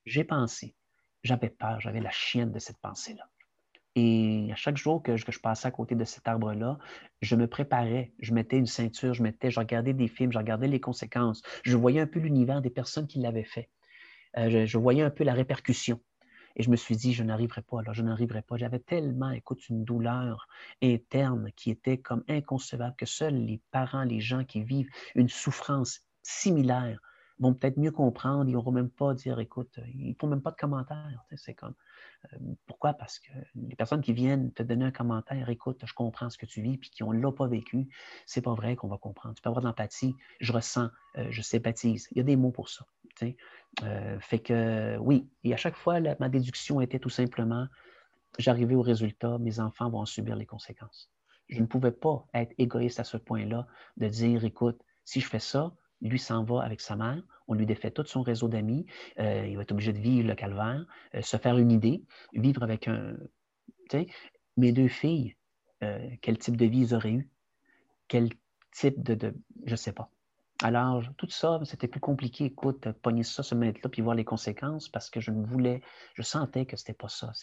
j'ai 0.06 0.24
pensé, 0.24 0.76
j'avais 1.24 1.50
peur, 1.50 1.82
j'avais 1.82 2.00
la 2.00 2.12
chienne 2.12 2.54
de 2.54 2.60
cette 2.60 2.78
pensée-là. 2.78 3.30
Et 3.96 4.50
à 4.52 4.56
chaque 4.56 4.78
jour 4.78 5.04
que 5.04 5.18
je, 5.18 5.40
passais 5.40 5.68
à 5.68 5.72
côté 5.72 5.96
de 5.96 6.06
cet 6.06 6.28
arbre-là, 6.28 6.78
je 7.22 7.36
me 7.36 7.48
préparais, 7.48 8.14
je 8.20 8.34
mettais 8.34 8.58
une 8.58 8.66
ceinture, 8.66 9.14
je 9.14 9.22
mettais, 9.22 9.52
je 9.52 9.60
regardais 9.60 9.94
des 9.94 10.08
films, 10.08 10.32
je 10.32 10.38
regardais 10.38 10.68
les 10.68 10.80
conséquences, 10.80 11.42
je 11.64 11.76
voyais 11.76 12.00
un 12.00 12.08
peu 12.08 12.20
l'univers 12.20 12.62
des 12.62 12.70
personnes 12.70 13.08
qui 13.08 13.20
l'avaient 13.20 13.44
fait. 13.44 13.70
Euh, 14.38 14.66
je, 14.66 14.78
voyais 14.78 15.02
un 15.02 15.10
peu 15.10 15.26
la 15.26 15.34
répercussion. 15.34 16.00
Et 16.56 16.64
je 16.64 16.70
me 16.70 16.76
suis 16.76 16.96
dit, 16.96 17.14
je 17.14 17.24
n'arriverai 17.24 17.62
pas, 17.62 17.80
alors 17.80 17.94
je 17.94 18.02
n'arriverai 18.02 18.42
pas. 18.42 18.58
J'avais 18.58 18.80
tellement, 18.80 19.32
écoute, 19.32 19.68
une 19.70 19.84
douleur 19.84 20.48
interne 20.82 21.52
qui 21.56 21.70
était 21.70 21.98
comme 21.98 22.24
inconcevable 22.30 22.96
que 22.98 23.06
seuls 23.06 23.36
les 23.36 23.62
parents, 23.72 24.04
les 24.04 24.20
gens 24.22 24.44
qui 24.44 24.64
vivent 24.64 24.90
une 25.16 25.30
souffrance 25.30 26.02
similaire 26.24 27.00
vont 27.40 27.54
peut-être 27.54 27.78
mieux 27.78 27.92
comprendre. 27.92 28.50
Ils 28.50 28.54
n'auront 28.54 28.72
même 28.72 28.90
pas 28.90 29.14
dire, 29.14 29.40
écoute, 29.40 29.80
ils 29.94 30.10
ne 30.10 30.16
font 30.20 30.28
même 30.28 30.42
pas 30.42 30.52
de 30.52 30.58
commentaires. 30.58 31.26
C'est 31.36 31.56
comme, 31.56 31.74
pourquoi? 32.68 32.94
Parce 32.94 33.20
que 33.20 33.32
les 33.56 33.76
personnes 33.76 34.02
qui 34.02 34.14
viennent 34.14 34.52
te 34.54 34.64
donner 34.64 34.86
un 34.86 34.92
commentaire, 34.92 35.50
écoute, 35.50 35.82
je 35.86 35.94
comprends 35.94 36.30
ce 36.30 36.38
que 36.38 36.46
tu 36.46 36.62
vis, 36.62 36.78
puis 36.78 36.90
qui 36.90 37.04
ne 37.04 37.14
l'ont 37.14 37.32
pas 37.32 37.48
vécu, 37.48 37.90
c'est 38.26 38.42
pas 38.42 38.54
vrai 38.54 38.76
qu'on 38.76 38.88
va 38.88 38.98
comprendre. 38.98 39.36
Tu 39.36 39.42
peux 39.42 39.50
avoir 39.50 39.62
de 39.62 39.68
l'empathie, 39.68 40.16
je 40.40 40.52
ressens, 40.52 40.90
euh, 41.18 41.28
je 41.30 41.42
sympathise. 41.42 42.08
Il 42.12 42.18
y 42.18 42.22
a 42.22 42.24
des 42.24 42.36
mots 42.36 42.52
pour 42.52 42.70
ça. 42.70 42.86
Euh, 43.84 44.20
fait 44.20 44.40
que 44.40 44.98
oui, 44.98 45.30
et 45.44 45.54
à 45.54 45.58
chaque 45.58 45.76
fois, 45.76 46.00
ma 46.20 46.30
déduction 46.30 46.82
était 46.82 47.00
tout 47.00 47.10
simplement, 47.10 47.68
j'arrivais 48.40 48.76
au 48.76 48.82
résultat, 48.82 49.38
mes 49.38 49.60
enfants 49.60 49.90
vont 49.90 50.00
en 50.00 50.06
subir 50.06 50.36
les 50.36 50.46
conséquences. 50.46 51.12
Je 51.50 51.60
ne 51.60 51.66
pouvais 51.66 51.92
pas 51.92 52.26
être 52.34 52.54
égoïste 52.58 53.00
à 53.00 53.04
ce 53.04 53.18
point-là, 53.18 53.68
de 53.98 54.08
dire, 54.08 54.46
écoute, 54.46 54.82
si 55.04 55.20
je 55.20 55.28
fais 55.28 55.40
ça, 55.40 55.74
lui 56.02 56.20
s'en 56.20 56.44
va 56.44 56.64
avec 56.64 56.82
sa 56.82 56.96
mère, 56.96 57.22
on 57.48 57.54
lui 57.54 57.66
défait 57.66 57.92
tout 57.92 58.06
son 58.06 58.22
réseau 58.22 58.48
d'amis, 58.48 58.86
euh, 59.20 59.46
il 59.48 59.56
va 59.56 59.64
être 59.64 59.72
obligé 59.72 59.94
de 59.94 60.00
vivre 60.00 60.28
le 60.28 60.36
calvaire, 60.36 60.86
euh, 61.16 61.22
se 61.22 61.38
faire 61.38 61.58
une 61.58 61.72
idée, 61.72 62.04
vivre 62.34 62.64
avec 62.64 62.88
un... 62.88 63.16
Mes 64.56 64.72
deux 64.72 64.88
filles, 64.88 65.36
euh, 65.84 66.10
quel 66.22 66.38
type 66.38 66.56
de 66.56 66.66
vie 66.66 66.80
ils 66.80 66.96
auraient 66.96 67.12
eu? 67.12 67.30
Quel 68.08 68.30
type 68.72 69.04
de... 69.04 69.34
je 69.66 69.72
ne 69.72 69.76
sais 69.76 69.92
pas. 69.92 70.10
Alors, 70.64 71.04
tout 71.18 71.30
ça, 71.30 71.60
c'était 71.66 71.88
plus 71.88 72.00
compliqué, 72.00 72.46
écoute, 72.46 72.90
pogner 73.02 73.24
ça, 73.24 73.44
se 73.44 73.56
mettre 73.56 73.82
là, 73.84 73.90
puis 73.90 74.02
voir 74.02 74.16
les 74.16 74.24
conséquences, 74.24 74.88
parce 74.88 75.10
que 75.10 75.20
je 75.20 75.32
ne 75.32 75.44
voulais, 75.44 75.82
je 76.14 76.22
sentais 76.22 76.66
que 76.66 76.78
ce 76.78 76.84
n'était 76.84 76.94
pas 76.94 77.10
ça. 77.10 77.34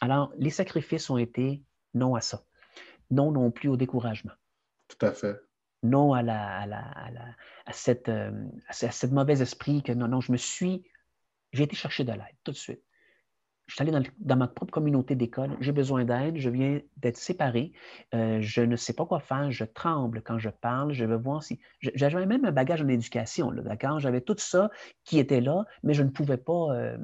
Alors, 0.00 0.32
les 0.38 0.50
sacrifices 0.50 1.10
ont 1.10 1.18
été 1.18 1.62
non 1.92 2.14
à 2.14 2.20
ça. 2.20 2.44
Non 3.10 3.32
non 3.32 3.50
plus 3.50 3.68
au 3.68 3.76
découragement. 3.76 4.32
Tout 4.88 5.04
à 5.04 5.12
fait 5.12 5.40
non 5.82 6.12
à, 6.12 6.22
la, 6.22 6.60
à, 6.60 6.66
la, 6.66 6.84
à, 7.66 7.72
cette, 7.72 8.08
euh, 8.08 8.30
esprit 9.28 9.82
que 9.82 9.92
non, 9.92 10.08
non, 10.08 10.20
je 10.20 10.32
me 10.32 10.36
suis, 10.36 10.84
j'ai 11.52 11.64
été 11.64 11.76
chercher 11.76 12.04
de 12.04 12.12
l'aide 12.12 12.36
tout 12.44 12.52
de 12.52 12.56
suite. 12.56 12.82
Je 13.66 13.74
suis 13.74 13.82
allé 13.82 13.92
dans, 13.92 14.02
dans 14.18 14.36
ma 14.36 14.48
propre 14.48 14.72
communauté 14.72 15.14
d'école, 15.14 15.56
j'ai 15.60 15.70
besoin 15.70 16.04
d'aide, 16.04 16.36
je 16.38 16.50
viens 16.50 16.80
d'être 16.96 17.16
séparé, 17.16 17.72
euh, 18.14 18.38
je 18.40 18.62
ne 18.62 18.74
sais 18.74 18.92
pas 18.92 19.06
quoi 19.06 19.20
faire, 19.20 19.50
je 19.52 19.64
tremble 19.64 20.22
quand 20.22 20.38
je 20.38 20.50
parle, 20.50 20.92
je 20.92 21.04
veux 21.04 21.16
voir 21.16 21.44
si. 21.44 21.60
J'avais 21.78 22.26
même 22.26 22.44
un 22.44 22.50
bagage 22.50 22.82
en 22.82 22.88
éducation, 22.88 23.52
d'accord? 23.52 24.00
J'avais 24.00 24.22
tout 24.22 24.34
ça 24.38 24.70
qui 25.04 25.20
était 25.20 25.40
là, 25.40 25.64
mais 25.84 25.94
je 25.94 26.02
ne 26.02 26.10
pouvais 26.10 26.36
pas. 26.36 26.74
Euh, 26.74 26.98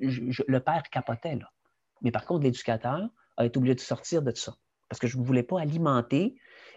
le 0.00 0.58
père 0.60 0.82
capotait, 0.90 1.36
là. 1.36 1.52
Mais 2.00 2.10
par 2.10 2.24
contre, 2.24 2.44
l'éducateur 2.44 3.06
a 3.36 3.44
été 3.44 3.58
obligé 3.58 3.74
de 3.74 3.80
sortir 3.80 4.22
de 4.22 4.34
ça 4.34 4.54
parce 4.88 4.98
que 5.00 5.06
je 5.06 5.18
ne 5.18 5.24
voulais 5.24 5.42
pas 5.42 5.60
alimenter. 5.60 6.36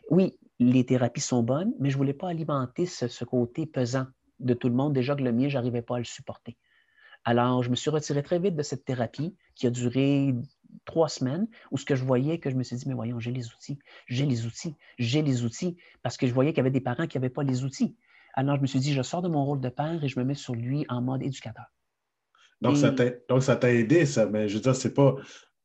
Oui, 0.10 0.38
les 0.62 0.86
thérapies 0.86 1.22
sont 1.22 1.42
bonnes, 1.42 1.74
mais 1.80 1.90
je 1.90 1.96
ne 1.96 1.98
voulais 1.98 2.14
pas 2.14 2.30
alimenter 2.30 2.86
ce, 2.86 3.26
côté 3.26 3.66
pesant 3.66 4.06
de 4.40 4.54
tout 4.54 4.70
le 4.70 4.76
monde. 4.76 4.94
Déjà 4.94 5.16
que 5.16 5.24
le 5.24 5.32
mien, 5.32 5.50
je 5.50 5.56
n'arrivais 5.56 5.82
pas 5.82 5.96
à 5.96 5.98
le 5.98 6.06
supporter. 6.06 6.56
Alors, 7.26 7.64
je 7.64 7.72
me 7.72 7.76
suis 7.76 7.90
retiré 7.90 8.22
très 8.22 8.38
vite 8.38 8.56
de 8.56 8.62
cette 8.62 8.86
thérapie 8.86 9.36
qui 9.56 9.66
a 9.66 9.72
duré 9.72 10.36
trois 10.86 11.10
semaines, 11.10 11.48
où 11.72 11.80
ce 11.80 11.86
que 11.86 11.96
je 11.96 12.06
voyais, 12.06 12.38
que 12.38 12.52
je 12.52 12.56
me 12.56 12.62
suis 12.62 12.76
dit, 12.76 12.88
mais 12.88 12.94
voyons, 12.94 13.20
j'ai 13.20 13.32
les 13.32 13.48
outils, 13.48 13.80
j'ai 14.06 14.28
les 14.28 14.46
outils, 14.46 14.76
j'ai 15.00 15.24
les 15.24 15.44
outils, 15.44 15.78
parce 16.04 16.16
que 16.16 16.28
je 16.28 16.34
voyais 16.34 16.52
qu'il 16.52 16.60
y 16.60 16.62
avait 16.62 16.70
des 16.70 16.80
parents 16.80 17.08
qui 17.08 17.18
n'avaient 17.18 17.30
pas 17.30 17.44
les 17.44 17.64
outils. 17.64 17.96
Alors, 18.36 18.58
je 18.58 18.62
me 18.62 18.68
suis 18.68 18.80
dit, 18.80 18.94
je 18.94 19.02
sors 19.02 19.24
de 19.24 19.30
mon 19.30 19.44
rôle 19.44 19.62
de 19.62 19.70
père 19.70 20.04
et 20.04 20.08
je 20.10 20.20
me 20.20 20.26
mets 20.26 20.36
sur 20.36 20.54
lui 20.54 20.86
en 20.90 21.02
mode 21.02 21.24
éducateur. 21.24 21.66
Donc, 22.62 22.78
ça 22.78 23.56
t'a 23.56 23.74
aidé, 23.74 24.06
ça, 24.06 24.28
mais 24.28 24.48
je 24.48 24.56
veux 24.56 24.62
dire, 24.62 24.76
c'est 24.76 24.94
pas 24.94 25.16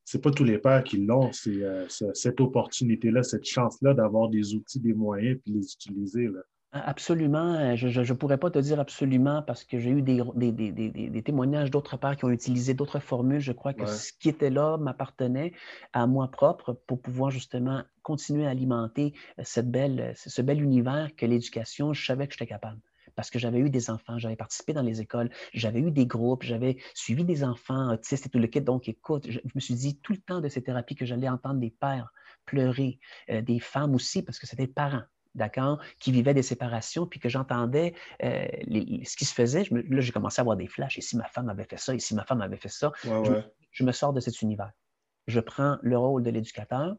c'est 0.06 0.22
pas 0.22 0.30
tous 0.30 0.44
les 0.44 0.58
pères 0.58 0.84
qui 0.84 0.98
l'ont, 0.98 1.32
c'est 1.32 1.64
euh, 1.64 1.84
cette 1.88 2.40
opportunité-là, 2.40 3.24
cette 3.24 3.44
chance-là 3.44 3.92
d'avoir 3.92 4.28
des 4.28 4.54
outils, 4.54 4.78
des 4.78 4.94
moyens, 4.94 5.36
puis 5.42 5.52
les 5.52 5.72
utiliser. 5.72 6.28
Là. 6.28 6.40
Absolument. 6.70 7.74
Je 7.74 7.88
ne 7.88 8.12
pourrais 8.12 8.38
pas 8.38 8.50
te 8.50 8.60
dire 8.60 8.78
absolument 8.78 9.42
parce 9.42 9.64
que 9.64 9.80
j'ai 9.80 9.90
eu 9.90 10.02
des, 10.02 10.22
des, 10.52 11.22
témoignages 11.22 11.72
d'autres 11.72 11.96
parts 11.96 12.16
qui 12.16 12.24
ont 12.24 12.30
utilisé 12.30 12.72
d'autres 12.72 13.00
formules. 13.00 13.40
Je 13.40 13.52
crois 13.52 13.72
que 13.72 13.86
ce 13.86 14.12
qui 14.12 14.28
était 14.28 14.50
là 14.50 14.76
m'appartenait 14.76 15.52
à 15.92 16.06
moi 16.06 16.30
propre 16.30 16.80
pour 16.86 17.00
pouvoir 17.00 17.30
justement 17.30 17.82
continuer 18.02 18.46
à 18.46 18.50
alimenter 18.50 19.12
cette 19.42 19.70
belle, 19.70 20.12
ce 20.14 20.40
bel 20.40 20.62
univers 20.62 21.10
que 21.16 21.26
l'éducation, 21.26 21.92
je 21.92 22.06
savais 22.06 22.28
que 22.28 22.34
j'étais 22.34 22.46
capable 22.46 22.78
parce 23.16 23.30
que 23.30 23.38
j'avais 23.38 23.58
eu 23.58 23.70
des 23.70 23.90
enfants, 23.90 24.18
j'avais 24.18 24.36
participé 24.36 24.72
dans 24.72 24.82
les 24.82 25.00
écoles, 25.00 25.30
j'avais 25.52 25.80
eu 25.80 25.90
des 25.90 26.06
groupes, 26.06 26.44
j'avais 26.44 26.76
suivi 26.94 27.24
des 27.24 27.42
enfants 27.42 27.92
autistes 27.92 28.26
et 28.26 28.28
tout 28.28 28.38
le 28.38 28.46
kit. 28.46 28.60
Donc, 28.60 28.88
écoute, 28.88 29.28
je, 29.28 29.40
me 29.54 29.60
suis 29.60 29.74
dit 29.74 29.98
tout 29.98 30.12
le 30.12 30.18
temps 30.18 30.40
de 30.40 30.48
ces 30.48 30.62
thérapies 30.62 30.94
que 30.94 31.04
j'allais 31.04 31.28
entendre 31.28 31.58
des 31.58 31.70
pères 31.70 32.12
pleurer, 32.44 33.00
euh, 33.30 33.42
des 33.42 33.58
femmes 33.58 33.94
aussi, 33.94 34.22
parce 34.22 34.38
que 34.38 34.46
c'était 34.46 34.66
des 34.66 34.72
parents 34.72 35.02
d'accord, 35.36 35.80
qui 36.00 36.12
vivaient 36.12 36.32
des 36.32 36.42
séparations, 36.42 37.06
puis 37.06 37.20
que 37.20 37.28
j'entendais 37.28 37.94
euh, 38.24 38.46
ce 39.04 39.16
qui 39.16 39.24
se 39.24 39.34
faisait. 39.34 39.64
là, 39.70 40.00
j'ai 40.00 40.12
commencé 40.12 40.40
à 40.40 40.42
avoir 40.42 40.56
des 40.56 40.66
flashs. 40.66 40.98
Et 40.98 41.02
si 41.02 41.16
ma 41.16 41.28
femme 41.28 41.48
avait 41.48 41.64
fait 41.64 41.76
ça, 41.76 41.94
et 41.94 41.98
si 41.98 42.14
ma 42.14 42.24
femme 42.24 42.40
avait 42.40 42.56
fait 42.56 42.70
ça, 42.70 42.92
je, 43.04 43.84
me 43.84 43.92
sors 43.92 44.14
de 44.14 44.20
cet 44.20 44.40
univers. 44.40 44.72
Je 45.26 45.40
prends 45.40 45.76
le 45.82 45.98
rôle 45.98 46.22
de 46.22 46.30
l'éducateur 46.30 46.96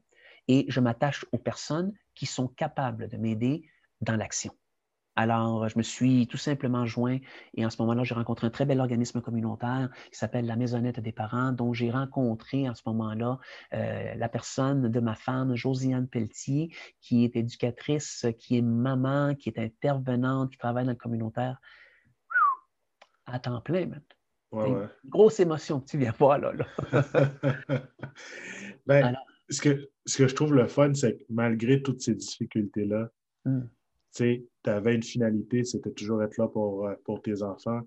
et 0.47 0.65
je 0.69 0.79
m'attache 0.79 1.25
aux 1.31 1.39
personnes 1.39 1.93
qui 2.13 2.25
sont 2.25 2.47
capables 2.47 3.09
de 3.09 3.17
m'aider 3.17 3.63
dans 4.01 4.15
l'action. 4.15 4.53
Alors, 5.17 5.67
je 5.67 5.79
me 5.79 5.83
suis 5.83 6.27
tout 6.27 6.37
simplement 6.37 6.85
joint 6.85 7.17
et 7.55 7.65
en 7.65 7.71
ce 7.71 7.81
moment-là, 7.81 8.03
j'ai 8.03 8.13
rencontré 8.13 8.45
un 8.45 8.51
très 8.51 8.67
bel 8.67 8.79
organisme 8.79 9.19
communautaire 9.19 9.89
qui 10.11 10.17
s'appelle 10.17 10.45
la 10.45 10.55
Maisonnette 10.55 10.99
des 10.99 11.11
parents, 11.11 11.51
dont 11.51 11.73
j'ai 11.73 11.89
rencontré 11.89 12.69
en 12.69 12.75
ce 12.75 12.83
moment-là 12.85 13.39
euh, 13.73 14.13
la 14.13 14.29
personne 14.29 14.89
de 14.89 14.99
ma 14.99 15.15
femme, 15.15 15.55
Josiane 15.55 16.07
Pelletier, 16.07 16.69
qui 17.01 17.25
est 17.25 17.35
éducatrice, 17.35 18.27
qui 18.37 18.59
est 18.59 18.61
maman, 18.61 19.33
qui 19.33 19.49
est 19.49 19.57
intervenante, 19.57 20.51
qui 20.51 20.59
travaille 20.59 20.85
dans 20.85 20.91
le 20.91 20.97
communautaire 20.97 21.59
à 23.25 23.39
temps 23.39 23.59
plein, 23.61 23.87
même. 23.87 24.87
Grosse 25.05 25.39
émotion 25.39 25.81
que 25.81 25.87
tu 25.87 25.97
viens 25.97 26.13
voir 26.19 26.37
là. 26.37 26.53
ben, 28.85 29.15
ce, 29.49 29.61
que, 29.61 29.89
ce 30.05 30.19
que 30.19 30.27
je 30.27 30.35
trouve 30.35 30.53
le 30.53 30.67
fun, 30.67 30.93
c'est 30.93 31.17
que 31.17 31.23
malgré 31.29 31.81
toutes 31.81 32.01
ces 32.01 32.13
difficultés-là, 32.13 33.09
hmm 33.45 33.65
tu 34.13 34.43
avais 34.65 34.95
une 34.95 35.03
finalité, 35.03 35.63
c'était 35.63 35.91
toujours 35.91 36.23
être 36.23 36.37
là 36.37 36.47
pour, 36.47 36.87
euh, 36.87 36.93
pour 37.03 37.21
tes 37.21 37.43
enfants. 37.43 37.81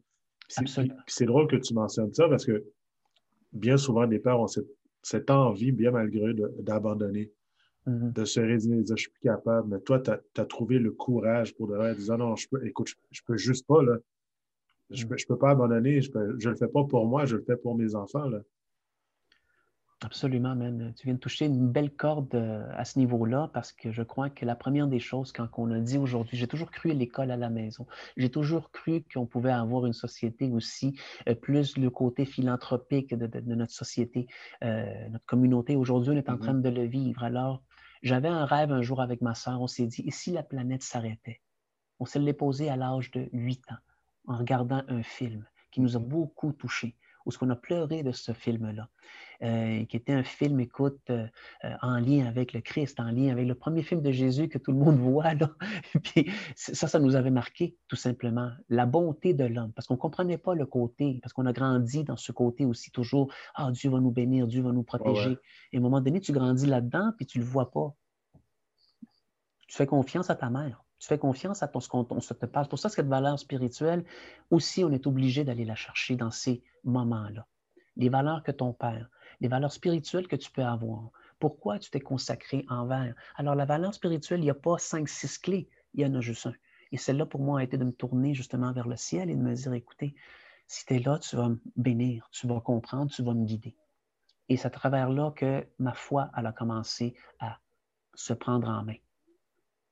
C'est 1.07 1.27
drôle 1.27 1.47
que 1.47 1.57
tu 1.57 1.75
mentionnes 1.75 2.13
ça 2.13 2.29
parce 2.29 2.45
que 2.45 2.65
bien 3.53 3.77
souvent, 3.77 4.05
les 4.05 4.19
pères 4.19 4.41
ont 4.41 4.49
cette, 5.03 5.31
envie, 5.31 5.73
bien 5.73 5.91
malgré 5.91 6.35
d'abandonner, 6.59 7.31
mm-hmm. 7.87 8.13
de 8.13 8.25
se 8.25 8.41
résigner, 8.41 8.77
de 8.79 8.83
dire 8.83 8.97
je 8.97 9.03
suis 9.03 9.11
plus 9.11 9.23
capable. 9.23 9.69
Mais 9.69 9.81
toi, 9.81 10.01
tu 10.01 10.11
as, 10.11 10.45
trouvé 10.45 10.79
le 10.79 10.93
courage 10.93 11.55
pour 11.55 11.69
de 11.69 11.75
vrai 11.75 11.95
dire 11.95 12.19
non, 12.19 12.37
je 12.37 12.49
peux, 12.49 12.65
écoute, 12.67 12.89
je, 13.11 13.21
peux 13.27 13.37
juste 13.37 13.67
pas, 13.67 13.83
là. 13.83 13.97
Je 14.91 15.05
ne 15.05 15.13
mm. 15.13 15.17
peux, 15.29 15.39
pas 15.39 15.51
abandonner, 15.51 16.01
je 16.01 16.11
ne 16.19 16.49
le 16.51 16.57
fais 16.57 16.69
pas 16.69 16.85
pour 16.85 17.07
moi, 17.07 17.25
je 17.27 17.37
le 17.37 17.43
fais 17.43 17.57
pour 17.57 17.77
mes 17.77 17.95
enfants. 17.95 18.29
Là. 18.29 18.43
Absolument, 20.03 20.57
man. 20.57 20.95
Tu 20.97 21.07
viens 21.07 21.15
de 21.15 21.19
toucher 21.19 21.45
une 21.45 21.69
belle 21.69 21.91
corde 21.91 22.35
euh, 22.35 22.67
à 22.75 22.87
ce 22.87 22.99
niveau-là 22.99 23.51
parce 23.53 23.71
que 23.71 23.93
je 23.93 24.03
crois 24.03 24.31
que 24.31 24.47
la 24.47 24.57
première 24.57 24.87
des 24.87 24.99
choses, 24.99 25.31
quand 25.31 25.47
on 25.59 25.71
a 25.71 25.79
dit 25.79 25.99
aujourd'hui, 25.99 26.39
j'ai 26.39 26.47
toujours 26.47 26.71
cru 26.71 26.91
à 26.91 26.95
l'école 26.95 27.31
à 27.31 27.37
la 27.37 27.51
maison. 27.51 27.87
J'ai 28.17 28.31
toujours 28.31 28.71
cru 28.71 29.05
qu'on 29.13 29.27
pouvait 29.27 29.53
avoir 29.53 29.85
une 29.85 29.93
société 29.93 30.51
aussi, 30.51 30.99
euh, 31.29 31.35
plus 31.35 31.77
le 31.77 31.91
côté 31.91 32.25
philanthropique 32.25 33.15
de, 33.15 33.55
notre 33.55 33.75
société, 33.75 34.27
euh, 34.65 35.09
notre 35.11 35.27
communauté. 35.27 35.77
Aujourd'hui, 35.77 36.13
on 36.13 36.17
est 36.17 36.31
en 36.31 36.37
mm-hmm. 36.37 36.41
train 36.41 36.55
de 36.55 36.69
le 36.71 36.85
vivre. 36.85 37.23
Alors, 37.23 37.63
j'avais 38.03 38.29
un 38.29 38.47
rêve 38.47 38.73
un 38.73 38.81
jour 38.81 39.03
avec 39.03 39.21
ma 39.21 39.35
soeur. 39.35 39.61
On 39.61 39.67
s'est 39.67 39.87
dit, 39.87 40.03
et 40.07 40.11
si 40.11 40.31
la 40.31 40.43
planète 40.43 40.83
s'arrêtait? 40.83 41.43
On 41.99 42.07
s'est 42.07 42.21
l'est 42.21 42.33
posé 42.33 42.71
à 42.71 42.77
l'âge 42.77 43.11
de 43.11 43.29
8 43.35 43.71
ans 43.73 43.77
en 44.29 44.39
regardant 44.39 44.83
un 44.89 45.03
film 45.03 45.45
qui 45.71 45.83
nous 45.83 45.95
a 45.95 46.01
mm-hmm. 46.01 46.09
beaucoup 46.09 46.53
touchés 46.53 46.97
où 47.31 47.33
ce 47.33 47.39
qu'on 47.39 47.51
a 47.51 47.57
pleuré 47.57 48.03
de 48.03 48.11
ce 48.11 48.33
film-là, 48.33 48.89
euh, 49.43 49.85
qui 49.85 49.97
était 49.97 50.13
un 50.13 50.25
film, 50.25 50.59
écoute, 50.59 50.99
euh, 51.11 51.27
euh, 51.65 51.75
en 51.81 52.01
lien 52.01 52.27
avec 52.27 52.53
le 52.53 52.61
Christ, 52.61 52.99
en 52.99 53.11
lien 53.13 53.31
avec 53.31 53.47
le 53.47 53.55
premier 53.55 53.83
film 53.83 54.03
de 54.03 54.11
Jésus 54.11 54.49
que 54.49 54.59
tout 54.59 54.73
le 54.73 54.79
monde 54.79 54.99
voit. 54.99 55.35
Là. 55.35 55.51
Puis 56.03 56.31
ça, 56.57 56.89
ça 56.89 56.99
nous 56.99 57.15
avait 57.15 57.31
marqué, 57.31 57.77
tout 57.87 57.97
simplement, 57.97 58.51
la 58.69 58.85
bonté 58.85 59.33
de 59.33 59.45
l'homme, 59.45 59.73
parce 59.73 59.87
qu'on 59.87 59.95
ne 59.95 60.01
comprenait 60.01 60.39
pas 60.39 60.55
le 60.55 60.67
côté, 60.67 61.21
parce 61.23 61.33
qu'on 61.33 61.47
a 61.47 61.53
grandi 61.53 62.03
dans 62.03 62.17
ce 62.17 62.33
côté 62.33 62.65
aussi 62.65 62.91
toujours, 62.91 63.33
ah, 63.55 63.71
Dieu 63.71 63.91
va 63.91 64.01
nous 64.01 64.11
bénir, 64.11 64.49
Dieu 64.49 64.63
va 64.63 64.73
nous 64.73 64.83
protéger. 64.83 65.39
Et 65.73 65.77
à 65.77 65.81
un 65.81 65.83
moment 65.83 66.01
donné, 66.01 66.21
tu 66.21 66.33
grandis 66.33 66.67
là-dedans, 66.67 67.13
puis 67.17 67.27
tu 67.27 67.39
ne 67.39 67.45
le 67.45 67.49
vois 67.49 67.71
pas. 67.71 67.95
Tu 69.69 69.77
fais 69.77 69.87
confiance 69.87 70.31
à 70.31 70.35
ta 70.35 70.51
mère. 70.51 70.85
Tu 71.01 71.09
fais 71.09 71.19
confiance 71.19 71.63
à 71.63 71.69
ton, 71.69 71.81
ce 71.81 71.89
qu'on 71.89 72.05
te 72.05 72.47
parle. 72.47 72.69
Pour 72.69 72.79
ça, 72.79 72.91
cette 72.91 73.09
valeur 73.09 73.39
spirituelle, 73.39 74.05
aussi, 74.51 74.85
on 74.85 74.93
est 74.93 75.07
obligé 75.07 75.45
d'aller 75.45 75.65
la 75.65 75.75
chercher 75.75 76.15
dans 76.15 76.31
ces 76.31 76.63
moments-là. 76.85 77.47
Les 77.97 78.11
valeurs 78.11 78.43
que 78.43 78.53
ton 78.53 78.75
père, 78.75 79.09
les 79.41 79.49
valeurs 79.49 79.73
spirituelles 79.73 80.29
que 80.29 80.37
tu 80.37 80.51
peux 80.51 80.63
avoir. 80.63 81.11
Pourquoi 81.39 81.79
tu 81.79 81.91
t'es 81.91 82.01
consacré 82.01 82.67
envers? 82.69 83.15
Alors, 83.37 83.55
la 83.55 83.65
valeur 83.65 83.95
spirituelle, 83.95 84.41
il 84.41 84.45
n'y 84.45 84.51
a 84.51 84.55
pas 84.55 84.77
cinq, 84.77 85.09
six 85.09 85.39
clés, 85.39 85.71
il 85.95 86.03
y 86.03 86.07
en 86.07 86.15
a 86.15 86.21
juste 86.21 86.47
un. 86.47 86.55
Et 86.93 86.99
celle-là, 86.99 87.25
pour 87.25 87.41
moi, 87.41 87.61
a 87.61 87.63
été 87.63 87.79
de 87.79 87.85
me 87.85 87.93
tourner 87.93 88.35
justement 88.35 88.73
vers 88.73 88.87
le 88.87 88.97
ciel 88.97 89.31
et 89.31 89.35
de 89.35 89.41
me 89.41 89.55
dire, 89.55 89.73
écoutez, 89.73 90.15
si 90.67 90.85
tu 90.85 90.97
es 90.97 90.99
là, 90.99 91.19
tu 91.19 91.35
vas 91.35 91.49
me 91.49 91.61
bénir, 91.77 92.29
tu 92.31 92.47
vas 92.47 92.61
comprendre, 92.61 93.11
tu 93.11 93.23
vas 93.23 93.33
me 93.33 93.47
guider. 93.47 93.75
Et 94.51 94.59
c'est 94.59 94.67
à 94.67 94.71
travers 94.71 95.09
là 95.09 95.31
que 95.31 95.67
ma 95.79 95.95
foi, 95.95 96.31
elle 96.37 96.47
a 96.47 96.53
commencé 96.53 97.15
à 97.39 97.59
se 98.15 98.35
prendre 98.35 98.69
en 98.69 98.85
main 98.85 98.97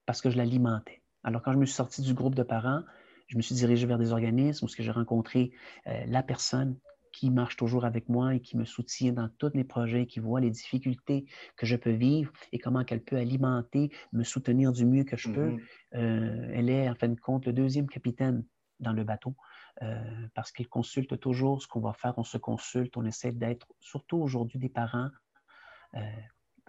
parce 0.09 0.23
que 0.23 0.31
je 0.31 0.39
l'alimentais. 0.39 0.98
Alors, 1.25 1.43
quand 1.43 1.53
je 1.53 1.59
me 1.59 1.67
suis 1.67 1.75
sorti 1.75 2.03
du 2.03 2.15
groupe 2.15 2.35
de 2.35 2.43
parents, 2.43 2.83
je 3.29 3.37
me 3.37 3.43
suis 3.43 3.55
dirigé 3.55 3.87
vers 3.87 3.99
des 3.99 4.13
organismes 4.13 4.65
où 4.65 4.69
j'ai 4.69 4.91
rencontré 4.91 5.53
euh, 5.87 6.05
la 6.07 6.23
personne 6.23 6.79
qui 7.13 7.31
marche 7.31 7.57
toujours 7.57 7.85
avec 7.85 8.09
moi 8.09 8.35
et 8.35 8.41
qui 8.41 8.57
me 8.57 8.65
soutient 8.65 9.13
dans 9.13 9.29
tous 9.39 9.51
mes 9.55 9.65
projets, 9.65 10.07
qui 10.07 10.21
voit 10.21 10.41
les 10.41 10.51
difficultés 10.51 11.27
que 11.57 11.67
je 11.67 11.77
peux 11.77 11.91
vivre 11.91 12.33
et 12.53 12.59
comment 12.59 12.85
elle 12.89 13.03
peut 13.03 13.17
alimenter, 13.17 13.91
me 14.13 14.23
soutenir 14.23 14.73
du 14.73 14.87
mieux 14.87 15.05
que 15.05 15.17
je 15.17 15.31
peux. 15.31 15.51
Mm-hmm. 15.51 15.61
Euh, 15.95 16.51
elle 16.55 16.71
est, 16.71 16.89
en 16.89 16.95
fin 16.95 17.09
de 17.09 17.19
compte, 17.19 17.47
le 17.47 17.53
deuxième 17.53 17.89
capitaine 17.89 18.45
dans 18.79 18.93
le 18.93 19.05
bateau 19.05 19.35
euh, 19.83 19.97
parce 20.35 20.53
qu'elle 20.53 20.69
consulte 20.69 21.19
toujours 21.19 21.63
ce 21.63 21.67
qu'on 21.67 21.81
va 21.81 21.93
faire. 21.93 22.15
On 22.19 22.25
se 22.25 22.39
consulte, 22.39 22.97
on 22.97 23.05
essaie 23.05 23.33
d'être, 23.33 23.67
surtout 23.81 24.19
aujourd'hui, 24.19 24.59
des 24.59 24.69
parents 24.69 25.11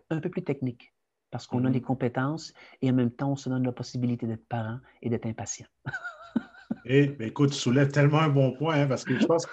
un 0.09 0.19
peu 0.21 0.29
plus 0.29 0.43
techniques 0.43 0.93
parce 1.31 1.47
qu'on 1.47 1.65
a 1.65 1.69
les 1.69 1.79
mm-hmm. 1.79 1.83
compétences 1.83 2.53
et 2.81 2.89
en 2.89 2.93
même 2.93 3.11
temps, 3.11 3.31
on 3.31 3.35
se 3.35 3.49
donne 3.49 3.63
la 3.63 3.71
possibilité 3.71 4.27
d'être 4.27 4.47
parent 4.47 4.79
et 5.01 5.09
d'être 5.09 5.25
impatient. 5.25 5.67
et 6.85 7.07
ben, 7.07 7.27
écoute, 7.27 7.51
tu 7.51 7.57
soulèves 7.57 7.91
tellement 7.91 8.19
un 8.19 8.29
bon 8.29 8.53
point, 8.53 8.81
hein, 8.81 8.87
parce 8.87 9.03
que 9.03 9.17
je 9.17 9.25
pense 9.25 9.45
que 9.45 9.51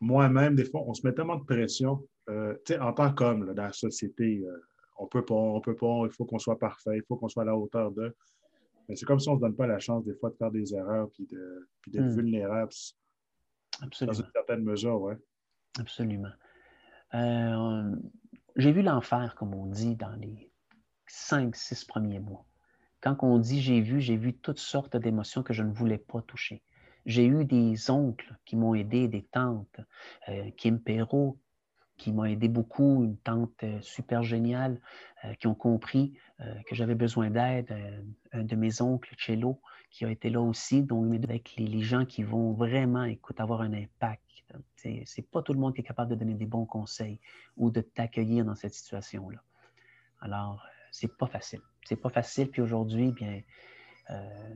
moi-même, 0.00 0.54
des 0.54 0.64
fois, 0.64 0.82
on 0.86 0.94
se 0.94 1.06
met 1.06 1.12
tellement 1.12 1.36
de 1.36 1.44
pression. 1.44 2.04
Euh, 2.28 2.54
en 2.80 2.92
tant 2.92 3.12
qu'homme 3.12 3.54
dans 3.54 3.62
la 3.62 3.72
société, 3.72 4.44
euh, 4.44 4.62
on 4.98 5.06
peut 5.06 5.24
pas, 5.24 5.34
on 5.34 5.60
peut 5.60 5.76
pas, 5.76 6.02
il 6.04 6.10
faut 6.10 6.24
qu'on 6.24 6.38
soit 6.38 6.58
parfait, 6.58 6.96
il 6.96 7.02
faut 7.08 7.16
qu'on 7.16 7.28
soit 7.28 7.42
à 7.42 7.46
la 7.46 7.56
hauteur 7.56 7.90
de. 7.92 8.14
Mais 8.88 8.96
c'est 8.96 9.06
comme 9.06 9.20
si 9.20 9.28
on 9.28 9.34
ne 9.34 9.38
se 9.38 9.42
donne 9.42 9.56
pas 9.56 9.66
la 9.66 9.78
chance 9.78 10.04
des 10.04 10.14
fois 10.14 10.30
de 10.30 10.36
faire 10.36 10.50
des 10.50 10.74
erreurs 10.74 11.08
puis 11.12 11.26
d'être 11.26 12.04
mm. 12.04 12.14
vulnérable. 12.14 12.72
Absolument. 13.80 14.12
Dans 14.12 14.24
une 14.24 14.32
certaine 14.32 14.62
mesure, 14.62 15.00
oui. 15.00 15.14
Absolument. 15.78 16.32
Euh, 17.14 17.96
j'ai 18.56 18.72
vu 18.72 18.82
l'enfer, 18.82 19.34
comme 19.36 19.54
on 19.54 19.66
dit, 19.66 19.96
dans 19.96 20.14
les, 20.20 20.47
cinq, 21.08 21.56
six 21.56 21.84
premiers 21.84 22.20
mois. 22.20 22.44
Quand 23.00 23.16
on 23.22 23.38
dit 23.38 23.60
j'ai 23.60 23.80
vu, 23.80 24.00
j'ai 24.00 24.16
vu 24.16 24.34
toutes 24.34 24.58
sortes 24.58 24.96
d'émotions 24.96 25.42
que 25.42 25.52
je 25.52 25.62
ne 25.62 25.72
voulais 25.72 25.98
pas 25.98 26.22
toucher. 26.22 26.62
J'ai 27.06 27.24
eu 27.24 27.44
des 27.44 27.90
oncles 27.90 28.34
qui 28.44 28.54
m'ont 28.54 28.74
aidé, 28.74 29.08
des 29.08 29.22
tantes. 29.22 29.80
Euh, 30.28 30.50
Kim 30.56 30.78
Perrault, 30.78 31.38
qui 31.96 32.12
m'a 32.12 32.30
aidé 32.30 32.48
beaucoup, 32.48 33.02
une 33.04 33.16
tante 33.16 33.64
euh, 33.64 33.80
super 33.80 34.22
géniale, 34.22 34.80
euh, 35.24 35.32
qui 35.34 35.46
ont 35.46 35.54
compris 35.54 36.14
que 36.66 36.76
j'avais 36.76 36.94
besoin 36.94 37.30
d'aide. 37.30 37.74
un 38.30 38.44
de 38.44 38.54
mes 38.54 38.80
oncles, 38.80 39.12
Cello, 39.18 39.60
qui 39.90 40.04
a 40.04 40.10
été 40.10 40.30
là 40.30 40.40
aussi, 40.40 40.84
donc 40.84 41.12
avec 41.24 41.56
les, 41.56 41.82
gens 41.82 42.04
qui 42.04 42.22
vont 42.22 42.52
vraiment, 42.52 43.02
écoute, 43.02 43.40
avoir 43.40 43.62
un 43.62 43.72
impact. 43.72 44.22
C'est 44.76 45.28
pas 45.32 45.42
tout 45.42 45.52
le 45.52 45.58
monde 45.58 45.74
qui 45.74 45.80
est 45.80 45.84
capable 45.84 46.12
de 46.12 46.14
donner 46.14 46.34
des 46.34 46.46
bons 46.46 46.64
conseils 46.64 47.18
ou 47.56 47.72
de 47.72 47.80
t'accueillir 47.80 48.44
dans 48.44 48.54
cette 48.54 48.72
situation-là. 48.72 49.42
Alors, 50.20 50.64
c'est 51.00 51.16
pas 51.16 51.26
facile. 51.26 51.60
C'est 51.84 51.96
pas 51.96 52.10
facile. 52.10 52.50
Puis 52.50 52.62
aujourd'hui, 52.62 53.12
bien, 53.12 53.40
euh, 54.10 54.14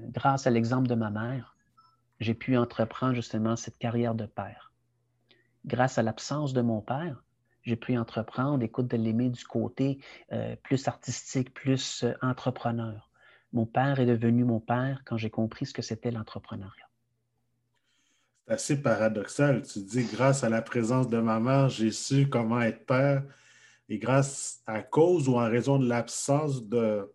grâce 0.09 0.47
à 0.47 0.51
l'exemple 0.51 0.89
de 0.89 0.95
ma 0.95 1.11
mère, 1.11 1.57
j'ai 2.21 2.35
pu 2.35 2.57
entreprendre 2.57 3.15
justement 3.15 3.57
cette 3.57 3.79
carrière 3.79 4.15
de 4.15 4.27
père. 4.27 4.73
Grâce 5.65 5.99
à 5.99 6.03
l'absence 6.03 6.53
de 6.53 6.61
mon 6.61 6.81
père, 6.81 7.23
j'ai 7.63 7.77
pu 7.77 7.97
entreprendre, 7.97 8.63
écoute, 8.65 8.89
de 8.89 8.97
l'aimer 8.97 9.31
du 9.31 9.45
côté 9.45 10.01
euh, 10.33 10.57
plus 10.57 10.89
artistique, 10.89 11.55
plus 11.55 12.03
euh, 12.03 12.13
entrepreneur. 12.21 13.11
Mon 13.53 13.67
père 13.67 14.01
est 14.01 14.07
devenu 14.07 14.45
mon 14.45 14.59
père 14.59 15.03
quand 15.05 15.17
j'ai 15.17 15.31
compris 15.31 15.67
ce 15.67 15.75
que 15.75 15.83
c'était 15.83 16.11
l'entrepreneuriat. 16.11 16.89
C'est 18.47 18.55
assez 18.55 18.83
paradoxal. 18.83 19.63
Tu 19.63 19.81
dis, 19.81 20.05
grâce 20.05 20.43
à 20.43 20.49
la 20.49 20.63
présence 20.63 21.09
de 21.09 21.19
ma 21.19 21.39
mère, 21.39 21.69
j'ai 21.69 21.93
su 21.93 22.29
comment 22.29 22.61
être 22.61 22.85
père 22.85 23.23
et 23.89 23.99
grâce 23.99 24.63
à 24.67 24.83
cause 24.83 25.29
ou 25.29 25.35
en 25.35 25.49
raison 25.49 25.79
de 25.79 25.89
l'absence 25.89 26.67
de, 26.69 27.11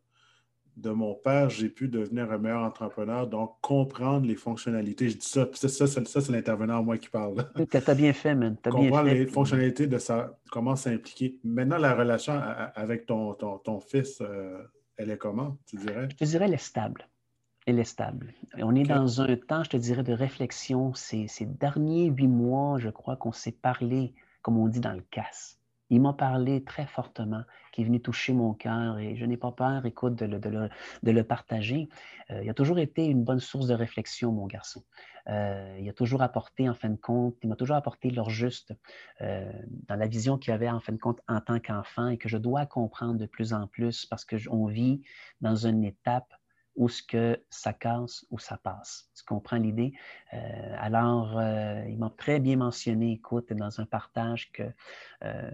de 0.77 0.91
mon 0.91 1.15
père, 1.15 1.49
j'ai 1.49 1.69
pu 1.69 1.87
devenir 1.87 2.31
un 2.31 2.37
meilleur 2.37 2.61
entrepreneur, 2.61 3.27
donc 3.27 3.55
comprendre 3.61 4.27
les 4.27 4.35
fonctionnalités. 4.35 5.09
Je 5.09 5.17
dis 5.17 5.25
ça, 5.25 5.47
ça, 5.53 5.69
ça, 5.69 5.87
ça 5.87 6.21
c'est 6.21 6.31
l'intervenant 6.31 6.83
moi 6.83 6.97
qui 6.97 7.09
parle. 7.09 7.49
Tu 7.69 7.77
as 7.77 7.95
bien 7.95 8.13
fait, 8.13 8.35
man. 8.35 8.55
As 8.63 8.69
comprendre 8.69 9.09
les 9.09 9.25
fonctionnalités 9.25 9.87
de 9.87 9.97
ça, 9.97 10.37
comment 10.51 10.75
s'impliquer. 10.75 11.39
Maintenant, 11.43 11.77
la 11.77 11.95
relation 11.95 12.33
avec 12.75 13.07
ton, 13.07 13.33
ton, 13.33 13.79
fils, 13.79 14.21
euh, 14.21 14.61
elle 14.97 15.09
est 15.09 15.17
comment, 15.17 15.57
tu 15.65 15.77
dirais? 15.77 16.07
Je 16.11 16.15
te 16.15 16.25
dirais, 16.25 16.45
elle 16.45 16.53
est 16.53 16.57
stable. 16.57 17.07
Elle 17.65 17.79
est 17.79 17.85
stable. 17.85 18.33
On 18.59 18.75
est 18.75 18.83
dans 18.83 19.21
un 19.21 19.35
temps, 19.35 19.63
je 19.63 19.71
te 19.71 19.77
dirais, 19.77 20.03
de 20.03 20.13
réflexion. 20.13 20.93
Ces, 20.93 21.27
ces 21.27 21.45
derniers 21.45 22.05
huit 22.05 22.27
mois, 22.27 22.77
je 22.77 22.89
crois 22.89 23.17
qu'on 23.17 23.33
s'est 23.33 23.51
parlé, 23.51 24.13
comme 24.41 24.57
on 24.57 24.67
dit, 24.67 24.79
dans 24.79 24.93
le 24.93 25.03
casse 25.11 25.56
il 25.89 26.01
m'a 26.01 26.13
parlé 26.13 26.63
très 26.63 26.85
fortement, 26.85 27.43
qui 27.71 27.81
est 27.81 27.85
venu 27.85 28.01
toucher 28.01 28.33
mon 28.33 28.53
cœur 28.53 28.99
et 28.99 29.15
je 29.15 29.25
n'ai 29.25 29.37
pas 29.37 29.51
peur, 29.51 29.85
écoute, 29.85 30.15
de 30.15 30.25
le, 30.25 30.39
de 30.39 31.11
le, 31.11 31.23
partager. 31.23 31.87
Euh, 32.31 32.43
il 32.43 32.49
a 32.49 32.53
toujours 32.53 32.79
été 32.79 33.05
une 33.05 33.23
bonne 33.23 33.39
source 33.39 33.67
de 33.67 33.73
réflexion, 33.73 34.31
mon 34.31 34.47
garçon. 34.47 34.83
Euh, 35.29 35.77
il 35.79 35.87
a 35.89 35.93
toujours 35.93 36.21
apporté, 36.21 36.69
en 36.69 36.73
fin 36.73 36.89
de 36.89 36.95
compte, 36.97 37.35
il 37.43 37.49
m'a 37.49 37.55
toujours 37.55 37.75
apporté 37.75 38.09
leur 38.09 38.29
juste 38.29 38.73
euh, 39.21 39.51
dans 39.87 39.95
la 39.95 40.07
vision 40.07 40.37
qu'il 40.37 40.53
avait, 40.53 40.69
en 40.69 40.79
fin 40.79 40.93
de 40.93 40.97
compte, 40.97 41.19
en 41.27 41.41
tant 41.41 41.59
qu'enfant 41.59 42.07
et 42.09 42.17
que 42.17 42.29
je 42.29 42.37
dois 42.37 42.65
comprendre 42.65 43.17
de 43.17 43.25
plus 43.25 43.53
en 43.53 43.67
plus 43.67 44.05
parce 44.05 44.25
qu'on 44.25 44.65
vit 44.67 45.01
dans 45.41 45.55
une 45.55 45.83
étape 45.83 46.33
où 46.77 46.87
ce 46.87 47.03
que 47.03 47.43
ça 47.49 47.73
casse 47.73 48.25
ou 48.29 48.39
ça 48.39 48.57
passe. 48.57 49.09
Tu 49.15 49.23
comprends 49.25 49.57
l'idée? 49.57 49.93
Euh, 50.33 50.75
alors, 50.77 51.37
euh, 51.37 51.83
il 51.89 51.97
m'a 51.97 52.11
très 52.11 52.39
bien 52.39 52.57
mentionné, 52.57 53.13
écoute, 53.13 53.51
dans 53.51 53.81
un 53.81 53.85
partage 53.85 54.51
que 54.51 54.63
euh, 55.23 55.51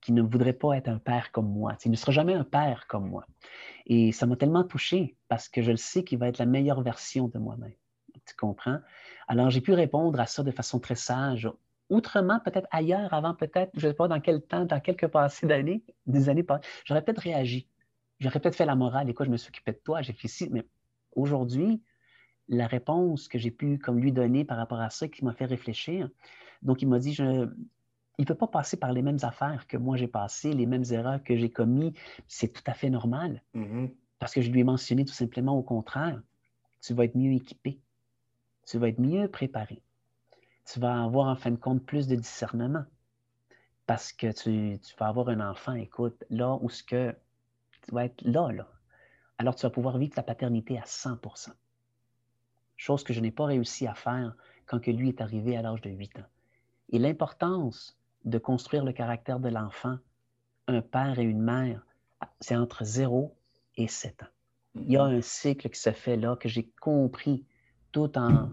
qu'il 0.00 0.14
ne 0.14 0.22
voudrait 0.22 0.54
pas 0.54 0.76
être 0.76 0.88
un 0.88 0.98
père 0.98 1.30
comme 1.32 1.52
moi. 1.52 1.76
Il 1.84 1.90
ne 1.90 1.96
sera 1.96 2.12
jamais 2.12 2.32
un 2.32 2.44
père 2.44 2.86
comme 2.86 3.08
moi. 3.08 3.26
Et 3.86 4.12
ça 4.12 4.24
m'a 4.26 4.36
tellement 4.36 4.64
touché 4.64 5.16
parce 5.28 5.48
que 5.48 5.60
je 5.60 5.72
le 5.72 5.76
sais 5.76 6.04
qu'il 6.04 6.18
va 6.18 6.28
être 6.28 6.38
la 6.38 6.46
meilleure 6.46 6.80
version 6.80 7.28
de 7.28 7.38
moi-même. 7.38 7.74
Tu 8.24 8.34
comprends? 8.34 8.78
Alors, 9.28 9.50
j'ai 9.50 9.60
pu 9.60 9.72
répondre 9.72 10.18
à 10.18 10.26
ça 10.26 10.42
de 10.42 10.50
façon 10.50 10.80
très 10.80 10.94
sage, 10.94 11.50
outrement, 11.90 12.40
peut-être 12.40 12.68
ailleurs, 12.70 13.12
avant 13.12 13.34
peut-être, 13.34 13.72
je 13.74 13.88
ne 13.88 13.92
sais 13.92 13.96
pas 13.96 14.08
dans 14.08 14.20
quel 14.20 14.40
temps, 14.42 14.64
dans 14.64 14.80
quelques 14.80 15.08
passées 15.08 15.46
d'années, 15.46 15.82
des 16.06 16.28
années 16.28 16.44
passées, 16.44 16.66
j'aurais 16.84 17.02
peut-être 17.02 17.20
réagi. 17.20 17.68
J'aurais 18.20 18.38
peut-être 18.38 18.56
fait 18.56 18.66
la 18.66 18.76
morale, 18.76 19.08
et 19.08 19.14
quoi, 19.14 19.26
je 19.26 19.30
me 19.30 19.36
suis 19.36 19.48
occupé 19.48 19.72
de 19.72 19.80
toi, 19.82 20.02
j'ai 20.02 20.12
fait 20.12 20.28
ci, 20.28 20.48
mais 20.50 20.66
aujourd'hui, 21.12 21.82
la 22.48 22.66
réponse 22.66 23.28
que 23.28 23.38
j'ai 23.38 23.50
pu 23.50 23.78
comme 23.78 23.98
lui 23.98 24.12
donner 24.12 24.44
par 24.44 24.58
rapport 24.58 24.80
à 24.80 24.90
ça, 24.90 25.08
qui 25.08 25.24
m'a 25.24 25.32
fait 25.32 25.46
réfléchir, 25.46 26.08
donc 26.62 26.82
il 26.82 26.88
m'a 26.88 26.98
dit, 26.98 27.14
je, 27.14 27.48
il 28.18 28.24
ne 28.24 28.26
peut 28.26 28.34
pas 28.34 28.48
passer 28.48 28.76
par 28.76 28.92
les 28.92 29.00
mêmes 29.00 29.18
affaires 29.22 29.66
que 29.66 29.78
moi 29.78 29.96
j'ai 29.96 30.08
passé, 30.08 30.52
les 30.52 30.66
mêmes 30.66 30.84
erreurs 30.90 31.22
que 31.22 31.34
j'ai 31.36 31.50
commises, 31.50 31.92
c'est 32.26 32.52
tout 32.52 32.62
à 32.66 32.74
fait 32.74 32.90
normal. 32.90 33.42
Mm-hmm. 33.54 33.94
Parce 34.18 34.34
que 34.34 34.42
je 34.42 34.50
lui 34.50 34.60
ai 34.60 34.64
mentionné 34.64 35.06
tout 35.06 35.14
simplement 35.14 35.56
au 35.56 35.62
contraire, 35.62 36.20
tu 36.82 36.92
vas 36.92 37.06
être 37.06 37.16
mieux 37.16 37.32
équipé, 37.32 37.80
tu 38.66 38.76
vas 38.76 38.88
être 38.88 38.98
mieux 38.98 39.26
préparé, 39.28 39.82
tu 40.70 40.80
vas 40.80 41.02
avoir 41.02 41.28
en 41.28 41.36
fin 41.36 41.50
de 41.50 41.56
compte 41.56 41.82
plus 41.86 42.06
de 42.06 42.16
discernement. 42.16 42.84
Parce 43.86 44.12
que 44.12 44.26
tu, 44.26 44.78
tu 44.78 44.94
vas 44.98 45.06
avoir 45.06 45.30
un 45.30 45.40
enfant, 45.40 45.74
écoute, 45.74 46.22
là 46.28 46.58
où 46.60 46.68
ce 46.68 46.82
que 46.82 47.14
tu 47.82 47.94
vas 47.94 48.04
être 48.04 48.22
là, 48.22 48.50
là. 48.52 48.68
Alors 49.38 49.54
tu 49.54 49.62
vas 49.62 49.70
pouvoir 49.70 49.98
vivre 49.98 50.14
ta 50.14 50.22
paternité 50.22 50.78
à 50.78 50.82
100% 50.82 51.50
Chose 52.76 53.04
que 53.04 53.12
je 53.12 53.20
n'ai 53.20 53.30
pas 53.30 53.46
réussi 53.46 53.86
à 53.86 53.94
faire 53.94 54.34
quand 54.66 54.80
que 54.80 54.90
lui 54.90 55.08
est 55.08 55.20
arrivé 55.20 55.56
à 55.56 55.62
l'âge 55.62 55.80
de 55.80 55.90
8 55.90 56.18
ans. 56.18 56.28
Et 56.90 56.98
l'importance 56.98 57.98
de 58.24 58.38
construire 58.38 58.84
le 58.84 58.92
caractère 58.92 59.40
de 59.40 59.48
l'enfant, 59.48 59.98
un 60.66 60.82
père 60.82 61.18
et 61.18 61.24
une 61.24 61.42
mère, 61.42 61.84
c'est 62.40 62.56
entre 62.56 62.84
0 62.84 63.36
et 63.76 63.88
7 63.88 64.22
ans. 64.22 64.26
Il 64.74 64.90
y 64.90 64.96
a 64.96 65.04
mm-hmm. 65.04 65.18
un 65.18 65.20
cycle 65.22 65.68
qui 65.68 65.80
se 65.80 65.92
fait 65.92 66.16
là 66.16 66.36
que 66.36 66.48
j'ai 66.48 66.70
compris 66.80 67.44
tout 67.92 68.16
en 68.16 68.50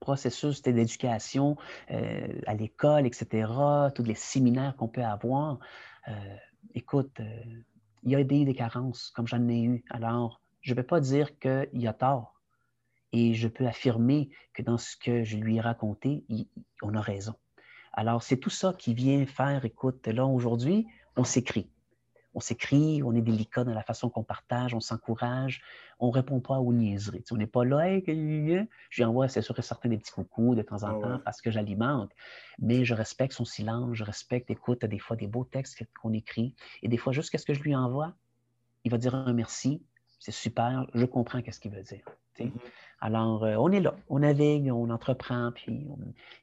processus 0.00 0.62
d'éducation 0.62 1.56
euh, 1.90 2.40
à 2.46 2.54
l'école, 2.54 3.06
etc., 3.06 3.48
tous 3.94 4.02
les 4.02 4.16
séminaires 4.16 4.76
qu'on 4.76 4.88
peut 4.88 5.04
avoir. 5.04 5.58
Euh, 6.08 6.36
écoute, 6.74 7.20
euh, 7.20 7.24
il 8.02 8.10
y 8.12 8.16
a 8.16 8.24
des, 8.24 8.44
des 8.44 8.54
carences, 8.54 9.10
comme 9.14 9.26
j'en 9.26 9.48
ai 9.48 9.62
eu. 9.62 9.84
Alors, 9.90 10.40
je 10.60 10.72
ne 10.72 10.76
vais 10.76 10.82
pas 10.82 11.00
dire 11.00 11.38
qu'il 11.38 11.68
y 11.74 11.86
a 11.86 11.92
tort. 11.92 12.40
Et 13.12 13.34
je 13.34 13.48
peux 13.48 13.66
affirmer 13.66 14.30
que 14.54 14.62
dans 14.62 14.78
ce 14.78 14.96
que 14.96 15.22
je 15.22 15.36
lui 15.36 15.56
ai 15.56 15.60
raconté, 15.60 16.24
on 16.82 16.94
a 16.94 17.00
raison. 17.00 17.34
Alors, 17.92 18.22
c'est 18.22 18.38
tout 18.38 18.50
ça 18.50 18.72
qui 18.78 18.94
vient 18.94 19.26
faire, 19.26 19.64
écoute, 19.64 20.06
là, 20.06 20.24
aujourd'hui, 20.24 20.86
on 21.16 21.24
s'écrit 21.24 21.68
on 22.34 22.40
s'écrit, 22.40 23.02
on 23.02 23.14
est 23.14 23.20
délicat 23.20 23.64
dans 23.64 23.74
la 23.74 23.82
façon 23.82 24.08
qu'on 24.08 24.22
partage, 24.22 24.74
on 24.74 24.80
s'encourage, 24.80 25.62
on 25.98 26.08
ne 26.08 26.12
répond 26.12 26.40
pas 26.40 26.58
aux 26.58 26.72
niaiseries. 26.72 27.24
on 27.30 27.36
n'est 27.36 27.46
pas 27.46 27.64
là, 27.64 27.88
hey, 27.88 28.02
je 28.06 29.02
lui 29.02 29.04
envoie, 29.04 29.28
c'est 29.28 29.42
sûr 29.42 29.58
et 29.58 29.62
certain, 29.62 29.88
des 29.88 29.98
petits 29.98 30.12
coucous 30.12 30.54
de 30.54 30.62
temps 30.62 30.82
en 30.82 30.98
ah 30.98 31.02
temps 31.02 31.18
parce 31.24 31.40
que 31.40 31.50
j'alimente, 31.50 32.10
mais 32.58 32.84
je 32.84 32.94
respecte 32.94 33.34
son 33.34 33.44
silence, 33.44 33.94
je 33.94 34.04
respecte, 34.04 34.50
écoute, 34.50 34.84
des 34.84 34.98
fois 34.98 35.16
des 35.16 35.26
beaux 35.26 35.44
textes 35.44 35.84
qu'on 36.00 36.12
écrit, 36.12 36.54
et 36.82 36.88
des 36.88 36.96
fois, 36.96 37.12
juste 37.12 37.30
qu'est-ce 37.30 37.46
que 37.46 37.54
je 37.54 37.62
lui 37.62 37.74
envoie, 37.74 38.14
il 38.84 38.90
va 38.90 38.98
dire 38.98 39.14
un 39.14 39.32
merci, 39.32 39.82
c'est 40.18 40.32
super, 40.32 40.86
je 40.94 41.04
comprends 41.04 41.42
qu'est-ce 41.42 41.60
qu'il 41.60 41.72
veut 41.72 41.82
dire. 41.82 42.04
Mm-hmm. 42.38 42.50
Alors, 43.00 43.44
euh, 43.44 43.56
on 43.56 43.70
est 43.72 43.80
là, 43.80 43.96
on 44.08 44.20
navigue, 44.20 44.70
on 44.72 44.88
entreprend, 44.90 45.50
puis 45.52 45.88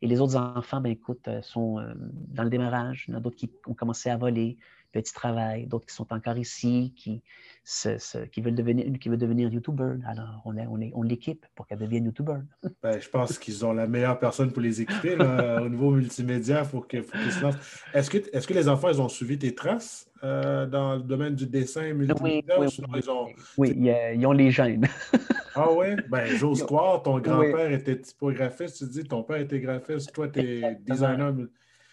et 0.01 0.07
les 0.07 0.19
autres 0.19 0.35
enfants, 0.35 0.81
ben 0.81 0.91
écoute, 0.91 1.27
euh, 1.27 1.41
sont 1.41 1.79
euh, 1.79 1.93
dans 1.95 2.43
le 2.43 2.49
démarrage. 2.49 3.05
Il 3.07 3.11
y 3.11 3.13
en 3.15 3.17
a 3.17 3.21
d'autres 3.21 3.37
qui 3.37 3.49
ont 3.65 3.73
commencé 3.73 4.09
à 4.09 4.17
voler 4.17 4.57
petit 4.91 5.13
travail, 5.13 5.67
d'autres 5.67 5.85
qui 5.85 5.93
sont 5.93 6.11
encore 6.11 6.37
ici, 6.37 6.93
qui, 6.95 7.21
qui 8.31 8.41
veulent 8.41 8.55
devenir, 8.55 8.85
qui 8.99 9.09
veut 9.09 9.17
devenir 9.17 9.51
YouTuber. 9.51 9.95
Alors, 10.07 10.41
on, 10.45 10.57
on, 10.57 10.79
on 10.93 11.03
l'équipe 11.03 11.45
pour 11.55 11.67
qu'elle 11.67 11.79
devienne 11.79 12.05
YouTuber. 12.05 12.39
Ben, 12.81 12.99
je 12.99 13.09
pense 13.09 13.37
qu'ils 13.37 13.65
ont 13.65 13.73
la 13.73 13.87
meilleure 13.87 14.17
personne 14.19 14.51
pour 14.51 14.61
les 14.61 14.81
équiper 14.81 15.15
au 15.15 15.69
niveau 15.69 15.91
multimédia. 15.91 16.63
Faut 16.63 16.81
qu'ils 16.81 17.03
se 17.03 17.41
lancent. 17.41 17.83
Est-ce 17.93 18.09
que, 18.09 18.17
est 18.17 18.47
que 18.47 18.53
les 18.53 18.69
enfants, 18.69 18.89
ils 18.89 19.01
ont 19.01 19.09
suivi 19.09 19.37
tes 19.37 19.53
traces 19.53 20.09
euh, 20.23 20.65
dans 20.65 20.95
le 20.95 21.01
domaine 21.01 21.35
du 21.35 21.45
dessin 21.45 21.93
multimédia? 21.93 22.59
Oui, 22.59 22.69
ils, 22.95 23.09
ont, 23.09 23.27
oui 23.57 23.73
ils, 24.15 24.25
ont 24.25 24.31
les 24.31 24.49
gènes. 24.49 24.87
ah 25.55 25.67
oui? 25.71 25.87
Ben, 26.09 26.25
j'ose 26.25 26.63
croire, 26.63 27.03
ton 27.03 27.19
grand-père 27.19 27.71
était 27.71 27.99
typographiste, 27.99 28.77
tu 28.77 28.85
dis, 28.85 29.03
ton 29.03 29.23
père 29.23 29.37
était 29.37 29.59
graphiste, 29.59 30.13
toi, 30.13 30.27
tu 30.29 30.39
es 30.39 30.75
designer. 30.81 31.33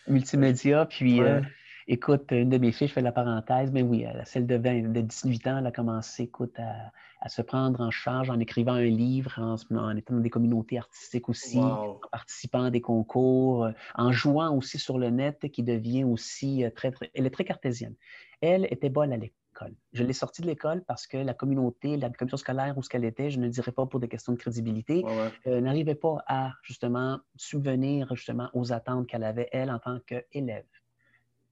Multimédia, 0.09 0.87
puis... 0.87 1.21
Euh, 1.21 1.41
Écoute, 1.89 2.33
une 2.33 2.49
de 2.49 2.59
mes 2.59 2.73
filles, 2.73 2.89
je 2.89 2.95
fais 2.95 3.01
la 3.01 3.13
parenthèse, 3.13 3.71
mais 3.71 3.83
oui, 3.83 4.05
celle 4.25 4.45
de, 4.45 4.57
20, 4.57 4.93
de 4.93 5.01
18 5.03 5.47
ans, 5.47 5.59
elle 5.59 5.67
a 5.67 5.71
commencé, 5.71 6.25
écoute, 6.25 6.59
à, 6.59 7.29
se 7.29 7.43
prendre 7.43 7.81
en 7.81 7.93
charge 7.93 8.29
en 8.29 8.41
écrivant 8.41 8.73
un 8.75 8.85
livre, 8.85 9.39
en, 9.39 9.97
étant 9.97 10.15
dans 10.15 10.21
des 10.21 10.31
communautés 10.31 10.79
artistiques 10.79 11.29
aussi, 11.29 11.59
en 11.59 12.01
participant 12.11 12.65
à 12.65 12.71
des 12.71 12.81
concours, 12.81 13.65
euh, 13.65 13.73
en 13.95 14.11
jouant 14.11 14.55
aussi 14.55 14.79
sur 14.79 14.99
le 14.99 15.11
net, 15.11 15.49
qui 15.53 15.63
devient 15.63 16.05
aussi 16.05 16.65
euh, 16.65 16.71
très, 16.71 16.91
très 16.91 17.11
elle 17.15 17.27
est 17.27 17.31
très 17.31 17.45
cartésienne. 17.45 17.95
Elle 18.41 18.67
était 18.71 18.91
bonne 18.91 19.13
à 19.13 19.17
l'école. 19.17 19.75
Je 19.93 20.03
l'ai 20.05 20.13
sortie 20.13 20.43
de 20.43 20.47
l'école 20.47 20.83
parce 20.87 21.07
que 21.07 21.17
la 21.17 21.35
communauté, 21.35 21.97
la 21.97 22.11
commission 22.11 22.37
scolaire 22.37 22.77
où 22.77 22.83
ce 22.83 22.89
qu'elle 22.89 23.05
était, 23.05 23.31
je 23.31 23.39
ne 23.39 23.49
dirais 23.49 23.73
pas 23.73 23.87
pour 23.87 24.01
des 24.01 24.09
questions 24.09 24.33
de 24.33 24.39
crédibilité, 24.39 25.05
euh, 25.47 25.61
n'arrivait 25.61 25.95
pas 25.95 26.19
à 26.27 26.53
justement 26.63 27.21
subvenir 27.37 28.15
justement 28.15 28.51
aux 28.55 28.73
attentes 28.73 29.07
qu'elle 29.07 29.25
avait, 29.25 29.49
elle, 29.53 29.71
en 29.71 29.79
tant 29.79 29.99
qu'élève. 30.01 30.65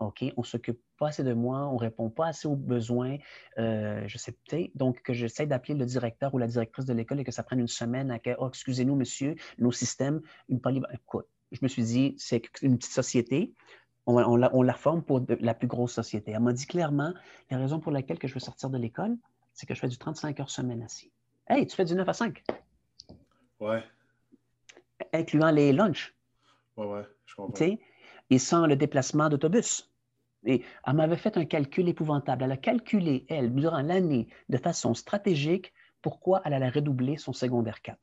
OK, 0.01 0.25
on 0.37 0.43
s'occupe 0.43 0.81
pas 0.99 1.09
assez 1.09 1.25
de 1.25 1.33
moi, 1.33 1.67
on 1.69 1.77
répond 1.77 2.11
pas 2.11 2.29
assez 2.29 2.49
aux 2.49 2.57
besoins, 2.57 3.17
euh, 3.59 4.03
je 4.07 4.19
sais 4.19 4.33
peut-être, 4.33 4.71
donc 4.77 5.01
que 5.03 5.13
j'essaie 5.13 5.47
d'appeler 5.47 5.75
le 5.75 5.87
directeur 5.87 6.35
ou 6.35 6.39
la 6.39 6.47
directrice 6.47 6.85
de 6.85 6.93
l'école 6.93 7.21
et 7.21 7.25
que 7.25 7.33
ça 7.33 7.43
prenne 7.43 7.61
une 7.61 7.69
semaine 7.69 8.11
à 8.11 8.19
que, 8.19 8.31
oh, 8.39 8.49
excusez-nous, 8.49 8.97
monsieur, 8.97 9.37
nos 9.59 9.73
systèmes, 9.73 10.21
une 10.49 10.61
poly... 10.61 10.83
Écoute, 10.93 11.27
je 11.53 11.61
me 11.63 11.69
suis 11.69 11.85
dit, 11.85 12.15
c'est 12.19 12.43
une 12.63 12.77
petite 12.77 12.93
société, 12.93 13.55
on, 14.07 14.37
la, 14.37 14.75
forme 14.75 15.03
pour 15.03 15.25
la 15.41 15.55
plus 15.55 15.67
grosse 15.67 15.93
société. 15.93 16.33
Elle 16.33 16.41
m'a 16.41 16.53
dit 16.53 16.67
clairement, 16.67 17.15
la 17.51 17.59
raison 17.59 17.81
pour 17.81 17.93
laquelle 17.93 18.19
que 18.19 18.29
je 18.29 18.35
veux 18.35 18.41
sortir 18.41 18.71
de 18.71 18.79
l'école, 18.79 19.17
c'est 19.55 19.67
que 19.67 19.75
je 19.75 19.81
fais 19.81 19.89
du 19.89 19.97
35 19.97 20.41
heures 20.41 20.51
semaine 20.51 20.83
assis. 20.83 21.11
Hey, 21.49 21.67
tu 21.67 21.77
fais 21.77 21.85
du 21.85 21.95
9 21.95 22.09
à 22.09 22.13
5? 22.13 22.43
Ouais. 23.61 23.83
Incluant 25.13 25.51
les 25.51 25.73
lunchs. 25.73 26.15
Ouais, 26.77 26.87
ouais, 26.87 27.03
je 27.27 27.35
comprends. 27.35 27.55
Et 28.31 28.39
sans 28.39 28.67
le 28.67 28.77
déplacement 28.77 29.29
d'autobus. 29.29 29.91
Et 30.47 30.63
elle 30.87 30.95
m'avait 30.95 31.17
fait 31.17 31.37
un 31.37 31.45
calcul 31.45 31.89
épouvantable. 31.89 32.45
Elle 32.45 32.53
a 32.53 32.57
calculé, 32.57 33.25
elle, 33.29 33.55
durant 33.55 33.81
l'année, 33.81 34.29
de 34.49 34.59
façon 34.59 34.95
stratégique, 34.95 35.73
pourquoi 36.03 36.43
elle 36.45 36.53
allait 36.53 36.69
redoubler 36.69 37.17
son 37.17 37.33
secondaire 37.33 37.81
4. 37.81 37.99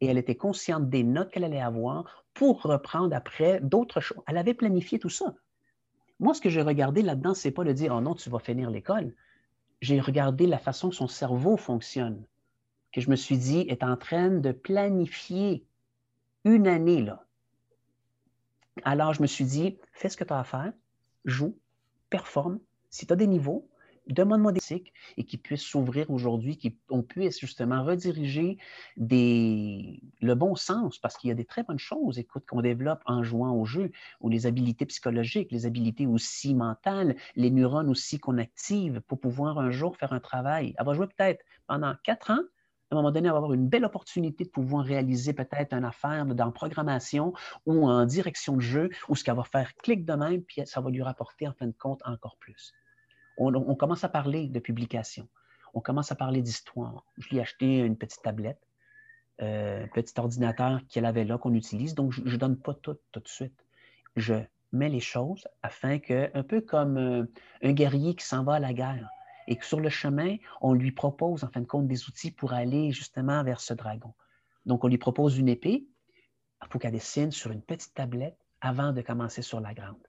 Et 0.00 0.06
elle 0.06 0.18
était 0.18 0.36
consciente 0.36 0.88
des 0.88 1.04
notes 1.04 1.30
qu'elle 1.30 1.44
allait 1.44 1.60
avoir 1.60 2.24
pour 2.34 2.62
reprendre 2.62 3.14
après 3.14 3.60
d'autres 3.60 4.00
choses. 4.00 4.22
Elle 4.26 4.38
avait 4.38 4.54
planifié 4.54 4.98
tout 4.98 5.10
ça. 5.10 5.34
Moi, 6.18 6.34
ce 6.34 6.40
que 6.40 6.50
j'ai 6.50 6.62
regardé 6.62 7.02
là-dedans, 7.02 7.34
c'est 7.34 7.50
pas 7.50 7.64
de 7.64 7.72
dire, 7.72 7.94
oh 7.94 8.00
non, 8.00 8.14
tu 8.14 8.30
vas 8.30 8.38
finir 8.38 8.70
l'école. 8.70 9.14
J'ai 9.80 10.00
regardé 10.00 10.46
la 10.46 10.58
façon 10.58 10.88
que 10.90 10.94
son 10.94 11.08
cerveau 11.08 11.56
fonctionne, 11.56 12.24
que 12.92 13.00
je 13.00 13.10
me 13.10 13.16
suis 13.16 13.36
dit, 13.36 13.60
est 13.68 13.82
en 13.82 13.96
train 13.96 14.30
de 14.30 14.52
planifier 14.52 15.66
une 16.44 16.68
année, 16.68 17.02
là. 17.02 17.26
Alors, 18.84 19.12
je 19.12 19.22
me 19.22 19.26
suis 19.26 19.44
dit, 19.44 19.78
fais 19.92 20.08
ce 20.08 20.16
que 20.16 20.24
tu 20.24 20.32
as 20.32 20.38
à 20.38 20.44
faire, 20.44 20.72
joue, 21.24 21.56
performe, 22.10 22.58
si 22.90 23.06
tu 23.06 23.12
as 23.12 23.16
des 23.16 23.26
niveaux, 23.26 23.68
demande-moi 24.08 24.52
des 24.52 24.60
cycles 24.60 24.92
et 25.16 25.24
qui 25.24 25.38
puissent 25.38 25.62
s'ouvrir 25.62 26.10
aujourd'hui, 26.10 26.58
qu'on 26.88 27.02
puisse 27.02 27.38
justement 27.38 27.84
rediriger 27.84 28.58
des, 28.96 30.00
le 30.20 30.34
bon 30.34 30.56
sens, 30.56 30.98
parce 30.98 31.16
qu'il 31.16 31.28
y 31.28 31.30
a 31.30 31.34
des 31.34 31.44
très 31.44 31.62
bonnes 31.62 31.78
choses, 31.78 32.18
écoute, 32.18 32.44
qu'on 32.46 32.62
développe 32.62 33.02
en 33.06 33.22
jouant 33.22 33.54
au 33.54 33.64
jeu, 33.64 33.92
ou 34.20 34.28
les 34.28 34.46
habiletés 34.46 34.86
psychologiques, 34.86 35.52
les 35.52 35.66
habiletés 35.66 36.06
aussi 36.06 36.54
mentales, 36.54 37.16
les 37.36 37.50
neurones 37.50 37.88
aussi 37.88 38.18
qu'on 38.18 38.38
active 38.38 39.00
pour 39.02 39.20
pouvoir 39.20 39.58
un 39.58 39.70
jour 39.70 39.96
faire 39.96 40.12
un 40.12 40.20
travail. 40.20 40.74
Elle 40.78 40.86
va 40.86 40.94
jouer 40.94 41.06
peut-être 41.06 41.44
pendant 41.66 41.94
quatre 42.02 42.30
ans, 42.30 42.42
à 42.92 42.94
un 42.94 42.98
moment 42.98 43.10
donné, 43.10 43.28
avoir 43.28 43.54
une 43.54 43.68
belle 43.68 43.86
opportunité 43.86 44.44
de 44.44 44.50
pouvoir 44.50 44.84
réaliser 44.84 45.32
peut-être 45.32 45.72
une 45.72 45.84
affaire 45.84 46.26
dans 46.26 46.50
programmation 46.50 47.32
ou 47.64 47.88
en 47.88 48.04
direction 48.04 48.56
de 48.56 48.60
jeu, 48.60 48.90
où 49.08 49.16
ce 49.16 49.24
qu'elle 49.24 49.36
va 49.36 49.44
faire 49.44 49.74
clic 49.76 50.04
de 50.04 50.12
même, 50.12 50.42
puis 50.42 50.62
ça 50.66 50.80
va 50.82 50.90
lui 50.90 51.02
rapporter 51.02 51.48
en 51.48 51.54
fin 51.54 51.66
de 51.66 51.74
compte 51.78 52.02
encore 52.04 52.36
plus. 52.36 52.74
On, 53.38 53.74
commence 53.74 54.04
à 54.04 54.10
parler 54.10 54.46
de 54.48 54.60
publication, 54.60 55.26
on 55.72 55.80
commence 55.80 56.12
à 56.12 56.16
parler 56.16 56.42
d'histoire. 56.42 57.06
Je 57.16 57.30
lui 57.30 57.38
ai 57.38 57.40
acheté 57.40 57.78
une 57.78 57.96
petite 57.96 58.20
tablette, 58.22 58.60
euh, 59.40 59.84
un 59.84 59.88
petit 59.88 60.12
ordinateur 60.18 60.80
qu'elle 60.90 61.06
avait 61.06 61.24
là, 61.24 61.38
qu'on 61.38 61.54
utilise, 61.54 61.94
donc 61.94 62.12
je 62.12 62.20
ne 62.20 62.36
donne 62.36 62.58
pas 62.58 62.74
tout 62.74 62.98
tout 63.10 63.20
de 63.20 63.28
suite. 63.28 63.66
Je 64.16 64.34
mets 64.72 64.90
les 64.90 65.00
choses 65.00 65.48
afin 65.62 65.98
que, 65.98 66.30
un 66.34 66.42
peu 66.42 66.60
comme 66.60 66.98
euh, 66.98 67.24
un 67.62 67.72
guerrier 67.72 68.14
qui 68.14 68.26
s'en 68.26 68.44
va 68.44 68.54
à 68.54 68.60
la 68.60 68.74
guerre, 68.74 69.08
et 69.46 69.56
que 69.56 69.64
sur 69.64 69.80
le 69.80 69.88
chemin, 69.88 70.36
on 70.60 70.74
lui 70.74 70.92
propose 70.92 71.44
en 71.44 71.48
fin 71.48 71.60
de 71.60 71.66
compte 71.66 71.86
des 71.86 72.08
outils 72.08 72.30
pour 72.30 72.52
aller 72.52 72.92
justement 72.92 73.42
vers 73.44 73.60
ce 73.60 73.74
dragon. 73.74 74.14
Donc, 74.66 74.84
on 74.84 74.88
lui 74.88 74.98
propose 74.98 75.38
une 75.38 75.48
épée, 75.48 75.86
il 76.62 76.68
faut 76.70 76.78
qu'elle 76.78 76.92
dessine 76.92 77.32
sur 77.32 77.50
une 77.50 77.62
petite 77.62 77.94
tablette 77.94 78.38
avant 78.60 78.92
de 78.92 79.02
commencer 79.02 79.42
sur 79.42 79.60
la 79.60 79.74
grande. 79.74 80.06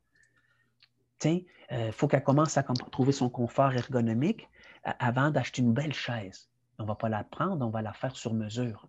Tiens, 1.18 1.40
il 1.72 1.76
euh, 1.76 1.92
faut 1.92 2.08
qu'elle 2.08 2.24
commence 2.24 2.58
à 2.58 2.64
trouver 2.64 3.12
son 3.12 3.30
confort 3.30 3.74
ergonomique 3.74 4.48
avant 4.84 5.32
d'acheter 5.32 5.62
une 5.62 5.74
belle 5.74 5.94
chaise. 5.94 6.50
On 6.78 6.84
ne 6.84 6.88
va 6.88 6.96
pas 6.96 7.10
la 7.10 7.24
prendre, 7.24 7.66
on 7.66 7.70
va 7.70 7.82
la 7.82 7.94
faire 7.94 8.16
sur 8.16 8.34
mesure. 8.34 8.88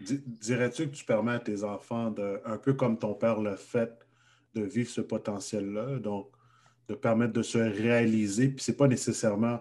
Dirais-tu 0.00 0.90
que 0.90 0.94
tu 0.94 1.04
permets 1.04 1.32
à 1.32 1.38
tes 1.38 1.64
enfants, 1.64 2.10
de, 2.10 2.40
un 2.44 2.58
peu 2.58 2.74
comme 2.74 2.98
ton 2.98 3.14
père 3.14 3.40
l'a 3.40 3.56
fait, 3.56 4.06
de 4.54 4.62
vivre 4.62 4.90
ce 4.90 5.00
potentiel-là, 5.00 5.98
de 6.88 6.94
permettre 6.94 7.32
de 7.32 7.42
se 7.42 7.58
réaliser, 7.58 8.48
puis 8.48 8.64
c'est 8.64 8.76
pas 8.76 8.88
nécessairement 8.88 9.60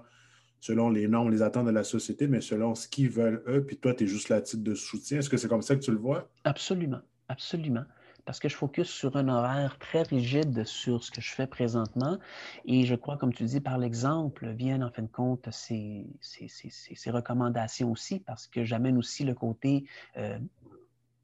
selon 0.61 0.89
les 0.89 1.07
normes, 1.07 1.31
les 1.31 1.41
attentes 1.41 1.65
de 1.65 1.71
la 1.71 1.83
société, 1.83 2.27
mais 2.27 2.39
selon 2.39 2.75
ce 2.75 2.87
qu'ils 2.87 3.09
veulent 3.09 3.43
eux, 3.47 3.65
puis 3.65 3.77
toi, 3.77 3.93
tu 3.93 4.03
es 4.03 4.07
juste 4.07 4.29
la 4.29 4.41
titre 4.41 4.63
de 4.63 4.75
soutien. 4.75 5.17
Est-ce 5.17 5.29
que 5.29 5.37
c'est 5.37 5.47
comme 5.47 5.63
ça 5.63 5.75
que 5.75 5.81
tu 5.81 5.91
le 5.91 5.97
vois? 5.97 6.29
Absolument, 6.43 7.01
absolument. 7.27 7.83
Parce 8.25 8.39
que 8.39 8.47
je 8.47 8.55
focus 8.55 8.87
sur 8.87 9.17
un 9.17 9.27
horaire 9.27 9.79
très 9.79 10.03
rigide 10.03 10.63
sur 10.65 11.03
ce 11.03 11.09
que 11.09 11.19
je 11.19 11.31
fais 11.31 11.47
présentement. 11.47 12.19
Et 12.65 12.85
je 12.85 12.93
crois, 12.93 13.17
comme 13.17 13.33
tu 13.33 13.43
dis, 13.45 13.59
par 13.59 13.79
l'exemple, 13.79 14.51
viennent 14.51 14.83
en 14.83 14.91
fin 14.91 15.01
de 15.01 15.07
compte 15.07 15.49
ces, 15.51 16.05
ces, 16.21 17.09
recommandations 17.09 17.91
aussi, 17.91 18.19
parce 18.19 18.45
que 18.45 18.63
j'amène 18.63 18.99
aussi 18.99 19.23
le 19.23 19.33
côté 19.33 19.85
euh, 20.17 20.37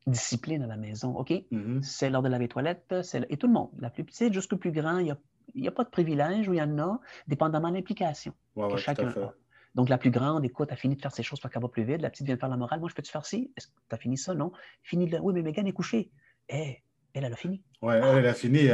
discipline 0.08 0.64
à 0.64 0.68
la 0.68 0.78
maison. 0.78 1.16
OK, 1.16 1.30
mm-hmm. 1.30 1.84
c'est 1.84 2.10
l'heure 2.10 2.24
de 2.24 2.30
laver 2.30 2.46
les 2.46 2.50
toilettes, 2.50 2.96
et 3.30 3.38
tout 3.38 3.46
le 3.46 3.54
monde, 3.54 3.70
la 3.78 3.92
plus 3.92 4.04
petite 4.04 4.34
jusqu'au 4.34 4.58
plus 4.58 4.72
grand, 4.72 4.98
il 4.98 5.08
y 5.08 5.12
a 5.12 5.18
il 5.54 5.62
n'y 5.62 5.68
a 5.68 5.72
pas 5.72 5.84
de 5.84 5.90
privilège 5.90 6.48
ou 6.48 6.54
il 6.54 6.58
y 6.58 6.62
en 6.62 6.78
a, 6.80 7.00
dépendamment 7.28 7.70
de 7.70 7.76
l'implication 7.76 8.34
que 8.56 8.78
chacun 8.78 9.10
a. 9.10 9.34
Donc, 9.76 9.90
la 9.90 10.00
plus 10.00 10.10
grande, 10.10 10.44
écoute, 10.44 10.72
a 10.72 10.76
fini 10.76 10.96
de 10.96 11.02
faire 11.02 11.12
ses 11.12 11.22
choses 11.22 11.40
pour 11.40 11.52
qu'elle 11.52 11.62
va 11.62 11.68
plus 11.68 11.84
vite. 11.84 12.02
La 12.02 12.10
petite 12.10 12.26
vient 12.26 12.34
de 12.34 12.40
faire 12.40 12.50
la 12.50 12.58
morale. 12.58 12.80
Moi, 12.80 12.90
je 12.90 12.96
peux 12.96 13.04
te 13.04 13.10
faire 13.10 13.28
ci? 13.28 13.52
Est-ce 13.56 13.68
que 13.68 13.74
tu 13.88 13.96
as 13.96 13.98
fini 14.00 14.18
ça? 14.18 14.34
Non. 14.34 14.52
Fini 14.82 15.08
de... 15.08 15.20
Oui, 15.20 15.36
mais 15.36 15.44
Megan 15.44 15.68
est 15.68 15.72
couchée. 15.72 16.10
Eh, 16.50 16.82
elle, 17.14 17.26
elle 17.26 17.34
a 17.34 17.36
fini. 17.36 17.62
Oui, 17.84 17.94
elle, 17.94 18.26
a 18.26 18.34
fini. 18.34 18.70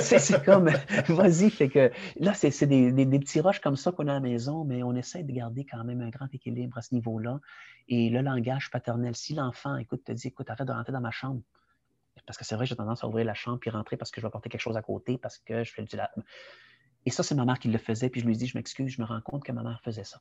C'est 0.00 0.44
comme, 0.44 0.70
vas-y, 1.08 1.50
fait 1.50 1.68
que 1.68 1.90
là, 2.20 2.34
c'est 2.34 2.66
des, 2.66 2.92
des, 2.92 3.18
petits 3.18 3.40
roches 3.40 3.60
comme 3.60 3.74
ça 3.74 3.90
qu'on 3.90 4.06
a 4.06 4.12
à 4.12 4.14
la 4.14 4.20
maison, 4.20 4.64
mais 4.64 4.84
on 4.84 4.94
essaie 4.94 5.24
de 5.24 5.32
garder 5.32 5.64
quand 5.64 5.82
même 5.82 6.00
un 6.00 6.10
grand 6.10 6.32
équilibre 6.32 6.78
à 6.78 6.82
ce 6.82 6.94
niveau-là. 6.94 7.40
Et 7.88 8.10
le 8.10 8.20
langage 8.20 8.70
paternel, 8.70 9.16
si 9.16 9.34
l'enfant, 9.34 9.76
écoute, 9.76 10.04
te 10.04 10.12
dit, 10.12 10.28
écoute, 10.28 10.50
arrête 10.50 10.68
de 10.68 10.72
rentrer 10.72 10.92
dans 10.92 11.00
ma 11.00 11.10
chambre, 11.10 11.40
parce 12.26 12.38
que 12.38 12.44
c'est 12.44 12.54
vrai, 12.54 12.66
j'ai 12.66 12.76
tendance 12.76 13.04
à 13.04 13.08
ouvrir 13.08 13.24
la 13.24 13.34
chambre 13.34 13.58
puis 13.58 13.70
rentrer 13.70 13.96
parce 13.96 14.10
que 14.10 14.20
je 14.20 14.26
vais 14.26 14.28
apporter 14.28 14.48
quelque 14.48 14.60
chose 14.60 14.76
à 14.76 14.82
côté, 14.82 15.18
parce 15.18 15.38
que 15.38 15.64
je 15.64 15.72
fais 15.72 15.82
du 15.82 15.96
Et 17.06 17.10
ça, 17.10 17.22
c'est 17.22 17.34
ma 17.34 17.44
mère 17.44 17.58
qui 17.58 17.68
le 17.68 17.78
faisait, 17.78 18.08
puis 18.08 18.20
je 18.20 18.26
lui 18.26 18.36
dis, 18.36 18.46
je 18.46 18.56
m'excuse, 18.56 18.92
je 18.92 19.00
me 19.00 19.06
rends 19.06 19.20
compte 19.20 19.44
que 19.44 19.52
ma 19.52 19.62
mère 19.62 19.80
faisait 19.82 20.04
ça. 20.04 20.20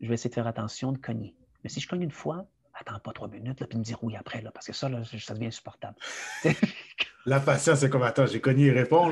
Je 0.00 0.06
vais 0.06 0.14
essayer 0.14 0.30
de 0.30 0.34
faire 0.34 0.46
attention, 0.46 0.92
de 0.92 0.98
cogner. 0.98 1.34
Mais 1.64 1.70
si 1.70 1.80
je 1.80 1.88
cogne 1.88 2.02
une 2.02 2.10
fois, 2.10 2.46
attends 2.74 2.98
pas 3.00 3.12
trois 3.12 3.28
minutes, 3.28 3.60
là, 3.60 3.66
puis 3.66 3.78
me 3.78 3.82
dire 3.82 3.98
oui 4.02 4.16
après, 4.16 4.40
là, 4.42 4.50
parce 4.50 4.66
que 4.66 4.72
ça, 4.72 4.88
là, 4.88 5.02
ça 5.04 5.34
devient 5.34 5.46
insupportable. 5.46 5.96
la 7.26 7.40
patience, 7.40 7.80
c'est 7.80 7.90
comme 7.90 8.02
attends, 8.02 8.26
j'ai 8.26 8.40
cogné 8.40 8.66
et 8.66 8.72
réponds. 8.72 9.10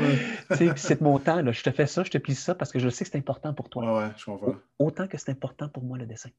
c'est 0.77 1.01
mon 1.01 1.19
temps, 1.19 1.43
là, 1.43 1.53
je 1.53 1.63
te 1.63 1.71
fais 1.71 1.87
ça, 1.87 2.05
je 2.05 2.11
te 2.11 2.19
plie 2.19 2.35
ça 2.35 2.55
parce 2.55 2.73
que 2.73 2.79
je 2.79 2.89
sais 2.89 3.05
que 3.05 3.11
c'est 3.11 3.19
important 3.19 3.55
pour 3.55 3.69
toi. 3.69 3.99
Ouais, 3.99 4.11
je 4.17 4.25
comprends. 4.25 4.55
Autant 4.79 5.09
que 5.09 5.19
c'est 5.19 5.31
important 5.31 5.69
pour 5.69 5.83
moi 5.83 5.99
le 5.99 6.07
dessin. 6.07 6.31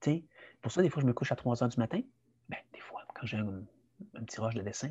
sais, 0.00 0.24
pour 0.62 0.72
ça, 0.72 0.82
des 0.82 0.90
fois, 0.90 1.02
je 1.02 1.06
me 1.06 1.12
couche 1.12 1.32
à 1.32 1.36
3 1.36 1.62
heures 1.62 1.68
du 1.68 1.78
matin. 1.78 2.00
J'ai 3.22 3.36
un, 3.36 3.62
petit 4.24 4.40
rush 4.40 4.54
de 4.54 4.62
dessin, 4.62 4.88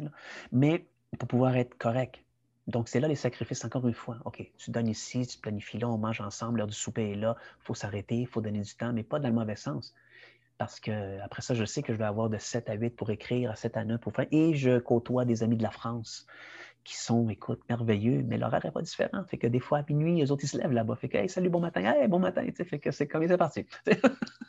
mais 0.51 0.85
pour 1.17 1.27
pouvoir 1.27 1.55
être 1.55 1.77
correct. 1.77 2.23
Donc, 2.67 2.87
c'est 2.87 2.99
là 2.99 3.07
les 3.07 3.15
sacrifices, 3.15 3.65
encore 3.65 3.87
une 3.87 3.95
fois. 3.95 4.19
OK, 4.25 4.51
tu 4.57 4.69
donnes 4.69 4.87
ici, 4.87 5.25
tu 5.25 5.39
planifies 5.39 5.79
là, 5.79 5.89
on 5.89 5.97
mange 5.97 6.21
ensemble, 6.21 6.59
l'heure 6.59 6.67
du 6.67 6.75
souper 6.75 7.11
est 7.11 7.15
là, 7.15 7.35
il 7.39 7.65
faut 7.65 7.73
s'arrêter, 7.73 8.17
il 8.17 8.27
faut 8.27 8.41
donner 8.41 8.61
du 8.61 8.75
temps, 8.75 8.93
mais 8.93 9.03
pas 9.03 9.19
dans 9.19 9.29
le 9.29 9.33
mauvais 9.33 9.55
sens. 9.55 9.95
Parce 10.59 10.79
que 10.79 11.19
après 11.21 11.41
ça, 11.41 11.55
je 11.55 11.63
sais 11.63 11.81
que 11.81 11.93
je 11.93 11.97
vais 11.97 12.05
avoir 12.05 12.29
de 12.29 12.37
7 12.37 12.69
à 12.69 12.73
8 12.73 12.91
pour 12.91 13.09
écrire, 13.09 13.49
à 13.49 13.55
7 13.55 13.77
à 13.77 13.85
9 13.85 14.01
pour 14.01 14.13
faire. 14.13 14.27
Et 14.31 14.53
je 14.55 14.77
côtoie 14.77 15.25
des 15.25 15.41
amis 15.41 15.57
de 15.57 15.63
la 15.63 15.71
France 15.71 16.27
qui 16.83 16.97
sont, 16.97 17.29
écoute, 17.29 17.61
merveilleux, 17.69 18.23
mais 18.27 18.37
l'horaire 18.37 18.61
n'est 18.63 18.71
pas 18.71 18.81
différent. 18.81 19.23
Fait 19.25 19.37
que 19.37 19.47
des 19.47 19.59
fois, 19.59 19.79
à 19.79 19.83
minuit, 19.87 20.17
les 20.17 20.31
autres, 20.31 20.43
ils 20.43 20.47
se 20.47 20.57
lèvent 20.57 20.71
là-bas. 20.71 20.95
Fait 20.95 21.07
que, 21.07 21.17
hey, 21.17 21.29
salut, 21.29 21.49
bon 21.49 21.59
matin, 21.59 21.81
hey, 21.81 22.07
bon 22.07 22.19
matin. 22.19 22.45
Fait 22.51 22.79
que 22.79 22.91
c'est 22.91 23.07
comme, 23.07 23.27
c'est 23.27 23.37
parti. 23.37 23.65